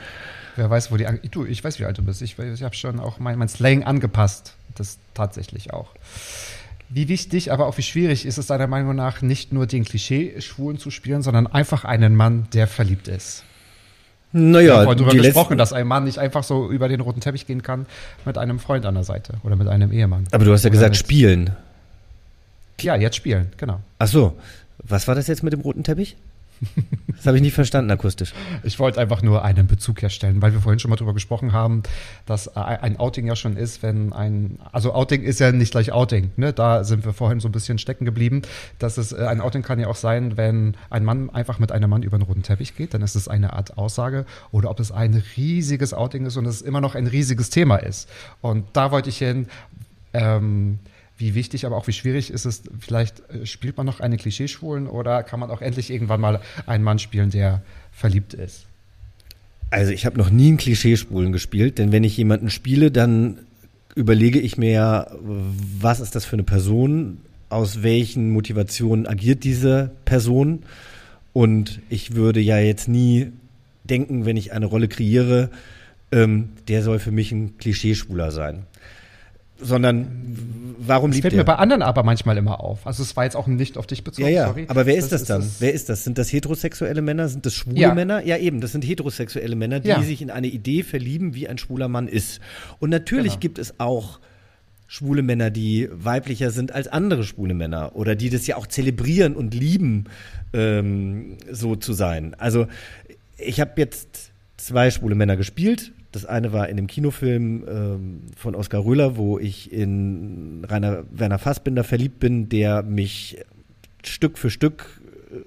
wer 0.57 0.71
weiß, 0.71 0.93
wo 0.93 0.97
die. 0.97 1.07
Du, 1.31 1.47
ich 1.47 1.65
weiß, 1.65 1.79
wie 1.81 1.85
alt 1.85 1.99
du 1.99 2.03
bist. 2.03 2.23
Ich, 2.23 2.39
ich 2.39 2.63
habe 2.63 2.75
schon 2.75 3.01
auch 3.01 3.19
mein, 3.19 3.39
mein 3.39 3.49
Slang 3.49 3.85
angepasst. 3.85 4.55
Das 4.77 4.99
tatsächlich 5.15 5.73
auch. 5.73 5.95
Wie 6.93 7.09
wichtig, 7.09 7.53
aber 7.53 7.67
auch 7.67 7.79
wie 7.79 7.83
schwierig 7.83 8.27
ist 8.27 8.37
es 8.37 8.49
deiner 8.49 8.67
Meinung 8.67 8.97
nach, 8.97 9.23
nicht 9.23 9.53
nur 9.53 9.67
den 9.67 9.85
Klischee-Schwulen 9.85 10.77
zu 10.79 10.91
spielen, 10.91 11.23
sondern 11.23 11.47
einfach 11.47 11.85
einen 11.85 12.17
Mann, 12.17 12.49
der 12.53 12.67
verliebt 12.67 13.07
ist? 13.07 13.45
Wir 14.33 14.41
Naja, 14.43 14.77
haben 14.79 14.85
vorhin 14.85 15.05
darüber 15.05 15.23
gesprochen, 15.23 15.57
dass 15.59 15.73
ein 15.73 15.87
Mann 15.87 16.05
nicht 16.05 16.19
einfach 16.19 16.43
so 16.43 16.69
über 16.69 16.89
den 16.89 17.01
roten 17.01 17.21
Teppich 17.21 17.47
gehen 17.47 17.63
kann 17.63 17.87
mit 18.25 18.39
einem 18.39 18.59
Freund 18.59 18.87
an 18.87 18.95
der 18.95 19.05
Seite 19.05 19.35
oder 19.45 19.55
mit 19.57 19.69
einem 19.69 19.93
Ehemann. 19.93 20.27
aber 20.33 20.45
du 20.45 20.53
hast 20.53 20.65
ja 20.65 20.69
Oder 20.69 20.73
gesagt, 20.79 20.97
spielen. 20.97 21.51
Ja, 22.81 22.97
jetzt 22.97 23.17
spielen, 23.17 23.53
genau. 23.57 23.81
Ach 23.99 24.09
so. 24.09 24.37
Was 24.83 25.07
war 25.07 25.15
das 25.15 25.27
jetzt 25.27 25.43
mit 25.43 25.53
dem 25.53 25.61
roten 25.61 25.85
Teppich? 25.85 26.17
Das 27.21 27.27
habe 27.27 27.37
ich 27.37 27.43
nicht 27.43 27.55
verstanden 27.55 27.91
akustisch. 27.91 28.33
Ich 28.63 28.79
wollte 28.79 28.99
einfach 28.99 29.21
nur 29.21 29.45
einen 29.45 29.67
Bezug 29.67 30.01
herstellen, 30.01 30.41
weil 30.41 30.55
wir 30.55 30.61
vorhin 30.61 30.79
schon 30.79 30.89
mal 30.89 30.97
drüber 30.97 31.13
gesprochen 31.13 31.53
haben, 31.53 31.83
dass 32.25 32.47
äh, 32.47 32.53
ein 32.55 32.99
Outing 32.99 33.27
ja 33.27 33.37
schon 33.37 33.59
ist, 33.59 33.83
wenn 33.83 34.15
ein, 34.15 34.59
also 34.73 34.95
Outing 34.95 35.23
ist 35.23 35.39
ja 35.39 35.53
nicht 35.53 35.73
gleich 35.73 35.93
Outing, 35.93 36.31
ne? 36.37 36.55
Da 36.55 36.83
sind 36.83 37.05
wir 37.05 37.13
vorhin 37.13 37.41
so 37.41 37.49
ein 37.49 37.53
bisschen 37.53 37.77
stecken 37.77 38.07
geblieben. 38.07 38.41
Dass 38.79 38.97
es, 38.97 39.13
äh, 39.13 39.27
ein 39.27 39.43
Outing 39.43 39.61
kann 39.63 39.79
ja 39.79 39.89
auch 39.89 39.97
sein, 39.97 40.39
wenn 40.39 40.79
ein 40.89 41.05
Mann 41.05 41.29
einfach 41.29 41.59
mit 41.59 41.73
einem 41.73 41.91
Mann 41.91 42.03
über 42.03 42.17
den 42.17 42.23
roten 42.23 42.43
Teppich 42.43 42.75
geht, 42.75 42.95
dann 42.95 43.03
ist 43.03 43.17
es 43.17 43.29
eine 43.29 43.53
Art 43.53 43.77
Aussage. 43.77 44.25
Oder 44.51 44.71
ob 44.71 44.81
es 44.81 44.91
ein 44.91 45.23
riesiges 45.37 45.93
Outing 45.93 46.25
ist 46.25 46.39
und 46.39 46.47
es 46.47 46.63
immer 46.63 46.81
noch 46.81 46.95
ein 46.95 47.07
riesiges 47.07 47.51
Thema 47.51 47.77
ist. 47.77 48.09
Und 48.41 48.65
da 48.73 48.93
wollte 48.93 49.11
ich 49.11 49.19
hin, 49.19 49.47
ähm, 50.15 50.79
wie 51.21 51.35
wichtig, 51.35 51.67
aber 51.67 51.77
auch 51.77 51.87
wie 51.87 51.93
schwierig 51.93 52.31
ist 52.31 52.45
es, 52.45 52.63
vielleicht 52.79 53.21
äh, 53.31 53.47
spielt 53.47 53.77
man 53.77 53.87
noch 53.87 54.01
einen 54.01 54.17
Klischeeschwulen 54.17 54.87
oder 54.87 55.23
kann 55.23 55.41
man 55.41 55.51
auch 55.51 55.61
endlich 55.61 55.91
irgendwann 55.91 56.21
mal 56.21 56.41
einen 56.67 56.83
Mann 56.83 56.99
spielen, 56.99 57.31
der 57.31 57.63
verliebt 57.93 58.35
ist? 58.35 58.67
Also 59.71 59.93
ich 59.93 60.07
habe 60.07 60.19
noch 60.19 60.31
nie 60.31 60.49
einen 60.49 60.57
Klischeespulen 60.57 61.33
gespielt, 61.33 61.79
denn 61.79 61.93
wenn 61.93 62.03
ich 62.03 62.17
jemanden 62.17 62.51
spiele, 62.51 62.91
dann 62.91 63.39
überlege 63.95 64.41
ich 64.41 64.57
mir 64.57 64.71
ja, 64.71 65.07
was 65.21 66.01
ist 66.01 66.15
das 66.15 66.25
für 66.25 66.35
eine 66.35 66.43
Person, 66.43 67.19
aus 67.49 67.83
welchen 67.83 68.31
Motivationen 68.31 69.07
agiert 69.07 69.45
diese 69.45 69.91
Person 70.05 70.63
und 71.33 71.81
ich 71.89 72.15
würde 72.15 72.41
ja 72.41 72.59
jetzt 72.59 72.89
nie 72.89 73.33
denken, 73.85 74.25
wenn 74.25 74.37
ich 74.37 74.53
eine 74.53 74.67
Rolle 74.67 74.89
kreiere, 74.89 75.51
ähm, 76.13 76.51
der 76.69 76.83
soll 76.83 76.99
für 76.99 77.13
mich 77.13 77.33
ein 77.33 77.59
Klischeeschwuler 77.59 78.31
sein. 78.31 78.65
Sondern 79.63 80.07
warum 80.79 81.11
Das 81.11 81.17
liebt 81.17 81.23
fällt 81.25 81.35
er? 81.35 81.39
mir 81.39 81.45
bei 81.45 81.57
anderen 81.57 81.83
aber 81.83 82.03
manchmal 82.03 82.37
immer 82.39 82.61
auf. 82.61 82.87
Also 82.87 83.03
es 83.03 83.15
war 83.17 83.25
jetzt 83.25 83.37
auch 83.37 83.47
nicht 83.47 83.77
auf 83.77 83.87
dich 83.87 84.03
bezogen, 84.03 84.29
Ja, 84.29 84.35
ja. 84.35 84.47
sorry. 84.49 84.65
Aber 84.69 84.87
wer 84.87 84.97
ist 84.97 85.13
das, 85.13 85.25
dann? 85.25 85.43
es- 85.43 85.61
wer 85.61 85.73
ist 85.75 85.89
das? 85.89 86.05
Sind 86.05 86.17
das 86.19 86.33
heterosexuelle 86.33 87.03
Männer? 87.03 87.29
Sind 87.29 87.45
das 87.47 87.55
schwule 87.55 87.79
Ja. 87.79 87.95
Männer? 87.95 88.25
Ja, 88.25 88.39
eben. 88.39 88.61
Das 88.61 88.73
sind 88.73 88.85
heterosexuelle 88.85 89.55
Männer, 89.57 89.81
die 89.81 89.89
Ja. 89.89 90.03
sich 90.03 90.23
in 90.23 90.31
eine 90.31 90.47
Idee 90.49 90.83
verlieben, 90.83 91.35
wie 91.35 91.49
ein 91.49 91.59
schwuler 91.59 91.89
Mann 91.89 92.09
ist. 92.09 92.41
Und 92.79 92.91
natürlich 92.91 93.33
Genau. 93.35 93.41
gibt 93.41 93.59
es 93.59 93.79
auch 93.79 94.19
schwule 94.87 95.23
Männer, 95.23 95.51
die 95.51 95.89
weiblicher 95.93 96.51
sind 96.51 96.73
als 96.73 96.89
andere 96.89 97.23
schwule 97.23 97.55
Männer 97.55 97.95
oder 97.95 98.17
die 98.17 98.29
das 98.31 98.47
ja 98.49 98.57
auch 98.57 98.67
zelebrieren 98.67 99.37
und 99.37 99.55
lieben, 99.55 100.07
ähm, 100.53 101.37
so 101.53 101.77
zu 101.77 101.93
sein. 101.93 102.35
Also 102.39 102.67
ich 103.39 103.61
habe 103.61 103.73
jetzt 103.77 104.31
zwei 104.57 104.91
schwule 104.91 105.15
Männer 105.15 105.37
gespielt. 105.37 105.93
Das 106.13 106.25
eine 106.25 106.53
war 106.53 106.69
in 106.69 106.77
dem 106.77 106.87
Kinofilm 106.87 107.65
ähm, 107.69 108.21
von 108.37 108.55
Oskar 108.55 108.85
Röhler, 108.85 109.17
wo 109.17 109.39
ich 109.39 109.73
in 109.73 110.65
Rainer 110.69 111.05
Werner 111.11 111.39
Fassbinder 111.39 111.85
verliebt 111.85 112.19
bin, 112.19 112.49
der 112.49 112.83
mich 112.83 113.39
Stück 114.05 114.39
für 114.39 114.51
Stück 114.51 115.01
äh, 115.31 115.39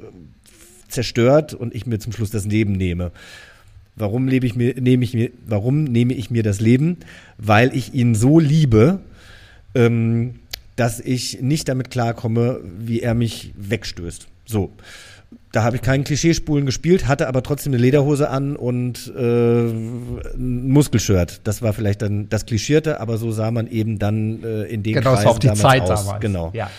zerstört 0.88 1.54
und 1.54 1.76
ich 1.76 1.86
mir 1.86 2.00
zum 2.00 2.14
Schluss 2.14 2.32
das 2.32 2.46
Leben 2.46 2.74
nehme. 2.74 3.12
Warum 3.96 4.28
lebe 4.28 4.48
ich 4.48 4.56
mir, 4.56 4.80
nehme 4.80 5.04
ich 5.04 5.14
mir, 5.14 5.32
warum 5.46 5.84
nehme 5.84 6.14
ich 6.14 6.32
mir 6.32 6.44
das 6.44 6.60
Leben? 6.60 6.98
Weil 7.38 7.76
ich 7.76 7.94
ihn 7.94 8.16
so 8.16 8.40
liebe, 8.40 9.00
ähm, 9.76 10.36
dass 10.76 11.00
ich 11.00 11.42
nicht 11.42 11.68
damit 11.68 11.92
klarkomme, 11.92 12.62
wie 12.80 13.02
er 13.02 13.14
mich 13.14 13.54
wegstößt. 13.58 14.28
So. 14.46 14.72
Da 15.52 15.64
habe 15.64 15.76
ich 15.76 15.82
keinen 15.82 16.04
Klischeespulen 16.04 16.66
gespielt, 16.66 17.08
hatte 17.08 17.28
aber 17.28 17.44
trotzdem 17.44 17.74
eine 17.74 17.82
Lederhose 17.82 18.30
an 18.30 18.56
und 18.56 19.14
äh, 19.16 19.22
ein 19.22 20.70
Muskelshirt. 20.70 21.42
Das 21.44 21.62
war 21.62 21.74
vielleicht 21.74 22.02
dann 22.02 22.28
das 22.30 22.46
Klischierte, 22.46 23.00
aber 23.00 23.18
so 23.18 23.32
sah 23.32 23.52
man 23.52 23.68
eben 23.68 24.00
dann 24.00 24.44
äh, 24.44 24.64
in 24.64 24.82
den 24.84 24.94
Genau, 24.96 25.14
Kreisen 25.14 25.28
auch 25.28 25.40
die 25.40 25.48
damals 25.48 25.62
Zeit 25.62 25.82
aus. 25.84 26.06
damals. 26.06 26.22
Genau. 26.22 26.52
Ja. 26.54 26.70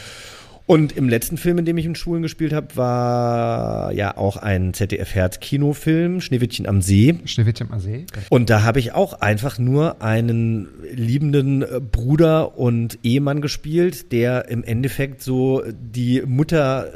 Und 0.67 0.97
im 0.97 1.11
letzten 1.11 1.37
Film, 1.37 1.59
in 1.59 1.67
dem 1.67 1.77
ich 1.77 1.85
in 1.85 1.95
Schulen 1.95 2.23
gespielt 2.23 2.55
habe, 2.55 2.75
war 2.75 3.93
ja 3.93 4.17
auch 4.17 4.39
ein 4.39 4.73
ZDF-Herz-Kinofilm, 4.73 6.23
Schneewittchen 6.23 6.67
am 6.67 6.81
See. 6.81 7.19
Schneewittchen 7.27 7.71
am 7.71 7.81
See. 7.81 8.07
Und 8.31 8.49
da 8.49 8.63
habe 8.63 8.79
ich 8.79 8.93
auch 8.93 9.21
einfach 9.21 9.59
nur 9.59 10.01
einen 10.01 10.69
liebenden 10.91 11.63
äh, 11.63 11.81
Bruder 11.81 12.57
und 12.59 12.99
Ehemann 13.03 13.43
gespielt, 13.43 14.11
der 14.11 14.49
im 14.49 14.65
Endeffekt 14.65 15.23
so 15.23 15.63
die 15.71 16.23
Mutter 16.27 16.93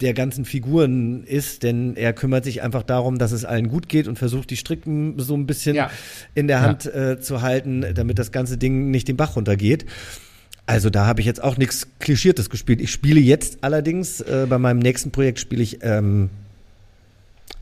der 0.00 0.12
ganzen 0.14 0.44
Figuren 0.44 1.24
ist, 1.24 1.62
denn 1.62 1.96
er 1.96 2.12
kümmert 2.12 2.44
sich 2.44 2.62
einfach 2.62 2.82
darum, 2.82 3.18
dass 3.18 3.32
es 3.32 3.44
allen 3.44 3.68
gut 3.68 3.88
geht 3.88 4.08
und 4.08 4.18
versucht, 4.18 4.50
die 4.50 4.56
Stricken 4.56 5.18
so 5.18 5.34
ein 5.34 5.46
bisschen 5.46 5.74
Ja. 5.76 5.90
in 6.34 6.48
der 6.48 6.58
Ja. 6.58 6.62
Hand 6.62 6.86
äh, 6.86 7.18
zu 7.20 7.40
halten, 7.42 7.84
damit 7.94 8.18
das 8.18 8.30
ganze 8.32 8.58
Ding 8.58 8.90
nicht 8.90 9.08
den 9.08 9.16
Bach 9.16 9.36
runtergeht. 9.36 9.86
Also 10.66 10.90
da 10.90 11.06
habe 11.06 11.20
ich 11.20 11.26
jetzt 11.26 11.42
auch 11.42 11.56
nichts 11.56 11.86
Klischiertes 12.00 12.50
gespielt. 12.50 12.80
Ich 12.80 12.90
spiele 12.90 13.20
jetzt 13.20 13.58
allerdings, 13.62 14.20
äh, 14.20 14.46
bei 14.48 14.58
meinem 14.58 14.80
nächsten 14.80 15.12
Projekt 15.12 15.38
spiele 15.38 15.62
ich 15.62 15.78
ähm, 15.82 16.28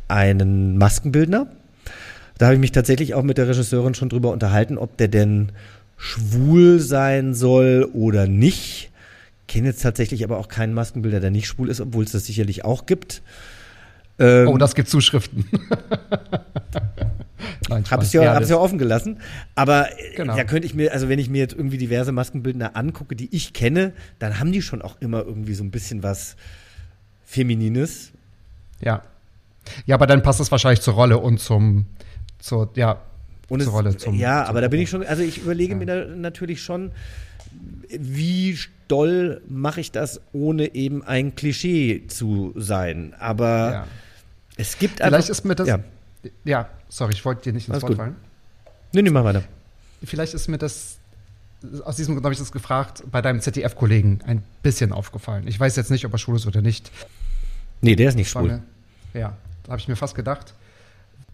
einen 0.09 0.79
Maskenbildner. 0.79 1.47
Da 2.39 2.47
habe 2.47 2.55
ich 2.55 2.61
mich 2.61 2.73
tatsächlich 2.73 3.15
auch 3.15 3.23
mit 3.23 3.39
der 3.39 3.49
Regisseurin 3.49 3.95
schon 3.95 4.09
drüber 4.09 4.33
unterhalten, 4.33 4.77
ob 4.79 4.97
der 4.97 5.09
denn 5.09 5.51
schwul 5.97 6.81
sein 6.81 7.35
soll 7.35 7.89
oder 7.93 8.27
nicht. 8.27 8.91
Kenne 9.49 9.69
jetzt 9.69 9.83
tatsächlich 9.83 10.25
aber 10.25 10.39
auch 10.39 10.49
keinen 10.49 10.75
Maskenbilder, 10.75 11.21
der 11.21 11.31
nicht 11.31 11.47
schwul 11.47 11.69
ist, 11.69 11.81
obwohl 11.81 12.05
es 12.05 12.13
das 12.13 12.25
sicherlich 12.27 12.65
auch 12.65 12.87
gibt. 12.87 13.23
Ähm, 14.19 14.49
Oh, 14.49 14.57
das 14.59 14.75
gibt 14.75 14.89
Zuschriften. 14.89 15.45
Habe 17.71 18.03
es 18.03 18.13
ja, 18.13 18.23
Ja, 18.23 18.35
hab's 18.35 18.49
ja 18.49 18.57
offen 18.57 18.79
gelassen. 18.79 19.19
Aber 19.55 19.91
äh, 19.91 20.15
Genau. 20.17 20.37
da 20.37 20.45
könnte 20.45 20.67
ich 20.67 20.75
mir, 20.75 20.93
also 20.93 21.09
wenn 21.09 21.19
ich 21.19 21.29
mir 21.29 21.39
jetzt 21.39 21.55
irgendwie 21.55 21.79
diverse 21.79 22.13
Maskenbildner 22.13 22.77
angucke, 22.77 23.17
die 23.17 23.35
ich 23.35 23.53
kenne, 23.53 23.93
dann 24.19 24.39
haben 24.39 24.53
die 24.53 24.63
schon 24.63 24.83
auch 24.83 24.97
immer 25.01 25.23
irgendwie 25.25 25.55
so 25.55 25.65
ein 25.65 25.71
bisschen 25.71 26.03
was 26.03 26.37
Feminines. 27.25 28.13
Ja. 28.81 29.03
Ja, 29.87 29.95
aber 29.97 30.07
dann 30.07 30.23
passt 30.23 30.41
es 30.41 30.51
wahrscheinlich 30.51 30.81
zur 30.83 30.95
Rolle 30.95 31.19
und 31.19 31.41
zum, 31.41 31.87
zur, 32.39 32.71
ja, 32.77 33.01
Und 33.49 33.61
zur 33.61 33.69
es, 33.73 33.75
Rolle. 33.75 33.97
Zum, 33.97 34.15
ja, 34.15 34.43
zum 34.43 34.51
aber 34.51 34.61
da 34.61 34.69
bin 34.69 34.81
ich 34.81 34.91
schon, 34.91 35.05
also 35.05 35.23
ich 35.23 35.39
überlege 35.39 35.75
mir 35.75 35.87
da 35.87 36.05
natürlich 36.05 36.63
schon, 36.63 36.93
wie 37.89 38.59
doll 38.89 39.41
mache 39.49 39.81
ich 39.81 39.91
das, 39.93 40.21
ohne 40.33 40.75
eben 40.75 41.03
ein 41.03 41.35
Klischee 41.35 42.07
zu 42.09 42.53
sein. 42.57 43.15
Aber 43.19 43.73
Ja. 43.73 43.87
es 44.57 44.79
gibt 44.79 44.95
Vielleicht 44.99 45.15
einfach, 45.15 45.29
ist 45.29 45.45
mir 45.45 45.55
das. 45.55 45.69
Ja. 45.69 45.81
Ja, 46.45 46.69
sorry, 46.89 47.13
ich 47.13 47.25
wollte 47.25 47.43
dir 47.43 47.53
nicht 47.53 47.69
ins 47.69 47.75
Alles 47.75 47.83
Wort 47.83 47.91
gut. 47.93 47.97
fallen. 47.99 48.17
Nee, 48.93 49.03
nee, 49.03 49.11
mach 49.11 49.25
weiter. 49.25 49.43
Vielleicht 50.03 50.33
ist 50.35 50.49
mir 50.49 50.59
das, 50.59 50.99
aus 51.85 51.97
diesem 51.97 52.15
Grund 52.15 52.25
habe 52.25 52.33
ich 52.33 52.39
das 52.39 52.53
gefragt, 52.53 53.03
bei 53.11 53.21
deinem 53.23 53.41
ZDF-Kollegen 53.41 54.21
ein 54.27 54.43
bisschen 54.63 54.93
aufgefallen. 54.93 55.47
Ich 55.49 55.59
weiß 55.61 55.77
jetzt 55.77 55.91
nicht, 55.91 56.05
ob 56.07 56.13
er 56.13 56.19
schwul 56.19 56.37
ist 56.37 56.47
oder 56.47 56.63
nicht. 56.63 56.91
Nee, 57.81 57.97
der 57.97 58.09
ist 58.09 58.15
nicht 58.15 58.31
schwul. 58.31 58.61
Ja, 59.13 59.37
da 59.65 59.73
habe 59.73 59.81
ich 59.81 59.89
mir 59.89 59.97
fast 59.97 60.15
gedacht. 60.15 60.55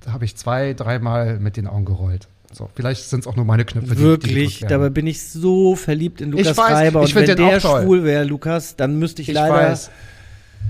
Da 0.01 0.13
habe 0.13 0.25
ich 0.25 0.35
zwei, 0.37 0.73
dreimal 0.75 1.39
mit 1.39 1.57
den 1.57 1.67
Augen 1.67 1.85
gerollt. 1.85 2.27
So, 2.53 2.69
vielleicht 2.75 3.05
sind 3.09 3.21
es 3.21 3.27
auch 3.27 3.37
nur 3.37 3.45
meine 3.45 3.65
Knöpfe, 3.65 3.91
die- 3.91 3.97
die 3.97 4.03
Wirklich, 4.03 4.63
werden. 4.63 4.71
dabei 4.71 4.91
bin 4.91 5.07
ich 5.07 5.23
so 5.23 5.77
verliebt 5.77 6.21
in 6.21 6.33
Lukas 6.33 6.49
Ich 6.49 6.57
weiß, 6.57 6.67
Schreiber. 6.71 7.03
ich 7.05 7.15
Und 7.17 7.27
wenn 7.29 7.37
der 7.37 7.61
schwul 7.61 8.05
wäre, 8.05 8.25
Lukas, 8.25 8.75
dann 8.77 8.99
müsste 8.99 9.23
ich, 9.23 9.29
Ich 9.29 9.35
leider, 9.35 9.55
weiß. 9.55 9.91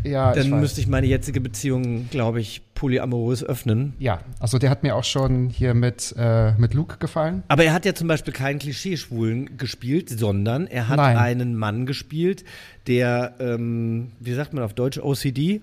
Ja, 0.04 0.30
ich 0.34 0.42
dann 0.42 0.52
weiß. 0.52 0.60
müsste 0.60 0.80
ich 0.80 0.86
meine 0.88 1.06
jetzige 1.06 1.40
Beziehung, 1.40 2.08
glaube 2.10 2.40
ich, 2.40 2.62
polyamorös 2.74 3.42
öffnen. 3.44 3.94
Ja, 3.98 4.20
also 4.38 4.58
der 4.58 4.70
hat 4.70 4.82
mir 4.82 4.94
auch 4.94 5.04
schon 5.04 5.48
hier 5.48 5.74
mit, 5.74 6.14
äh, 6.18 6.52
mit 6.52 6.74
Luke 6.74 6.96
gefallen. 6.98 7.42
Aber 7.48 7.64
er 7.64 7.72
hat 7.72 7.84
ja 7.84 7.94
zum 7.94 8.08
Beispiel 8.08 8.32
keinen 8.32 8.58
Klischeeschwulen 8.58 9.56
gespielt, 9.58 10.08
sondern 10.10 10.66
er 10.66 10.88
hat 10.88 10.96
Nein. 10.98 11.16
einen 11.18 11.54
Mann 11.56 11.86
gespielt, 11.86 12.44
der, 12.86 13.34
ähm, 13.40 14.12
wie 14.20 14.32
sagt 14.34 14.52
man 14.54 14.62
auf 14.64 14.74
Deutsch, 14.74 14.98
OCD, 14.98 15.60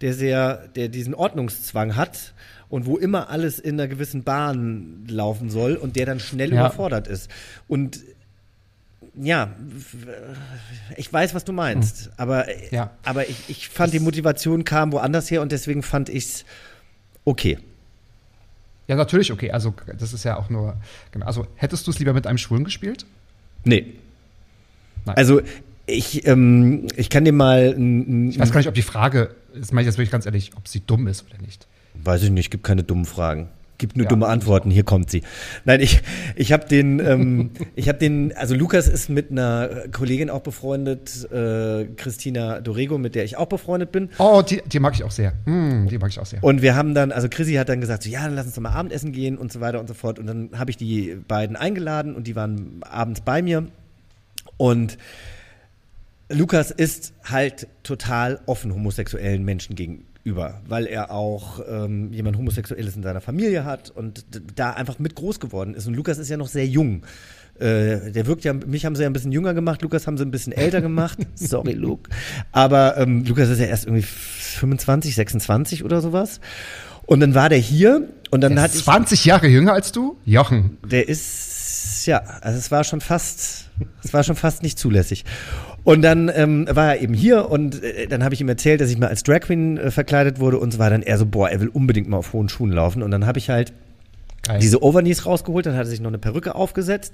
der 0.00 0.14
sehr, 0.14 0.68
der 0.74 0.88
diesen 0.88 1.14
Ordnungszwang 1.14 1.96
hat 1.96 2.34
und 2.74 2.86
wo 2.86 2.96
immer 2.96 3.30
alles 3.30 3.58
in 3.58 3.74
einer 3.80 3.88
gewissen 3.88 4.24
Bahn 4.24 5.04
laufen 5.08 5.48
soll 5.50 5.76
und 5.76 5.96
der 5.96 6.06
dann 6.06 6.18
schnell 6.20 6.52
Ja. 6.52 6.60
überfordert 6.66 7.06
ist. 7.08 7.30
Und 7.68 8.00
ja, 9.16 9.54
ich 10.96 11.12
weiß, 11.12 11.34
was 11.34 11.44
du 11.44 11.52
meinst, 11.52 12.10
aber, 12.16 12.46
Hm. 12.46 12.52
Ja. 12.72 12.90
aber 13.04 13.28
ich, 13.28 13.36
ich 13.48 13.68
fand, 13.68 13.92
die 13.94 14.00
Motivation 14.00 14.64
kam 14.64 14.90
woanders 14.92 15.30
her 15.30 15.40
und 15.40 15.52
deswegen 15.52 15.82
fand 15.82 16.08
ich 16.08 16.24
es 16.24 16.44
okay. 17.24 17.58
Ja, 18.88 18.96
natürlich, 18.96 19.32
okay. 19.32 19.50
Also, 19.52 19.72
das 19.98 20.12
ist 20.12 20.24
ja 20.24 20.36
auch 20.36 20.50
nur. 20.50 20.76
Genau. 21.12 21.26
Also, 21.26 21.46
hättest 21.54 21.86
du 21.86 21.90
es 21.92 21.98
lieber 22.00 22.12
mit 22.12 22.26
einem 22.26 22.38
Schwulen 22.38 22.64
gespielt? 22.64 23.06
Nee. 23.64 23.94
Nein. 25.06 25.16
Also 25.16 25.40
ich, 25.86 26.26
ähm, 26.26 26.88
ich 26.96 27.08
kann 27.08 27.24
dir 27.24 27.32
mal, 27.32 27.68
Ich 28.30 28.38
weiß 28.38 28.50
gar 28.50 28.58
nicht, 28.60 28.68
ob 28.68 28.74
die 28.74 28.82
Frage, 28.82 29.34
das 29.54 29.70
meine 29.72 29.82
ich 29.82 29.86
jetzt 29.86 29.96
wirklich 29.98 30.10
ganz 30.10 30.26
ehrlich, 30.26 30.50
ob 30.56 30.66
sie 30.68 30.80
dumm 30.80 31.06
ist 31.06 31.24
oder 31.26 31.40
nicht. 31.40 31.66
Weiß 32.02 32.22
ich 32.24 32.30
nicht, 32.30 32.50
gibt 32.50 32.64
keine 32.64 32.82
dummen 32.82 33.04
Fragen. 33.04 33.48
Gibt 33.76 33.96
nur 33.96 34.04
Ja, 34.04 34.10
dumme 34.10 34.28
Antworten. 34.28 34.70
Hier 34.70 34.84
kommt 34.84 35.10
sie. 35.10 35.22
Nein, 35.64 35.80
ich, 35.80 36.00
ich 36.36 36.52
habe 36.52 36.66
den, 36.66 37.00
ähm, 37.00 37.50
ich 37.74 37.88
habe 37.88 37.98
den, 37.98 38.32
also 38.36 38.54
Lukas 38.54 38.86
ist 38.86 39.08
mit 39.08 39.30
einer 39.30 39.88
Kollegin 39.90 40.30
auch 40.30 40.42
befreundet, 40.42 41.28
äh, 41.32 41.86
Christina 41.96 42.60
Dorego, 42.60 42.98
mit 42.98 43.16
der 43.16 43.24
ich 43.24 43.36
auch 43.36 43.46
befreundet 43.46 43.90
bin. 43.90 44.10
Oh, 44.18 44.42
die, 44.48 44.62
die 44.64 44.78
mag 44.78 44.94
ich 44.94 45.02
auch 45.02 45.10
sehr. 45.10 45.32
Hm, 45.44 45.88
die 45.88 45.98
mag 45.98 46.10
ich 46.10 46.20
auch 46.20 46.26
sehr. 46.26 46.42
Und 46.44 46.62
wir 46.62 46.76
haben 46.76 46.94
dann, 46.94 47.10
also 47.10 47.28
Chrissy 47.28 47.54
hat 47.54 47.68
dann 47.68 47.80
gesagt, 47.80 48.04
so, 48.04 48.10
ja, 48.10 48.22
dann 48.22 48.36
lass 48.36 48.46
uns 48.46 48.54
doch 48.54 48.62
mal 48.62 48.70
Abendessen 48.70 49.10
gehen 49.10 49.36
und 49.36 49.52
so 49.52 49.60
weiter 49.60 49.80
und 49.80 49.88
so 49.88 49.94
fort. 49.94 50.20
Und 50.20 50.26
dann 50.26 50.50
habe 50.56 50.70
ich 50.70 50.76
die 50.76 51.16
beiden 51.26 51.56
eingeladen 51.56 52.14
und 52.14 52.28
die 52.28 52.36
waren 52.36 52.80
abends 52.88 53.22
bei 53.22 53.42
mir. 53.42 53.66
Und 54.56 54.98
Lukas 56.34 56.70
ist 56.70 57.12
halt 57.24 57.68
total 57.82 58.40
offen 58.46 58.74
homosexuellen 58.74 59.44
Menschen 59.44 59.74
gegenüber, 59.76 60.60
weil 60.66 60.86
er 60.86 61.10
auch 61.10 61.60
ähm, 61.68 62.12
jemand 62.12 62.36
Homosexuelles 62.36 62.96
in 62.96 63.02
seiner 63.02 63.20
Familie 63.20 63.64
hat 63.64 63.90
und 63.90 64.24
da 64.56 64.70
einfach 64.72 64.98
mit 64.98 65.14
groß 65.14 65.40
geworden 65.40 65.74
ist. 65.74 65.86
Und 65.86 65.94
Lukas 65.94 66.18
ist 66.18 66.28
ja 66.28 66.36
noch 66.36 66.48
sehr 66.48 66.66
jung. 66.66 67.02
Äh, 67.58 68.10
der 68.10 68.26
wirkt 68.26 68.42
ja, 68.44 68.52
mich 68.52 68.84
haben 68.84 68.96
sie 68.96 69.02
ja 69.02 69.08
ein 69.08 69.12
bisschen 69.12 69.30
jünger 69.30 69.54
gemacht, 69.54 69.80
Lukas 69.82 70.06
haben 70.08 70.18
sie 70.18 70.24
ein 70.24 70.32
bisschen 70.32 70.52
älter 70.52 70.80
gemacht. 70.80 71.18
Sorry, 71.36 71.72
Luke. 71.72 72.10
Aber 72.50 72.96
ähm, 72.96 73.24
Lukas 73.24 73.48
ist 73.48 73.60
ja 73.60 73.66
erst 73.66 73.86
irgendwie 73.86 74.02
25, 74.02 75.14
26 75.14 75.84
oder 75.84 76.00
sowas. 76.00 76.40
Und 77.06 77.20
dann 77.20 77.34
war 77.34 77.48
der 77.48 77.58
hier 77.58 78.08
und 78.30 78.40
dann 78.40 78.54
Der 78.54 78.62
hat 78.62 78.70
ist 78.70 78.78
ich, 78.78 78.84
20 78.84 79.24
Jahre 79.26 79.46
jünger 79.46 79.74
als 79.74 79.92
du? 79.92 80.16
Jochen. 80.24 80.78
der 80.84 81.06
ist, 81.08 82.06
ja, 82.06 82.18
also 82.40 82.58
es 82.58 82.70
war 82.70 82.82
schon 82.82 83.00
fast, 83.02 83.66
es 84.02 84.12
war 84.12 84.24
schon 84.24 84.36
fast 84.36 84.62
nicht 84.62 84.78
zulässig. 84.78 85.24
Und 85.84 86.00
dann 86.00 86.30
ähm, 86.34 86.66
war 86.70 86.94
er 86.94 87.02
eben 87.02 87.12
hier 87.12 87.50
und 87.50 87.82
äh, 87.82 88.06
dann 88.06 88.24
habe 88.24 88.34
ich 88.34 88.40
ihm 88.40 88.48
erzählt, 88.48 88.80
dass 88.80 88.90
ich 88.90 88.98
mal 88.98 89.08
als 89.08 89.22
Drag 89.22 89.40
Queen 89.40 89.76
äh, 89.76 89.90
verkleidet 89.90 90.40
wurde 90.40 90.58
und 90.58 90.72
so 90.72 90.78
war 90.78 90.88
dann 90.88 91.02
er 91.02 91.18
so, 91.18 91.26
boah, 91.26 91.50
er 91.50 91.60
will 91.60 91.68
unbedingt 91.68 92.08
mal 92.08 92.16
auf 92.16 92.32
hohen 92.32 92.48
Schuhen 92.48 92.72
laufen. 92.72 93.02
Und 93.02 93.10
dann 93.10 93.26
habe 93.26 93.38
ich 93.38 93.50
halt 93.50 93.72
Geil. 94.42 94.60
diese 94.60 94.82
Overknees 94.82 95.26
rausgeholt, 95.26 95.66
dann 95.66 95.74
hat 95.74 95.82
er 95.82 95.86
sich 95.86 96.00
noch 96.00 96.08
eine 96.08 96.18
Perücke 96.18 96.54
aufgesetzt. 96.54 97.12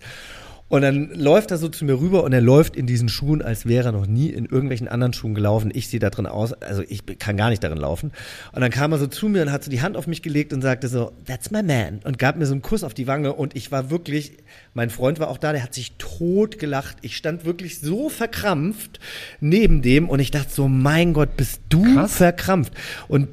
Und 0.70 0.82
dann 0.82 1.10
läuft 1.10 1.50
er 1.50 1.58
so 1.58 1.68
zu 1.68 1.84
mir 1.84 2.00
rüber 2.00 2.22
und 2.22 2.32
er 2.32 2.40
läuft 2.40 2.76
in 2.76 2.86
diesen 2.86 3.08
Schuhen, 3.08 3.42
als 3.42 3.66
wäre 3.66 3.88
er 3.88 3.92
noch 3.92 4.06
nie 4.06 4.28
in 4.28 4.44
irgendwelchen 4.46 4.86
anderen 4.86 5.12
Schuhen 5.12 5.34
gelaufen. 5.34 5.72
Ich 5.74 5.88
sehe 5.88 5.98
da 5.98 6.10
drin 6.10 6.26
aus, 6.26 6.52
also 6.52 6.84
ich 6.86 7.04
kann 7.18 7.36
gar 7.36 7.50
nicht 7.50 7.64
darin 7.64 7.76
laufen. 7.76 8.12
Und 8.52 8.60
dann 8.60 8.70
kam 8.70 8.92
er 8.92 8.98
so 8.98 9.08
zu 9.08 9.28
mir 9.28 9.42
und 9.42 9.50
hat 9.50 9.64
so 9.64 9.70
die 9.70 9.82
Hand 9.82 9.96
auf 9.96 10.06
mich 10.06 10.22
gelegt 10.22 10.52
und 10.52 10.62
sagte 10.62 10.86
so, 10.86 11.10
that's 11.26 11.50
my 11.50 11.64
man. 11.64 11.98
Und 12.04 12.20
gab 12.20 12.36
mir 12.36 12.46
so 12.46 12.52
einen 12.52 12.62
Kuss 12.62 12.84
auf 12.84 12.94
die 12.94 13.08
Wange 13.08 13.32
und 13.32 13.56
ich 13.56 13.72
war 13.72 13.90
wirklich, 13.90 14.34
mein 14.72 14.90
Freund 14.90 15.18
war 15.18 15.28
auch 15.28 15.38
da, 15.38 15.50
der 15.50 15.64
hat 15.64 15.74
sich 15.74 15.96
tot 15.98 16.60
gelacht. 16.60 16.98
Ich 17.02 17.16
stand 17.16 17.44
wirklich 17.44 17.80
so 17.80 18.08
verkrampft 18.08 19.00
neben 19.40 19.82
dem 19.82 20.08
und 20.08 20.20
ich 20.20 20.30
dachte 20.30 20.52
so, 20.54 20.68
mein 20.68 21.14
Gott, 21.14 21.36
bist 21.36 21.62
du 21.68 21.82
Krass. 21.94 22.14
verkrampft. 22.14 22.74
Und 23.08 23.28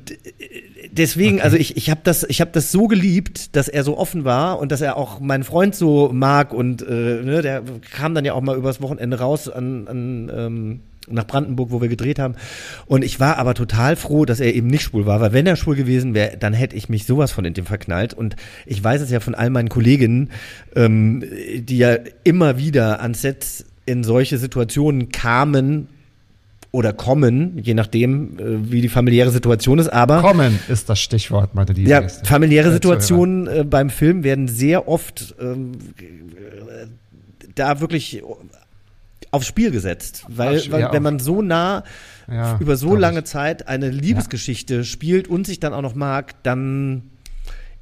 deswegen, 0.91 1.41
also 1.41 1.57
ich, 1.57 1.77
ich 1.77 1.89
habe 1.89 2.01
das, 2.03 2.23
ich 2.23 2.41
habe 2.41 2.51
das 2.51 2.71
so 2.71 2.88
geliebt, 2.88 3.55
dass 3.55 3.67
er 3.67 3.83
so 3.83 3.97
offen 3.97 4.23
war 4.25 4.59
und 4.59 4.71
dass 4.71 4.81
er 4.81 4.97
auch 4.97 5.19
meinen 5.19 5.43
Freund 5.43 5.75
so 5.75 6.09
mag 6.13 6.53
und 6.53 6.81
äh, 6.81 7.21
ne, 7.23 7.41
der 7.41 7.63
kam 7.91 8.15
dann 8.15 8.25
ja 8.25 8.33
auch 8.33 8.41
mal 8.41 8.57
übers 8.57 8.81
Wochenende 8.81 9.19
raus 9.19 9.49
an, 9.49 9.88
an 9.88 10.31
ähm, 10.35 10.79
nach 11.09 11.25
Brandenburg, 11.25 11.71
wo 11.71 11.81
wir 11.81 11.88
gedreht 11.88 12.19
haben. 12.19 12.35
Und 12.85 13.03
ich 13.03 13.19
war 13.19 13.38
aber 13.38 13.53
total 13.53 13.95
froh, 13.95 14.25
dass 14.25 14.39
er 14.39 14.53
eben 14.53 14.67
nicht 14.67 14.83
schwul 14.83 15.05
war, 15.05 15.21
weil 15.21 15.33
wenn 15.33 15.47
er 15.47 15.55
schwul 15.55 15.75
gewesen 15.75 16.13
wäre, 16.13 16.38
dann 16.38 16.53
hätte 16.53 16.75
ich 16.75 16.89
mich 16.89 17.05
sowas 17.05 17.31
von 17.31 17.45
in 17.45 17.53
dem 17.53 17.65
verknallt. 17.65 18.13
Und 18.13 18.35
ich 18.65 18.83
weiß 18.83 19.01
es 19.01 19.09
ja 19.09 19.19
von 19.19 19.35
all 19.35 19.49
meinen 19.49 19.69
Kolleginnen, 19.69 20.29
ähm, 20.75 21.23
die 21.57 21.77
ja 21.77 21.97
immer 22.23 22.57
wieder 22.57 23.01
ans 23.01 23.21
Set 23.21 23.65
in 23.85 24.03
solche 24.03 24.38
Situationen 24.38 25.09
kamen 25.09 25.88
oder 26.72 26.93
kommen, 26.93 27.57
je 27.59 27.74
nachdem, 27.74 28.38
äh, 28.39 28.72
wie 28.72 28.82
die 28.82 28.89
familiäre 28.89 29.32
Situation 29.32 29.80
ist. 29.80 29.89
Aber 29.89 30.22
Kommen 30.22 30.59
ist 30.68 30.89
das 30.89 30.99
Stichwort, 30.99 31.55
meine 31.55 31.74
liebe 31.74 31.89
ja, 31.89 32.07
familiäre 32.07 32.70
Äh, 32.70 32.74
Situationen 32.74 33.47
äh, 33.47 33.63
beim 33.63 33.89
Film 33.89 34.24
werden 34.24 34.47
sehr 34.47 34.88
oft 34.88 35.36
ähm, 35.39 35.74
äh, 35.99 36.88
da 37.55 37.80
wirklich 37.80 38.22
aufs 39.32 39.47
Spiel 39.47 39.72
gesetzt. 39.72 40.26
Weil, 40.28 40.72
weil 40.72 40.82
ja, 40.82 40.93
wenn 40.93 41.03
man 41.03 41.20
so 41.20 41.41
nah 41.41 41.84
Ja, 42.28 42.57
über 42.59 42.76
so 42.76 42.95
lange 42.95 43.20
ich. 43.20 43.26
Zeit 43.26 43.68
eine 43.68 43.89
Liebesgeschichte 43.89 44.84
spielt 44.84 45.28
und 45.28 45.47
sich 45.47 45.59
dann 45.59 45.74
auch 45.74 45.82
noch 45.82 45.95
mag, 45.95 46.36
dann 46.43 47.03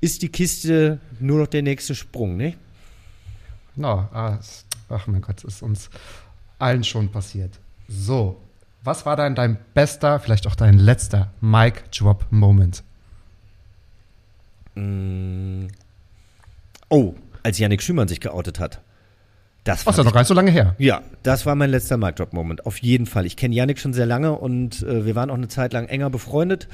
ist 0.02 0.22
die 0.22 0.30
Kiste 0.30 1.00
nur 1.20 1.40
noch 1.40 1.48
der 1.48 1.64
nächste 1.64 1.96
Sprung, 1.96 2.38
ne? 2.38 2.54
No, 3.76 4.08
ah, 4.14 4.40
ach 4.90 5.08
mein 5.08 5.22
Gott, 5.22 5.40
es 5.40 5.56
ist 5.56 5.62
uns 5.64 5.90
allen 6.60 6.84
schon 6.84 7.10
passiert. 7.10 7.60
So, 7.88 8.38
was 8.86 9.06
war 9.06 9.16
denn 9.16 9.36
dein 9.36 9.58
bester, 9.74 10.20
vielleicht 10.20 10.48
auch 10.48 10.56
dein 10.56 10.78
letzter 10.78 11.32
Mic-Drop-Moment? 11.42 12.84
Oh, 16.90 17.16
als 17.44 17.60
Yannick 17.60 17.82
Schümann 17.82 18.08
sich 18.08 18.20
geoutet 18.20 18.60
hat. 18.60 18.82
Das 19.64 19.82
Ach, 19.86 19.92
ist 19.92 19.98
ja 19.98 20.04
noch 20.04 20.14
gar 20.14 20.22
nicht 20.22 20.28
so 20.28 20.36
lange 20.36 20.52
her. 20.52 20.76
Ja, 20.78 21.02
das 21.24 21.48
war 21.48 21.56
mein 21.56 21.72
letzter 21.72 21.98
Mic 21.98 22.16
Drop 22.16 22.34
Moment. 22.34 22.68
Auf 22.68 22.78
jeden 22.78 23.08
Fall. 23.08 23.26
Ich 23.26 23.36
kenne 23.36 23.56
Yannick 23.56 23.80
schon 23.80 23.94
sehr 23.94 24.06
lange 24.06 24.34
und 24.34 24.84
äh, 24.84 25.06
wir 25.06 25.16
waren 25.16 25.32
auch 25.32 25.36
eine 25.36 25.48
Zeit 25.48 25.74
lang 25.74 25.88
enger 25.88 26.12
befreundet. 26.12 26.68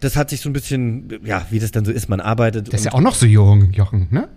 Das 0.00 0.16
hat 0.16 0.30
sich 0.30 0.40
so 0.40 0.48
ein 0.48 0.52
bisschen, 0.52 1.20
ja, 1.24 1.46
wie 1.50 1.60
das 1.60 1.70
dann 1.70 1.84
so 1.84 1.92
ist, 1.92 2.08
man 2.08 2.20
arbeitet. 2.20 2.72
Der 2.72 2.78
ist 2.78 2.86
ja 2.86 2.92
auch 2.92 3.00
noch 3.00 3.14
so 3.14 3.26
jung, 3.26 3.70
Jochen, 3.70 4.08
ne? 4.10 4.28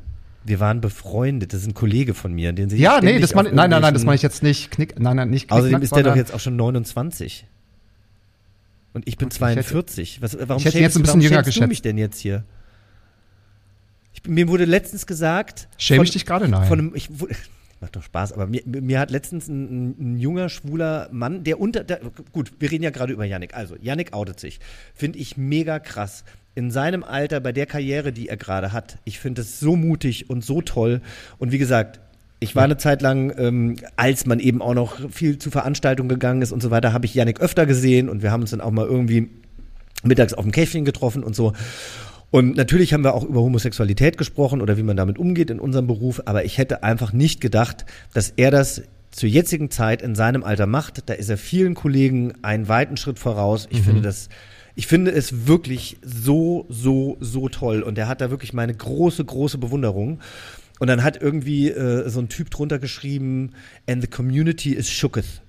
Wir 0.44 0.60
waren 0.60 0.82
befreundet. 0.82 1.54
Das 1.54 1.62
ist 1.62 1.68
ein 1.68 1.74
Kollege 1.74 2.14
von 2.14 2.34
mir, 2.34 2.52
den 2.54 2.70
ich 2.70 2.80
Ja, 2.80 3.00
nee, 3.02 3.20
das 3.20 3.36
meine 3.36 3.52
nein, 3.52 3.70
nein, 3.70 3.82
nein, 3.82 3.94
das 3.94 4.04
meine 4.04 4.16
ich 4.16 4.22
jetzt 4.22 4.42
nicht. 4.44 4.72
Knick, 4.72 5.00
nein, 5.00 5.16
nein, 5.16 5.30
nicht 5.30 5.52
Außerdem 5.52 5.70
Knickknack, 5.80 5.84
ist 5.84 5.96
der 5.96 6.04
doch 6.04 6.16
jetzt 6.16 6.34
auch 6.34 6.39
schon 6.39 6.56
29. 6.56 7.46
Und 8.94 9.08
ich 9.08 9.18
bin 9.18 9.30
Gut, 9.30 9.36
ich 9.38 9.42
hätte- 9.42 9.54
42. 9.62 10.22
Was, 10.22 10.38
warum 10.39 10.58
ich 10.58 10.66
hätte 10.66 10.78
schämst- 10.78 10.82
jetzt 10.82 10.96
ein 10.98 11.04
bisschen 11.04 11.22
jünger 11.22 11.36
schämst 11.36 11.48
du 11.48 11.52
geschätzt. 11.52 11.68
mich 11.70 11.82
denn 11.82 11.98
jetzt 11.98 12.20
hier? 12.20 12.44
Ich, 14.14 14.24
mir 14.28 14.48
wurde 14.48 14.66
letztens 14.66 15.06
gesagt. 15.08 15.68
Schäme 15.78 16.00
von- 16.00 16.06
ich 16.06 16.12
dich 16.12 16.26
gerade? 16.26 16.48
Nein. 16.48 16.68
Von 16.68 16.80
einem, 16.80 16.96
ich, 16.96 17.10
macht 17.80 17.96
doch 17.96 18.04
Spaß, 18.04 18.34
aber 18.34 18.48
mir, 18.48 18.62
mir 18.66 19.00
hat 19.00 19.10
letztens 19.12 19.48
ein, 19.48 19.64
ein, 19.92 20.16
ein 20.16 20.20
junger, 20.20 20.50
schwuler 20.50 21.08
Mann, 21.12 21.44
der 21.44 21.60
unter. 21.60 21.84
Der, 21.84 22.02
gut, 22.34 22.52
wir 22.60 22.70
reden 22.72 22.84
ja 22.84 22.89
gerade 22.89 23.14
über 23.14 23.26
Yannick. 23.26 23.54
Also, 23.56 23.76
Yannick 23.82 24.14
outet 24.14 24.39
sich. 24.39 24.60
Finde 24.94 25.20
ich 25.20 25.38
mega 25.38 25.80
krass. 25.80 26.24
In 26.54 26.70
seinem 26.70 27.04
Alter, 27.04 27.39
bei 27.39 27.52
der 27.54 27.66
Karriere, 27.66 28.12
die 28.12 28.28
er 28.28 28.38
gerade 28.38 28.74
hat, 28.74 28.97
ich 29.06 29.20
finde 29.20 29.41
es 29.41 29.60
so 29.60 29.76
mutig 29.76 30.30
und 30.30 30.43
so 30.43 30.62
toll. 30.62 31.02
Und 31.38 31.52
wie 31.52 31.58
gesagt, 31.58 32.02
ich 32.39 32.56
war 32.56 32.64
eine 32.64 32.78
Zeit 32.78 33.02
lang, 33.02 33.32
ähm, 33.38 33.76
als 33.95 34.26
man 34.26 34.39
eben 34.39 34.62
auch 34.62 34.74
noch 34.74 35.12
viel 35.12 35.38
zu 35.38 35.52
Veranstaltungen 35.52 36.10
gegangen 36.10 36.41
ist 36.41 36.52
und 36.52 36.62
so 36.62 36.72
weiter, 36.72 36.91
habe 36.91 37.06
ich 37.06 37.14
Yannick 37.14 37.39
öfter 37.39 37.66
gesehen 37.66 38.10
und 38.10 38.24
wir 38.24 38.32
haben 38.32 38.41
uns 38.41 38.49
dann 38.49 38.62
auch 38.62 38.72
mal 38.72 38.86
irgendwie 38.86 39.30
mittags 40.04 40.34
auf 40.34 40.43
dem 40.43 40.52
Käffchen 40.52 40.84
getroffen 40.84 41.24
und 41.24 41.36
so. 41.36 41.54
Und 42.32 42.56
natürlich 42.56 42.93
haben 42.93 43.04
wir 43.04 43.14
auch 43.14 43.24
über 43.24 43.41
Homosexualität 43.41 44.18
gesprochen 44.18 44.62
oder 44.62 44.76
wie 44.78 44.84
man 44.84 44.97
damit 44.97 45.20
umgeht 45.20 45.52
in 45.52 45.60
unserem 45.60 45.86
Beruf, 45.86 46.24
aber 46.26 46.43
ich 46.43 46.58
hätte 46.58 46.82
einfach 46.82 47.14
nicht 47.14 47.41
gedacht, 47.41 47.86
dass 48.14 48.34
er 48.36 48.49
das 48.52 48.82
zur 49.12 49.30
jetzigen 49.30 49.70
Zeit 49.70 50.02
in 50.02 50.16
seinem 50.16 50.43
Alter 50.43 50.66
macht. 50.66 51.10
Da 51.10 51.14
ist 51.14 51.30
er 51.30 51.38
vielen 51.38 51.76
Kollegen 51.76 52.34
einen 52.41 52.68
weiten 52.68 52.97
Schritt 52.97 53.20
voraus. 53.20 53.68
Ich 53.70 53.82
finde 53.82 54.02
das, 54.02 54.30
ich 54.76 54.88
finde 54.88 55.11
es 55.11 55.47
wirklich 55.47 55.97
so, 56.01 56.65
so, 56.69 57.17
so 57.19 57.49
toll. 57.49 57.82
Und 57.82 57.97
er 57.97 58.07
hat 58.07 58.22
da 58.22 58.30
wirklich 58.30 58.53
meine 58.53 58.74
große, 58.74 59.24
große 59.24 59.57
Bewunderung. 59.57 60.19
Und 60.80 60.88
dann 60.88 61.03
hat 61.03 61.22
irgendwie 61.22 61.69
äh, 61.69 62.09
so 62.09 62.19
ein 62.19 62.30
Typ 62.30 62.49
drunter 62.49 62.80
geschrieben, 62.80 63.51
and 63.88 64.01
the 64.01 64.07
community 64.07 64.74
is 64.74 64.89
shooketh. 64.89 65.41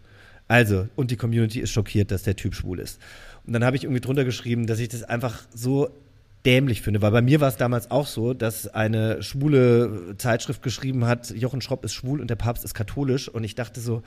Also, 0.48 0.88
und 0.96 1.10
die 1.10 1.16
Community 1.16 1.60
ist 1.60 1.70
schockiert, 1.70 2.10
dass 2.10 2.24
der 2.24 2.36
Typ 2.36 2.54
schwul 2.54 2.78
ist. 2.78 3.00
Und 3.46 3.54
dann 3.54 3.64
habe 3.64 3.76
ich 3.76 3.84
irgendwie 3.84 4.00
drunter 4.00 4.24
geschrieben, 4.24 4.66
dass 4.66 4.78
ich 4.78 4.88
das 4.88 5.02
einfach 5.02 5.42
so 5.54 5.90
dämlich 6.44 6.82
finde, 6.82 7.02
weil 7.02 7.12
bei 7.12 7.22
mir 7.22 7.40
war 7.40 7.48
es 7.48 7.56
damals 7.56 7.90
auch 7.90 8.06
so, 8.06 8.34
dass 8.34 8.66
eine 8.66 9.22
schwule 9.22 10.14
Zeitschrift 10.18 10.62
geschrieben 10.62 11.06
hat, 11.06 11.30
Jochen 11.30 11.60
Schropp 11.60 11.84
ist 11.84 11.94
schwul 11.94 12.20
und 12.20 12.28
der 12.28 12.36
Papst 12.36 12.64
ist 12.64 12.74
katholisch 12.74 13.28
und 13.28 13.44
ich 13.44 13.54
dachte 13.54 13.80
so, 13.80 14.02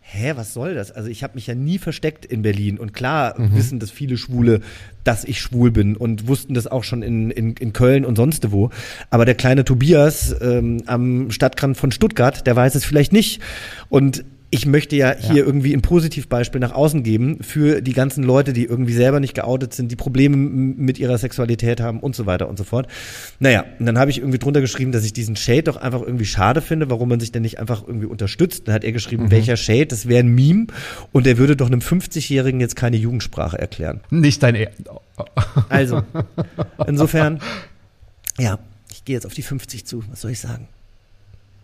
hä, 0.00 0.32
was 0.34 0.52
soll 0.54 0.74
das? 0.74 0.90
Also 0.90 1.08
ich 1.08 1.22
habe 1.22 1.34
mich 1.34 1.46
ja 1.46 1.54
nie 1.54 1.78
versteckt 1.78 2.24
in 2.24 2.42
Berlin 2.42 2.78
und 2.78 2.92
klar 2.92 3.34
wissen 3.54 3.78
das 3.78 3.90
viele 3.90 4.16
Schwule, 4.16 4.60
dass 5.04 5.24
ich 5.24 5.40
schwul 5.40 5.70
bin 5.70 5.96
und 5.96 6.26
wussten 6.26 6.54
das 6.54 6.66
auch 6.66 6.84
schon 6.84 7.02
in, 7.02 7.30
in, 7.30 7.54
in 7.54 7.72
Köln 7.72 8.04
und 8.04 8.16
sonst 8.16 8.50
wo. 8.50 8.70
Aber 9.10 9.24
der 9.24 9.34
kleine 9.34 9.64
Tobias 9.64 10.34
ähm, 10.40 10.82
am 10.86 11.30
Stadtrand 11.30 11.76
von 11.76 11.92
Stuttgart, 11.92 12.46
der 12.46 12.56
weiß 12.56 12.74
es 12.74 12.84
vielleicht 12.84 13.12
nicht 13.12 13.40
und 13.88 14.24
ich 14.52 14.66
möchte 14.66 14.96
ja 14.96 15.14
hier 15.16 15.46
irgendwie 15.46 15.72
ein 15.72 15.80
Positivbeispiel 15.80 16.60
nach 16.60 16.72
außen 16.72 17.04
geben 17.04 17.38
für 17.40 17.80
die 17.82 17.92
ganzen 17.92 18.24
Leute, 18.24 18.52
die 18.52 18.64
irgendwie 18.64 18.92
selber 18.92 19.20
nicht 19.20 19.34
geoutet 19.34 19.74
sind, 19.74 19.92
die 19.92 19.96
Probleme 19.96 20.36
mit 20.36 20.98
ihrer 20.98 21.16
Sexualität 21.18 21.80
haben 21.80 22.00
und 22.00 22.16
so 22.16 22.26
weiter 22.26 22.48
und 22.48 22.58
so 22.58 22.64
fort. 22.64 22.88
Naja, 23.38 23.64
und 23.78 23.86
dann 23.86 23.96
habe 23.96 24.10
ich 24.10 24.18
irgendwie 24.18 24.38
drunter 24.38 24.60
geschrieben, 24.60 24.90
dass 24.90 25.04
ich 25.04 25.12
diesen 25.12 25.36
Shade 25.36 25.64
doch 25.64 25.76
einfach 25.76 26.02
irgendwie 26.02 26.24
schade 26.24 26.60
finde, 26.60 26.90
warum 26.90 27.08
man 27.08 27.20
sich 27.20 27.30
denn 27.30 27.42
nicht 27.42 27.60
einfach 27.60 27.86
irgendwie 27.86 28.06
unterstützt. 28.06 28.66
Dann 28.66 28.74
hat 28.74 28.82
er 28.82 28.90
geschrieben, 28.90 29.30
welcher 29.30 29.56
Shade, 29.56 29.86
das 29.86 30.08
wäre 30.08 30.24
ein 30.24 30.34
Meme 30.34 30.66
und 31.12 31.28
er 31.28 31.38
würde 31.38 31.54
doch 31.54 31.68
einem 31.68 31.80
50-Jährigen 31.80 32.60
jetzt 32.60 32.74
keine 32.74 32.96
Jugendsprache 32.96 33.56
erklären. 33.56 34.00
Nicht 34.10 34.42
dein 34.42 34.56
er 34.56 34.72
Also, 35.68 36.02
insofern, 36.86 37.40
ja, 38.36 38.58
ich 38.90 39.04
gehe 39.04 39.14
jetzt 39.14 39.26
auf 39.26 39.34
die 39.34 39.42
50 39.42 39.86
zu, 39.86 40.02
was 40.10 40.22
soll 40.22 40.32
ich 40.32 40.40
sagen? 40.40 40.66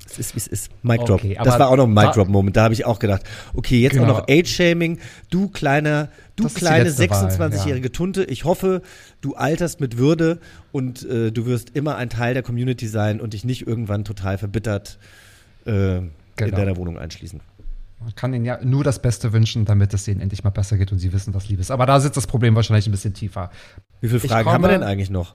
Es 0.09 0.19
ist, 0.19 0.35
wie 0.35 0.39
es 0.39 0.47
ist. 0.47 0.71
Mic 0.83 0.99
Drop. 1.05 1.21
Okay, 1.21 1.37
das 1.43 1.59
war 1.59 1.69
auch 1.69 1.77
noch 1.77 1.85
ein 1.85 1.91
Mic 1.93 2.05
wa- 2.07 2.13
Drop-Moment. 2.13 2.57
Da 2.57 2.63
habe 2.65 2.75
ich 2.75 2.85
auch 2.87 2.99
gedacht, 2.99 3.23
okay, 3.55 3.81
jetzt 3.81 3.93
Genau. 3.95 4.05
auch 4.05 4.19
noch 4.21 4.29
Age-Shaming. 4.29 4.99
Du 5.31 5.49
kleiner, 5.49 6.09
du 6.37 6.45
Das 6.45 6.55
kleine 6.55 6.85
letzte 6.85 7.11
Wahl, 7.11 7.29
26-jährige 7.31 7.91
Tunte. 7.93 8.25
Ich 8.25 8.45
hoffe, 8.45 8.83
du 9.21 9.35
alterst 9.35 9.81
mit 9.81 9.99
Würde 9.99 10.39
und 10.73 11.05
äh, 11.05 11.33
du 11.33 11.47
wirst 11.47 11.71
immer 11.77 11.97
ein 11.97 12.09
Teil 12.09 12.35
der 12.35 12.43
Community 12.45 12.87
sein 12.87 13.21
und 13.21 13.33
dich 13.33 13.45
nicht 13.45 13.67
irgendwann 13.67 14.05
total 14.05 14.39
verbittert 14.39 14.99
äh, 15.67 15.99
in 15.99 16.11
Genau. 16.37 16.57
deiner 16.57 16.77
Wohnung 16.77 16.99
einschließen. 16.99 17.41
Man 17.99 18.15
kann 18.15 18.35
ihnen 18.35 18.45
ja 18.45 18.63
nur 18.63 18.85
das 18.85 19.01
Beste 19.01 19.33
wünschen, 19.33 19.65
damit 19.65 19.93
es 19.95 20.07
ihnen 20.07 20.21
endlich 20.21 20.45
mal 20.45 20.51
besser 20.51 20.77
geht 20.77 20.93
und 20.93 20.99
sie 20.99 21.13
wissen, 21.15 21.33
was 21.35 21.49
Liebe 21.49 21.63
ist. 21.63 21.71
Aber 21.71 21.87
da 21.87 21.99
sitzt 21.99 22.17
das 22.17 22.27
Problem 22.27 22.55
wahrscheinlich 22.55 22.87
ein 22.87 22.91
bisschen 22.93 23.15
tiefer. 23.15 23.51
Wie 24.03 24.09
viele 24.09 24.21
Fragen 24.21 24.49
haben 24.51 24.63
wir 24.63 24.69
komme- 24.69 24.81
denn 24.81 24.83
eigentlich 24.89 25.09
noch? 25.11 25.35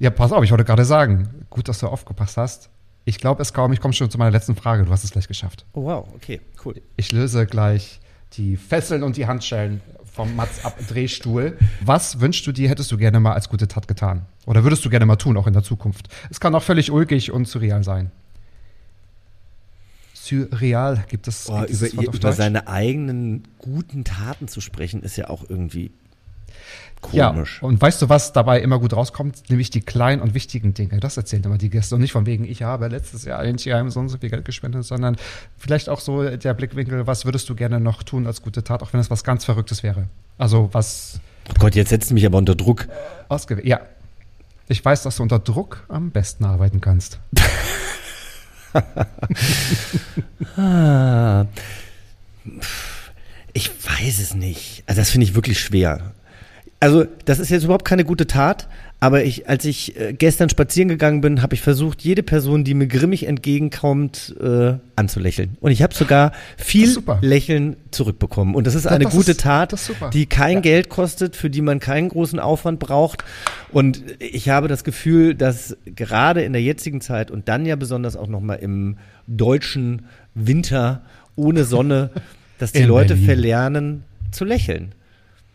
Ja, 0.00 0.10
pass 0.10 0.32
auf, 0.32 0.42
ich 0.42 0.50
wollte 0.50 0.64
gerade 0.64 0.84
sagen, 0.84 1.46
gut, 1.50 1.68
dass 1.68 1.78
du 1.78 1.86
aufgepasst 1.86 2.36
hast. 2.36 2.68
Ich 3.04 3.18
glaube 3.18 3.42
es 3.42 3.52
kaum, 3.52 3.72
ich 3.72 3.80
komme 3.80 3.92
schon 3.92 4.10
zu 4.10 4.18
meiner 4.18 4.30
letzten 4.30 4.56
Frage. 4.56 4.84
Du 4.84 4.90
hast 4.90 5.04
es 5.04 5.10
gleich 5.10 5.28
geschafft. 5.28 5.66
Oh 5.72 5.84
wow, 5.84 6.08
okay, 6.14 6.40
cool. 6.64 6.80
Ich 6.96 7.12
löse 7.12 7.46
gleich 7.46 8.00
die 8.34 8.56
Fesseln 8.56 9.02
und 9.02 9.16
die 9.16 9.26
Handschellen 9.26 9.80
vom 10.14 10.34
Mats 10.36 10.64
ab 10.64 10.78
Drehstuhl. 10.88 11.58
Was 11.80 12.20
wünschst 12.20 12.46
du 12.46 12.52
dir, 12.52 12.68
hättest 12.68 12.90
du 12.92 12.96
gerne 12.96 13.20
mal 13.20 13.32
als 13.32 13.48
gute 13.48 13.68
Tat 13.68 13.88
getan? 13.88 14.26
Oder 14.46 14.62
würdest 14.64 14.84
du 14.84 14.90
gerne 14.90 15.06
mal 15.06 15.16
tun, 15.16 15.36
auch 15.36 15.46
in 15.46 15.52
der 15.52 15.62
Zukunft? 15.62 16.08
Es 16.30 16.40
kann 16.40 16.54
auch 16.54 16.62
völlig 16.62 16.90
ulkig 16.90 17.30
und 17.30 17.46
surreal 17.46 17.82
sein. 17.84 18.10
Surreal 20.14 21.04
gibt 21.08 21.28
es, 21.28 21.50
Oh, 21.50 21.60
gibt 21.60 21.70
es 21.70 21.92
über, 21.92 22.08
auf 22.08 22.14
über 22.14 22.32
seine 22.32 22.68
eigenen 22.68 23.46
guten 23.58 24.04
Taten 24.04 24.48
zu 24.48 24.60
sprechen, 24.62 25.02
ist 25.02 25.16
ja 25.16 25.28
auch 25.28 25.44
irgendwie 25.48 25.90
Ja, 27.12 27.28
komisch. 27.30 27.62
und 27.62 27.80
weißt 27.82 28.00
du, 28.00 28.08
was 28.08 28.32
dabei 28.32 28.60
immer 28.60 28.78
gut 28.78 28.94
rauskommt? 28.94 29.50
Nämlich 29.50 29.68
die 29.68 29.82
kleinen 29.82 30.22
und 30.22 30.32
wichtigen 30.32 30.72
Dinge. 30.72 31.00
Das 31.00 31.18
erzählen 31.18 31.44
immer 31.44 31.58
die 31.58 31.68
Gäste. 31.68 31.94
Und 31.96 32.00
nicht 32.00 32.12
von 32.12 32.24
wegen, 32.24 32.44
ich 32.44 32.62
habe 32.62 32.88
letztes 32.88 33.24
Jahr 33.26 33.44
in 33.44 33.58
Tierheim 33.58 33.90
so 33.90 34.00
und 34.00 34.08
so 34.08 34.16
viel 34.16 34.30
Geld 34.30 34.46
gespendet, 34.46 34.84
sondern 34.84 35.16
vielleicht 35.58 35.90
auch 35.90 36.00
so 36.00 36.24
der 36.34 36.54
Blickwinkel, 36.54 37.06
was 37.06 37.26
würdest 37.26 37.46
du 37.50 37.54
gerne 37.54 37.78
noch 37.78 38.02
tun 38.04 38.26
als 38.26 38.40
gute 38.40 38.64
Tat, 38.64 38.82
auch 38.82 38.94
wenn 38.94 39.00
es 39.00 39.10
was 39.10 39.22
ganz 39.22 39.44
Verrücktes 39.44 39.82
wäre. 39.82 40.08
Also 40.38 40.70
was 40.72 41.20
Oh 41.50 41.54
Gott, 41.58 41.74
jetzt 41.74 41.90
setzt 41.90 42.08
du 42.08 42.14
mich 42.14 42.24
aber 42.24 42.38
unter 42.38 42.54
Druck. 42.54 42.88
ausgewählt. 43.28 43.66
Ja. 43.66 43.80
Ich 44.68 44.82
weiß, 44.82 45.02
dass 45.02 45.16
du 45.16 45.22
unter 45.22 45.38
Druck 45.38 45.84
am 45.88 46.10
besten 46.10 46.46
arbeiten 46.46 46.80
kannst. 46.80 47.18
Ah, 50.56 51.46
ich 53.52 53.70
weiß 53.70 54.18
es 54.18 54.34
nicht. 54.34 54.82
Also 54.86 55.00
das 55.00 55.10
finde 55.10 55.26
ich 55.26 55.34
wirklich 55.34 55.60
schwer. 55.60 56.12
Also 56.80 57.06
das 57.24 57.38
ist 57.38 57.48
jetzt 57.50 57.64
überhaupt 57.64 57.86
keine 57.86 58.04
gute 58.04 58.26
Tat, 58.26 58.68
aber 59.00 59.24
ich, 59.24 59.48
als 59.48 59.64
ich 59.64 59.98
äh, 59.98 60.12
gestern 60.12 60.50
spazieren 60.50 60.88
gegangen 60.88 61.20
bin, 61.22 61.40
habe 61.40 61.54
ich 61.54 61.62
versucht, 61.62 62.02
jede 62.02 62.22
Person, 62.22 62.62
die 62.64 62.74
mir 62.74 62.86
grimmig 62.86 63.26
entgegenkommt, 63.26 64.34
äh, 64.40 64.74
anzulächeln. 64.96 65.56
Und 65.60 65.70
ich 65.70 65.82
habe 65.82 65.94
sogar 65.94 66.32
viel. 66.58 66.94
Lächeln 67.22 67.76
zurückbekommen. 67.90 68.54
Und 68.54 68.66
das 68.66 68.74
ist 68.74 68.86
eine 68.86 69.04
das 69.04 69.14
gute 69.14 69.30
ist- 69.32 69.40
Tat, 69.40 69.74
die 70.12 70.26
kein 70.26 70.56
Ja. 70.56 70.60
Geld 70.60 70.88
kostet, 70.90 71.36
für 71.36 71.48
die 71.48 71.62
man 71.62 71.80
keinen 71.80 72.08
großen 72.10 72.38
Aufwand 72.38 72.80
braucht. 72.80 73.24
Und 73.72 74.02
ich 74.18 74.48
habe 74.50 74.68
das 74.68 74.84
Gefühl, 74.84 75.34
dass 75.34 75.76
gerade 75.86 76.42
in 76.42 76.52
der 76.52 76.62
jetzigen 76.62 77.00
Zeit 77.00 77.30
und 77.30 77.48
dann 77.48 77.64
ja 77.66 77.76
besonders 77.76 78.14
auch 78.16 78.28
nochmal 78.28 78.58
im 78.58 78.98
deutschen 79.26 80.02
Winter 80.34 81.02
ohne 81.36 81.64
Sonne, 81.64 82.10
dass 82.58 82.72
die 82.72 82.80
In 82.80 82.88
Leute 82.88 83.14
Berlin. 83.14 83.24
verlernen 83.24 84.02
zu 84.32 84.44
lächeln. 84.44 84.92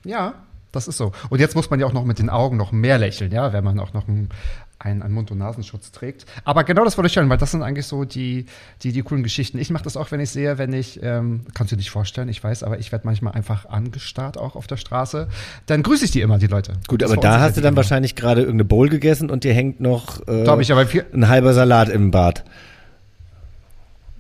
Ja, 0.04 0.34
das 0.72 0.88
ist 0.88 0.98
so. 0.98 1.12
Und 1.30 1.40
jetzt 1.40 1.56
muss 1.56 1.70
man 1.70 1.80
ja 1.80 1.86
auch 1.86 1.94
noch 1.94 2.06
mit 2.06 2.20
den 2.20 2.30
Augen 2.30 2.58
noch 2.58 2.72
mehr 2.72 2.98
lächeln, 2.98 3.32
ja, 3.32 3.54
wenn 3.54 3.64
man 3.64 3.80
auch 3.80 3.94
noch 3.94 4.08
einen, 4.08 4.30
einen, 4.78 5.12
Mund- 5.12 5.32
und 5.32 5.40
Nasenschutz 5.40 5.92
trägt. 5.92 6.26
Aber 6.46 6.64
genau 6.64 6.86
das 6.86 6.96
wollte 6.98 7.08
ich 7.08 7.16
hören, 7.16 7.28
weil 7.30 7.38
das 7.38 7.52
sind 7.52 7.64
eigentlich 7.64 7.88
so 7.88 8.06
die, 8.06 8.46
die, 8.84 8.92
die 8.92 9.02
coolen 9.02 9.24
Geschichten. 9.24 9.58
Ich 9.58 9.72
mache 9.72 9.84
das 9.84 9.98
auch, 9.98 10.12
wenn 10.12 10.20
ich 10.20 10.30
sehe, 10.30 10.58
wenn 10.58 10.72
ich, 10.72 11.02
ähm, 11.02 11.42
kannst 11.56 11.72
du 11.72 11.76
dir 11.76 11.80
nicht 11.80 11.90
vorstellen, 11.90 12.30
ich 12.30 12.44
weiß, 12.44 12.64
aber 12.64 12.78
ich 12.80 12.92
werde 12.92 13.08
manchmal 13.08 13.34
einfach 13.34 13.66
angestarrt 13.66 14.38
auch 14.38 14.56
auf 14.56 14.68
der 14.68 14.78
Straße. 14.78 15.28
Dann 15.66 15.82
grüße 15.84 16.06
ich 16.06 16.12
die 16.12 16.22
immer, 16.22 16.38
die 16.38 16.48
Leute. 16.48 16.74
Gut, 16.88 17.02
Das 17.02 17.12
aber 17.12 17.20
da 17.22 17.40
hast 17.40 17.58
du 17.58 17.62
dann 17.62 17.70
immer. 17.74 17.78
wahrscheinlich 17.78 18.16
gerade 18.16 18.42
irgendeine 18.42 18.66
Bowl 18.66 18.90
gegessen 18.90 19.30
und 19.30 19.44
dir 19.44 19.54
hängt 19.54 19.80
noch 19.80 20.26
äh, 20.28 20.44
ich, 20.62 20.72
aber 20.72 20.86
ein 21.14 21.28
halber 21.28 21.54
Salat 21.54 21.90
im 21.90 22.12
Bad. 22.12 22.44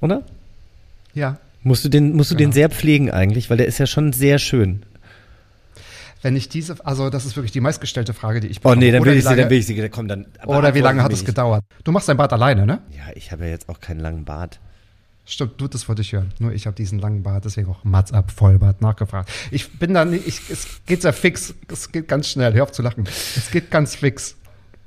oder? 0.02 0.24
Ja. 1.14 1.38
Musst 1.62 1.84
du 1.86 1.90
den, 1.90 2.16
musst 2.16 2.32
du 2.32 2.36
den 2.36 2.46
Genau. 2.46 2.54
sehr 2.54 2.70
pflegen 2.70 3.12
eigentlich, 3.12 3.50
weil 3.50 3.58
der 3.58 3.68
ist 3.68 3.78
ja 3.78 3.86
schon 3.86 4.14
sehr 4.14 4.40
schön. 4.40 4.84
Wenn 6.22 6.36
ich 6.36 6.50
diese, 6.50 6.86
also 6.86 7.10
das 7.10 7.26
ist 7.26 7.36
wirklich 7.38 7.52
die 7.52 7.62
meistgestellte 7.62 8.14
Frage, 8.14 8.42
die 8.42 8.48
ich 8.48 8.60
Oh 8.64 8.76
nee, 8.76 8.92
dann 8.92 9.02
Oder 9.02 9.12
will 9.12 9.18
ich 9.18 9.26
sie, 9.26 9.36
dann 9.36 9.50
will 9.50 9.58
ich 9.60 9.66
sie, 9.66 9.90
komm, 9.90 10.08
dann. 10.08 10.26
Oder 10.46 10.74
wie 10.74 10.82
lange 10.82 11.02
hat 11.02 11.14
es 11.14 11.24
gedauert? 11.24 11.64
Du 11.84 11.92
machst 11.92 12.10
dein 12.10 12.18
Bart 12.18 12.34
alleine, 12.34 12.66
ne? 12.66 12.82
Ja, 12.92 13.14
ich 13.16 13.32
habe 13.32 13.46
ja 13.46 13.52
jetzt 13.52 13.70
auch 13.70 13.80
keinen 13.80 14.00
langen 14.00 14.26
Bart. 14.26 14.60
Stimmt, 15.26 15.62
du, 15.62 15.68
das 15.68 15.88
wollte 15.88 16.02
ich 16.02 16.12
hören. 16.12 16.34
Nur 16.40 16.54
ich 16.54 16.66
habe 16.66 16.76
diesen 16.76 16.98
langen 16.98 17.22
Bart, 17.22 17.46
deswegen 17.46 17.70
auch 17.70 17.84
Mats 17.84 18.12
ab, 18.12 18.32
Vollbart 18.32 18.82
nachgefragt. 18.82 19.30
Ich 19.52 19.78
bin 19.78 19.94
da 19.94 20.04
nicht, 20.04 20.28
ich, 20.28 20.50
es 20.50 20.82
geht 20.88 21.04
sehr 21.04 21.14
fix. 21.14 21.54
Es 21.72 21.92
geht 21.92 22.08
ganz 22.08 22.28
schnell. 22.28 22.54
Hör 22.54 22.64
auf 22.64 22.72
zu 22.72 22.82
lachen. 22.82 23.06
Es 23.06 23.52
geht 23.52 23.70
ganz 23.70 23.96
fix. 23.96 24.36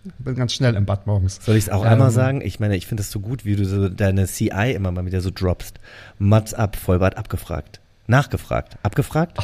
Ich 0.04 0.12
bin 0.18 0.34
ganz 0.34 0.52
schnell 0.52 0.74
im 0.74 0.84
Bad 0.84 1.06
morgens. 1.06 1.38
Soll 1.44 1.54
ich 1.54 1.64
es 1.64 1.70
auch 1.70 1.84
Ähm, 1.84 1.92
einmal 1.92 2.10
sagen? 2.10 2.40
Ich 2.40 2.58
meine, 2.58 2.74
ich 2.76 2.88
finde 2.88 3.02
es 3.02 3.12
so 3.12 3.20
gut, 3.20 3.44
wie 3.44 3.54
du 3.54 3.64
so 3.64 3.88
deine 3.88 4.26
CI 4.26 4.72
immer 4.74 4.90
mal 4.90 5.06
wieder 5.06 5.20
so 5.20 5.30
droppst. 5.32 5.78
Mats 6.18 6.54
ab, 6.54 6.74
Vollbart 6.74 7.16
abgefragt. 7.16 7.80
Nachgefragt. 8.08 8.76
Abgefragt? 8.82 9.38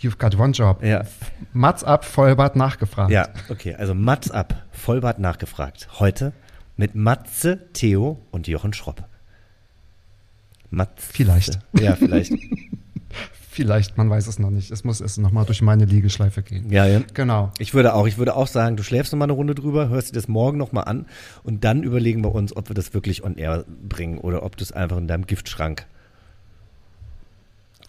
You've 0.00 0.18
got 0.18 0.38
one 0.38 0.52
job. 0.52 0.82
Ja. 0.82 1.04
Mats 1.52 1.84
ab, 1.84 2.04
Vollbart 2.04 2.56
nachgefragt. 2.56 3.10
Ja, 3.10 3.28
okay. 3.50 3.74
Also 3.74 3.94
Mats 3.94 4.30
ab, 4.30 4.66
Vollbart 4.72 5.18
nachgefragt. 5.18 5.88
Heute 5.98 6.32
mit 6.76 6.94
Matze, 6.94 7.58
Theo 7.74 8.18
und 8.30 8.48
Jochen 8.48 8.72
Schropp. 8.72 9.04
Matze. 10.70 10.94
Vielleicht. 10.96 11.58
Ja, 11.78 11.96
vielleicht. 11.96 12.32
Vielleicht, 13.52 13.98
man 13.98 14.08
weiß 14.08 14.28
es 14.28 14.38
noch 14.38 14.50
nicht. 14.50 14.70
Es 14.70 14.84
muss 14.84 15.00
es 15.00 15.18
nochmal 15.18 15.44
durch 15.44 15.60
meine 15.60 15.84
Liegeschleife 15.84 16.40
gehen. 16.40 16.70
ja, 16.70 16.86
ja. 16.86 17.02
Genau. 17.14 17.50
Ich 17.58 17.74
würde 17.74 17.94
auch, 17.94 18.06
ich 18.06 18.16
würde 18.16 18.36
auch 18.36 18.46
sagen, 18.46 18.76
du 18.76 18.84
schläfst 18.84 19.12
noch 19.12 19.18
mal 19.18 19.24
eine 19.24 19.32
Runde 19.32 19.56
drüber, 19.56 19.88
hörst 19.88 20.10
dir 20.10 20.14
das 20.14 20.28
morgen 20.28 20.56
noch 20.56 20.70
mal 20.70 20.84
an 20.84 21.06
und 21.42 21.64
dann 21.64 21.82
überlegen 21.82 22.22
wir 22.22 22.32
uns, 22.32 22.56
ob 22.56 22.70
wir 22.70 22.74
das 22.74 22.94
wirklich 22.94 23.24
on 23.24 23.36
air 23.36 23.64
bringen 23.66 24.18
oder 24.18 24.44
ob 24.44 24.56
du 24.56 24.62
es 24.62 24.70
einfach 24.70 24.98
in 24.98 25.08
deinem 25.08 25.26
Giftschrank. 25.26 25.86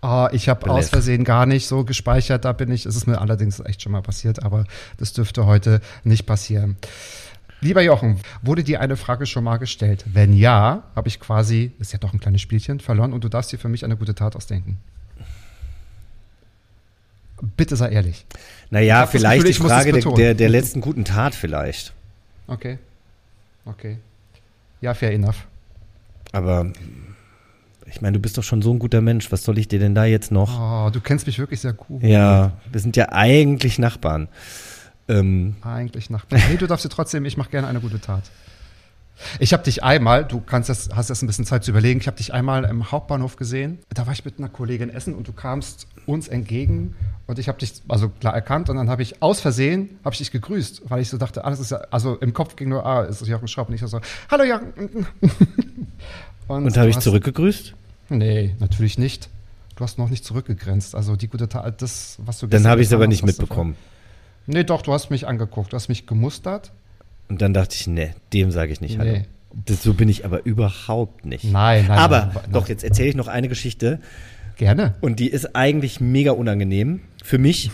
Ah, 0.02 0.30
ich 0.32 0.50
habe 0.50 0.70
aus 0.72 0.90
Versehen 0.90 1.24
gar 1.24 1.46
nicht 1.46 1.68
so 1.68 1.84
gespeichert. 1.84 2.44
Da 2.44 2.54
bin 2.54 2.72
ich. 2.72 2.88
Es 2.88 2.96
ist 2.96 3.06
mir 3.06 3.22
allerdings 3.22 3.60
echt 3.60 3.84
schon 3.84 3.92
mal 3.92 4.02
passiert, 4.02 4.42
aber 4.42 4.66
das 4.98 5.14
dürfte 5.14 5.46
heute 5.46 5.80
nicht 6.04 6.26
passieren. 6.26 6.78
Lieber 7.64 7.84
Jochen, 7.84 8.20
wurde 8.42 8.64
dir 8.64 8.82
eine 8.82 8.98
Frage 8.98 9.28
schon 9.28 9.44
mal 9.44 9.58
gestellt? 9.58 10.04
Wenn 10.12 10.34
ja, 10.34 10.84
habe 10.96 11.08
ich 11.08 11.20
quasi, 11.20 11.72
ist 11.78 11.94
ja 11.94 12.00
doch 12.00 12.12
ein 12.12 12.20
kleines 12.20 12.42
Spielchen, 12.42 12.80
verloren 12.80 13.14
und 13.14 13.24
du 13.24 13.30
darfst 13.30 13.52
dir 13.52 13.60
für 13.60 13.70
mich 13.70 13.86
eine 13.86 13.96
gute 13.96 14.16
Tat 14.16 14.36
ausdenken. 14.36 14.80
Bitte 17.56 17.76
sei 17.76 17.90
ehrlich. 17.90 18.26
Ich 18.30 18.72
Naja, 18.72 19.06
vielleicht 19.06 19.46
Gefühl, 19.46 19.64
die 19.64 19.70
Frage 19.70 19.92
der, 19.94 20.12
der, 20.14 20.34
der 20.34 20.50
letzten 20.50 20.82
guten 20.82 21.06
Tat 21.06 21.36
vielleicht. 21.36 21.94
Okay. 22.48 22.80
Okay. 23.66 23.98
Ja, 24.80 24.96
fair 24.96 25.12
enough. 25.12 25.46
Aber 26.32 26.72
ich 27.92 28.02
meine, 28.02 28.14
du 28.14 28.20
bist 28.20 28.38
doch 28.38 28.44
schon 28.44 28.62
so 28.62 28.72
ein 28.72 28.80
guter 28.80 29.02
Mensch. 29.02 29.32
Was 29.32 29.44
soll 29.44 29.58
ich 29.58 29.68
dir 29.68 29.80
denn 29.80 29.94
da 29.94 30.06
jetzt 30.06 30.32
noch? 30.32 30.60
Oh, 30.60 30.90
du 30.90 31.02
kennst 31.02 31.28
mich 31.28 31.40
wirklich 31.40 31.60
sehr 31.60 31.74
gut. 31.74 32.02
Ja, 32.02 32.54
wir 32.72 32.80
sind 32.80 32.96
ja 32.96 33.10
eigentlich 33.12 33.80
Nachbarn. 33.80 34.28
Ähm, 35.08 35.56
Eigentlich 35.62 36.10
nach. 36.10 36.26
Nee, 36.32 36.58
du 36.58 36.68
darfst 36.68 36.86
dir 36.86 36.90
trotzdem, 36.90 37.26
ich 37.26 37.36
mache 37.36 37.50
gerne 37.50 37.68
eine 37.68 37.82
gute 37.82 38.00
Tat. 38.00 38.24
Ich 39.40 39.54
habe 39.54 39.64
dich 39.64 39.84
einmal, 39.84 40.26
du 40.26 40.40
kannst 40.40 40.70
das, 40.70 40.90
hast 40.96 41.10
jetzt 41.10 41.22
ein 41.22 41.28
bisschen 41.28 41.46
Zeit 41.46 41.64
zu 41.64 41.72
überlegen, 41.72 42.00
ich 42.00 42.08
habe 42.08 42.18
dich 42.18 42.34
einmal 42.34 42.64
im 42.64 42.92
Hauptbahnhof 42.92 43.36
gesehen. 43.36 43.80
Da 43.94 44.08
war 44.08 44.14
ich 44.14 44.26
mit 44.26 44.40
einer 44.40 44.50
Kollegin 44.50 44.90
essen 44.90 45.14
und 45.14 45.28
du 45.28 45.34
kamst 45.34 45.88
uns 46.06 46.28
entgegen 46.28 46.96
und 47.28 47.38
ich 47.38 47.48
habe 47.48 47.60
dich 47.60 47.74
also 47.88 48.10
klar 48.10 48.34
erkannt 48.34 48.70
und 48.70 48.78
dann 48.78 48.90
habe 48.90 49.04
ich 49.04 49.22
aus 49.22 49.40
Versehen 49.42 50.00
habe 50.04 50.14
ich 50.14 50.20
dich 50.20 50.32
gegrüßt, 50.32 50.84
weil 50.90 51.02
ich 51.02 51.10
so 51.10 51.18
dachte, 51.18 51.46
alles 51.46 51.60
ist 51.60 51.72
ja, 51.72 51.82
also 51.92 52.16
im 52.16 52.34
Kopf 52.34 52.56
ging 52.56 52.70
nur, 52.70 52.86
ah, 52.86 53.04
ist 53.04 53.22
das 53.22 53.28
Jochen 53.28 53.48
Schraub 53.48 53.70
und 53.70 53.76
ich 53.76 53.82
so, 53.82 54.02
hallo 54.30 54.44
Jochen. 54.44 54.74
und 56.48 56.78
habe 56.78 56.86
du 56.86 56.90
ich 56.90 57.00
zurückgegrüßt? 57.00 57.76
Nee, 58.12 58.56
natürlich 58.60 58.98
nicht. 58.98 59.30
Du 59.76 59.84
hast 59.84 59.98
noch 59.98 60.10
nicht 60.10 60.26
zurückgegrenzt. 60.26 60.96
Also 60.96 61.16
die 61.16 61.28
gute 61.28 61.48
Tat, 61.48 61.82
das, 61.82 62.18
was 62.24 62.40
du 62.40 62.48
Dann 62.48 62.68
habe 62.68 62.82
ich 62.82 62.88
es 62.88 62.94
aber 62.94 63.08
nicht 63.08 63.26
mitbekommen. 63.26 63.76
Nee, 64.48 64.64
doch, 64.64 64.82
du 64.82 64.92
hast 64.94 65.10
mich 65.10 65.28
angeguckt, 65.28 65.72
du 65.72 65.76
hast 65.76 65.88
mich 65.88 66.08
gemustert. 66.08 66.72
Und 67.30 67.42
dann 67.42 67.54
dachte 67.54 67.76
ich, 67.76 67.88
nee, 67.88 68.14
dem 68.34 68.52
sage 68.52 68.74
ich 68.74 68.82
nicht 68.82 69.00
Hallo. 69.00 69.12
Nee. 69.12 69.26
Das, 69.66 69.84
so 69.84 69.94
bin 69.94 70.10
ich 70.10 70.26
aber 70.26 70.46
überhaupt 70.46 71.26
nicht. 71.26 71.46
Nein, 71.46 71.86
nein, 71.88 71.98
Aber 71.98 72.20
nein, 72.20 72.32
nein. 72.34 72.52
doch, 72.52 72.68
jetzt 72.70 72.84
erzähle 72.84 73.10
ich 73.10 73.16
noch 73.16 73.28
eine 73.28 73.48
Geschichte. 73.50 74.00
Gerne. 74.58 74.96
Und 75.02 75.20
die 75.20 75.30
ist 75.30 75.56
eigentlich 75.56 76.00
mega 76.00 76.32
unangenehm 76.32 77.02
für 77.24 77.38
mich. 77.38 77.72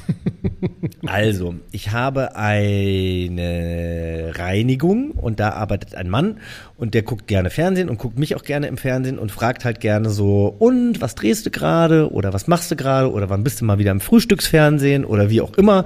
also, 1.05 1.55
ich 1.71 1.91
habe 1.91 2.35
eine 2.35 4.31
Reinigung 4.35 5.11
und 5.11 5.39
da 5.39 5.51
arbeitet 5.51 5.95
ein 5.95 6.09
Mann 6.09 6.39
und 6.77 6.93
der 6.93 7.01
guckt 7.01 7.27
gerne 7.27 7.49
Fernsehen 7.49 7.89
und 7.89 7.97
guckt 7.97 8.19
mich 8.19 8.35
auch 8.35 8.43
gerne 8.43 8.67
im 8.67 8.77
Fernsehen 8.77 9.17
und 9.17 9.31
fragt 9.31 9.65
halt 9.65 9.79
gerne 9.79 10.09
so, 10.09 10.53
und 10.59 11.01
was 11.01 11.15
drehst 11.15 11.45
du 11.45 11.49
gerade 11.49 12.11
oder 12.11 12.33
was 12.33 12.47
machst 12.47 12.69
du 12.71 12.75
gerade 12.75 13.11
oder 13.11 13.29
wann 13.29 13.43
bist 13.43 13.61
du 13.61 13.65
mal 13.65 13.79
wieder 13.79 13.91
im 13.91 14.01
Frühstücksfernsehen 14.01 15.05
oder 15.05 15.29
wie 15.29 15.41
auch 15.41 15.53
immer. 15.53 15.85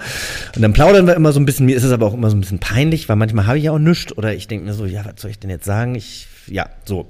Und 0.56 0.62
dann 0.62 0.74
plaudern 0.74 1.08
wir 1.08 1.16
immer 1.16 1.32
so 1.32 1.40
ein 1.40 1.46
bisschen, 1.46 1.66
mir 1.66 1.76
ist 1.76 1.84
es 1.84 1.92
aber 1.92 2.08
auch 2.08 2.14
immer 2.14 2.30
so 2.30 2.38
ein 2.38 2.42
bisschen 2.42 2.60
peinlich, 2.60 3.10
weil 3.10 3.16
manchmal 3.16 3.48
habe 3.48 3.58
ich 3.58 3.66
ja 3.66 3.72
auch 3.72 3.80
nichts 3.80 4.16
oder 4.18 4.34
ich 4.34 4.48
denke 4.48 4.66
mir 4.66 4.74
so, 4.74 4.86
ja, 4.86 5.06
was 5.06 5.22
soll 5.22 5.32
ich 5.32 5.40
denn 5.40 5.50
jetzt 5.50 5.66
sagen? 5.66 5.96
Ich, 5.96 6.28
ja, 6.48 6.68
so. 6.86 7.08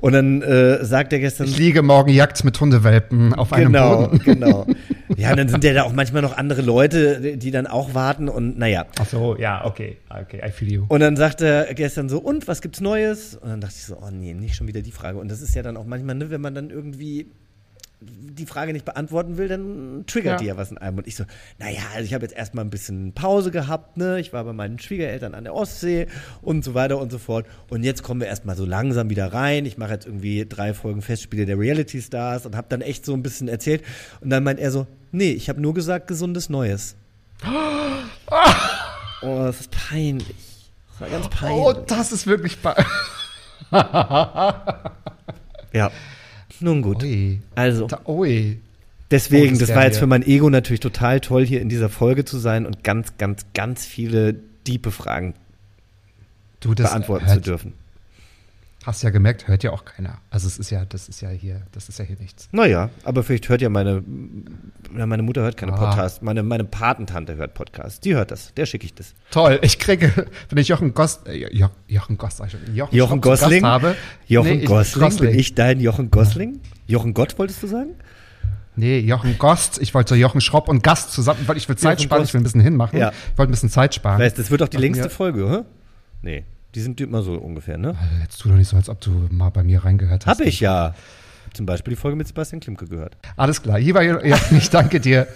Und 0.00 0.12
dann 0.12 0.42
äh, 0.42 0.84
sagt 0.84 1.12
er 1.12 1.18
gestern. 1.18 1.46
Ich 1.46 1.58
liege 1.58 1.82
morgen 1.82 2.10
Jagd 2.10 2.42
mit 2.44 2.58
Hundewelpen 2.60 3.34
auf 3.34 3.52
einem 3.52 3.72
Genau, 3.72 4.06
Boden. 4.08 4.18
genau. 4.24 4.66
Ja, 5.16 5.32
und 5.32 5.38
dann 5.38 5.48
sind 5.48 5.64
ja 5.64 5.74
da 5.74 5.82
auch 5.82 5.92
manchmal 5.92 6.22
noch 6.22 6.38
andere 6.38 6.62
Leute, 6.62 7.36
die 7.36 7.50
dann 7.50 7.66
auch 7.66 7.94
warten 7.94 8.28
und 8.28 8.56
naja. 8.58 8.86
Ach 8.98 9.06
so, 9.06 9.36
ja, 9.36 9.64
okay, 9.66 9.98
okay, 10.08 10.40
I 10.46 10.50
feel 10.50 10.72
you. 10.72 10.84
Und 10.88 11.00
dann 11.00 11.16
sagt 11.16 11.42
er 11.42 11.74
gestern 11.74 12.08
so, 12.08 12.18
und 12.20 12.46
was 12.46 12.62
gibt's 12.62 12.80
Neues? 12.80 13.34
Und 13.34 13.50
dann 13.50 13.60
dachte 13.60 13.74
ich 13.76 13.84
so, 13.84 13.96
oh 13.96 14.10
nee, 14.10 14.32
nicht 14.32 14.54
schon 14.54 14.68
wieder 14.68 14.82
die 14.82 14.92
Frage. 14.92 15.18
Und 15.18 15.28
das 15.30 15.42
ist 15.42 15.54
ja 15.54 15.62
dann 15.62 15.76
auch 15.76 15.84
manchmal, 15.84 16.14
ne, 16.14 16.30
wenn 16.30 16.40
man 16.40 16.54
dann 16.54 16.70
irgendwie 16.70 17.26
die 18.02 18.46
Frage 18.46 18.72
nicht 18.72 18.84
beantworten 18.86 19.36
will, 19.36 19.48
dann 19.48 20.04
triggert 20.06 20.32
Ja. 20.34 20.38
die 20.38 20.44
ja 20.46 20.56
was 20.56 20.70
in 20.70 20.78
einem. 20.78 20.96
Und 20.98 21.06
ich 21.06 21.16
so, 21.16 21.24
naja, 21.58 21.80
also 21.94 22.04
ich 22.04 22.14
habe 22.14 22.24
jetzt 22.24 22.34
erstmal 22.34 22.64
ein 22.64 22.70
bisschen 22.70 23.12
Pause 23.12 23.50
gehabt, 23.50 23.96
ne? 23.98 24.18
Ich 24.20 24.32
war 24.32 24.42
bei 24.44 24.52
meinen 24.54 24.78
Schwiegereltern 24.78 25.34
an 25.34 25.44
der 25.44 25.54
Ostsee 25.54 26.06
und 26.40 26.64
so 26.64 26.72
weiter 26.74 26.98
und 26.98 27.12
so 27.12 27.18
fort. 27.18 27.46
Und 27.68 27.82
jetzt 27.82 28.02
kommen 28.02 28.20
wir 28.20 28.28
erstmal 28.28 28.56
so 28.56 28.64
langsam 28.64 29.10
wieder 29.10 29.32
rein. 29.32 29.66
Ich 29.66 29.76
mache 29.76 29.92
jetzt 29.92 30.06
irgendwie 30.06 30.46
drei 30.48 30.72
Folgen 30.72 31.02
Festspiele 31.02 31.44
der 31.44 31.58
Reality 31.58 32.00
Stars 32.00 32.46
und 32.46 32.56
habe 32.56 32.66
dann 32.70 32.80
echt 32.80 33.04
so 33.04 33.12
ein 33.12 33.22
bisschen 33.22 33.48
erzählt. 33.48 33.82
Und 34.22 34.30
dann 34.30 34.44
meint 34.44 34.60
er 34.60 34.70
so, 34.70 34.86
nee, 35.12 35.32
ich 35.32 35.48
habe 35.50 35.60
nur 35.60 35.74
gesagt, 35.74 36.06
gesundes 36.08 36.48
Neues. 36.48 36.96
Oh, 39.22 39.36
das 39.44 39.60
ist 39.60 39.70
peinlich. 39.70 40.70
Das 40.92 41.00
war 41.02 41.08
ganz 41.10 41.28
peinlich. 41.28 41.58
Oh, 41.62 41.72
das 41.74 42.10
ist 42.12 42.26
wirklich. 42.26 42.56
ba- 42.62 42.74
Ja. 45.72 45.90
Nun 46.60 46.82
gut. 46.82 47.02
Ui. 47.02 47.40
Also, 47.54 47.86
Da, 47.86 48.00
ui. 48.06 48.58
deswegen, 49.10 49.58
das 49.58 49.74
war 49.74 49.84
jetzt 49.84 49.98
für 49.98 50.06
mein 50.06 50.22
Ego 50.22 50.50
natürlich 50.50 50.80
total 50.80 51.20
toll, 51.20 51.44
hier 51.44 51.60
in 51.60 51.68
dieser 51.68 51.88
Folge 51.88 52.24
zu 52.24 52.38
sein 52.38 52.66
und 52.66 52.84
ganz, 52.84 53.16
ganz, 53.18 53.46
ganz 53.54 53.86
viele 53.86 54.34
diepe 54.66 54.90
Fragen 54.90 55.34
Du, 56.60 56.74
beantworten 56.74 57.26
hört, 57.26 57.36
zu 57.36 57.40
dürfen. 57.40 57.72
Hast 58.86 59.02
ja 59.02 59.10
gemerkt, 59.10 59.46
hört 59.46 59.62
ja 59.62 59.72
auch 59.72 59.84
keiner. 59.84 60.18
Also 60.30 60.46
es 60.46 60.58
ist 60.58 60.70
ja, 60.70 60.86
das 60.86 61.08
ist 61.10 61.20
ja 61.20 61.28
hier, 61.28 61.60
das 61.72 61.90
ist 61.90 61.98
ja 61.98 62.04
hier 62.06 62.16
nichts. 62.18 62.48
Naja, 62.50 62.88
aber 63.04 63.22
vielleicht 63.22 63.50
hört 63.50 63.60
ja 63.60 63.68
meine, 63.68 64.02
meine 64.90 65.22
Mutter 65.22 65.42
hört 65.42 65.58
keine 65.58 65.74
Ah. 65.74 65.76
Podcasts. 65.76 66.22
Meine, 66.22 66.42
meine 66.42 66.64
Patentante 66.64 67.36
hört 67.36 67.52
Podcasts. 67.52 68.00
Die 68.00 68.14
hört 68.14 68.30
das. 68.30 68.54
Der 68.54 68.64
schicke 68.64 68.86
ich 68.86 68.94
das. 68.94 69.14
Toll, 69.30 69.58
ich 69.62 69.78
kriege, 69.78 70.10
wenn 70.48 70.56
ich 70.58 70.68
Jochen 70.68 70.94
Gost, 70.94 71.28
äh, 71.28 71.48
jo, 71.54 71.68
Jochen 71.88 72.16
Gost, 72.16 72.38
schon, 72.50 72.74
Jochen, 72.74 72.94
Jochen 72.96 73.20
Gosling. 73.20 73.64
Habe. 73.64 73.96
Jochen 74.26 74.48
Nee, 74.56 74.62
ich- 74.62 74.66
Gosling. 74.66 75.16
Bin 75.18 75.38
ich 75.38 75.54
dein 75.54 75.78
Jochen 75.80 76.10
Gosling? 76.10 76.60
Jochen 76.86 77.12
Gott 77.12 77.38
wolltest 77.38 77.62
du 77.62 77.66
sagen? 77.66 77.90
Nee, 78.76 79.00
Jochen 79.00 79.36
Gost, 79.36 79.78
ich 79.82 79.92
wollte 79.92 80.14
Jochen 80.14 80.40
Schropp 80.40 80.68
und 80.68 80.82
Gast 80.82 81.12
zusammen, 81.12 81.40
weil 81.46 81.58
ich 81.58 81.68
will 81.68 81.76
Zeit 81.76 81.98
Jochen 81.98 82.04
sparen, 82.04 82.20
Gost. 82.22 82.30
ich 82.30 82.34
will 82.34 82.40
ein 82.40 82.44
bisschen 82.44 82.60
hinmachen. 82.62 82.98
Ja. 82.98 83.10
Ich 83.32 83.36
wollte 83.38 83.50
ein 83.50 83.52
bisschen 83.52 83.68
Zeit 83.68 83.94
sparen. 83.94 84.18
Weißt, 84.20 84.38
das 84.38 84.50
wird 84.50 84.62
doch 84.62 84.68
die 84.68 84.78
längste 84.78 85.10
Folge, 85.10 85.50
hä? 85.50 85.58
Nee, 86.22 86.44
die 86.74 86.80
sind 86.80 87.00
immer 87.00 87.22
so 87.22 87.34
ungefähr, 87.34 87.78
ne? 87.78 87.96
Jetzt 88.22 88.38
tu 88.38 88.48
doch 88.48 88.56
nicht 88.56 88.68
so, 88.68 88.76
als 88.76 88.88
ob 88.88 89.00
du 89.00 89.28
mal 89.30 89.50
bei 89.50 89.62
mir 89.62 89.84
reingehört 89.84 90.26
hast. 90.26 90.38
Hab 90.38 90.46
ich 90.46 90.60
ja. 90.60 90.94
Zum 91.52 91.66
Beispiel 91.66 91.94
die 91.94 92.00
Folge 92.00 92.16
mit 92.16 92.28
Sebastian 92.28 92.60
Klimke 92.60 92.86
gehört. 92.86 93.16
Alles 93.36 93.60
klar. 93.60 93.78
Lieber 93.78 94.02
Jochen, 94.02 94.32
ich 94.56 94.70
danke 94.70 95.00
dir. 95.00 95.26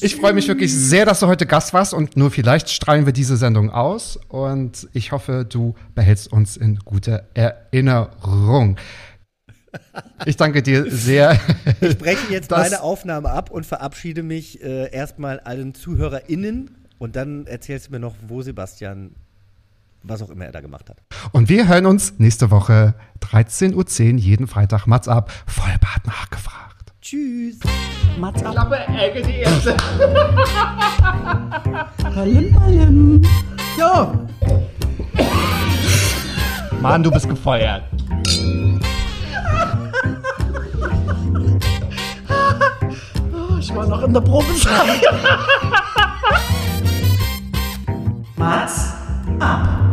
Ich 0.00 0.16
freue 0.16 0.32
mich 0.32 0.48
wirklich 0.48 0.74
sehr, 0.74 1.04
dass 1.04 1.20
du 1.20 1.26
heute 1.26 1.44
Gast 1.44 1.74
warst 1.74 1.92
und 1.92 2.16
nur 2.16 2.30
vielleicht 2.30 2.70
strahlen 2.70 3.04
wir 3.04 3.12
diese 3.12 3.36
Sendung 3.36 3.70
aus 3.70 4.18
und 4.28 4.88
ich 4.92 5.12
hoffe, 5.12 5.44
du 5.48 5.74
behältst 5.94 6.32
uns 6.32 6.56
in 6.56 6.76
guter 6.78 7.26
Erinnerung. 7.34 8.78
Ich 10.24 10.36
danke 10.36 10.62
dir 10.62 10.90
sehr. 10.90 11.38
Ich 11.80 11.98
breche 11.98 12.32
jetzt 12.32 12.50
meine 12.50 12.80
Aufnahme 12.80 13.30
ab 13.30 13.50
und 13.50 13.66
verabschiede 13.66 14.22
mich 14.22 14.62
äh, 14.62 14.90
erstmal 14.92 15.40
allen 15.40 15.74
ZuhörerInnen 15.74 16.70
und 16.98 17.16
dann 17.16 17.46
erzählst 17.46 17.88
du 17.88 17.92
mir 17.92 17.98
noch, 17.98 18.14
wo 18.28 18.42
Sebastian, 18.42 19.14
was 20.02 20.22
auch 20.22 20.30
immer 20.30 20.46
er 20.46 20.52
da 20.52 20.60
gemacht 20.60 20.88
hat. 20.90 20.98
Und 21.32 21.48
wir 21.48 21.68
hören 21.68 21.86
uns 21.86 22.18
nächste 22.18 22.50
Woche 22.50 22.94
13.10 23.20 23.74
Uhr 24.14 24.18
jeden 24.18 24.46
Freitag 24.46 24.86
Mats 24.86 25.08
ab. 25.08 25.32
Vollbart 25.46 26.06
nachgefragt. 26.06 26.92
Tschüss. 27.00 27.58
Mats 28.18 28.42
ab. 28.42 28.52
Klappe, 28.52 28.76
Ecke, 28.98 29.22
die 29.22 29.38
erste. 29.38 29.76
Hallim, 32.14 32.60
hallim. 32.60 33.22
Jo. 33.78 34.12
Mann, 36.80 37.02
du 37.02 37.10
bist 37.10 37.28
gefeuert. 37.28 37.84
Oh, 43.32 43.56
ich 43.58 43.74
war 43.74 43.86
noch 43.86 44.02
in 44.02 44.12
der 44.12 44.20
Probe. 44.20 44.46
Mats 48.36 48.94
ab. 49.38 49.91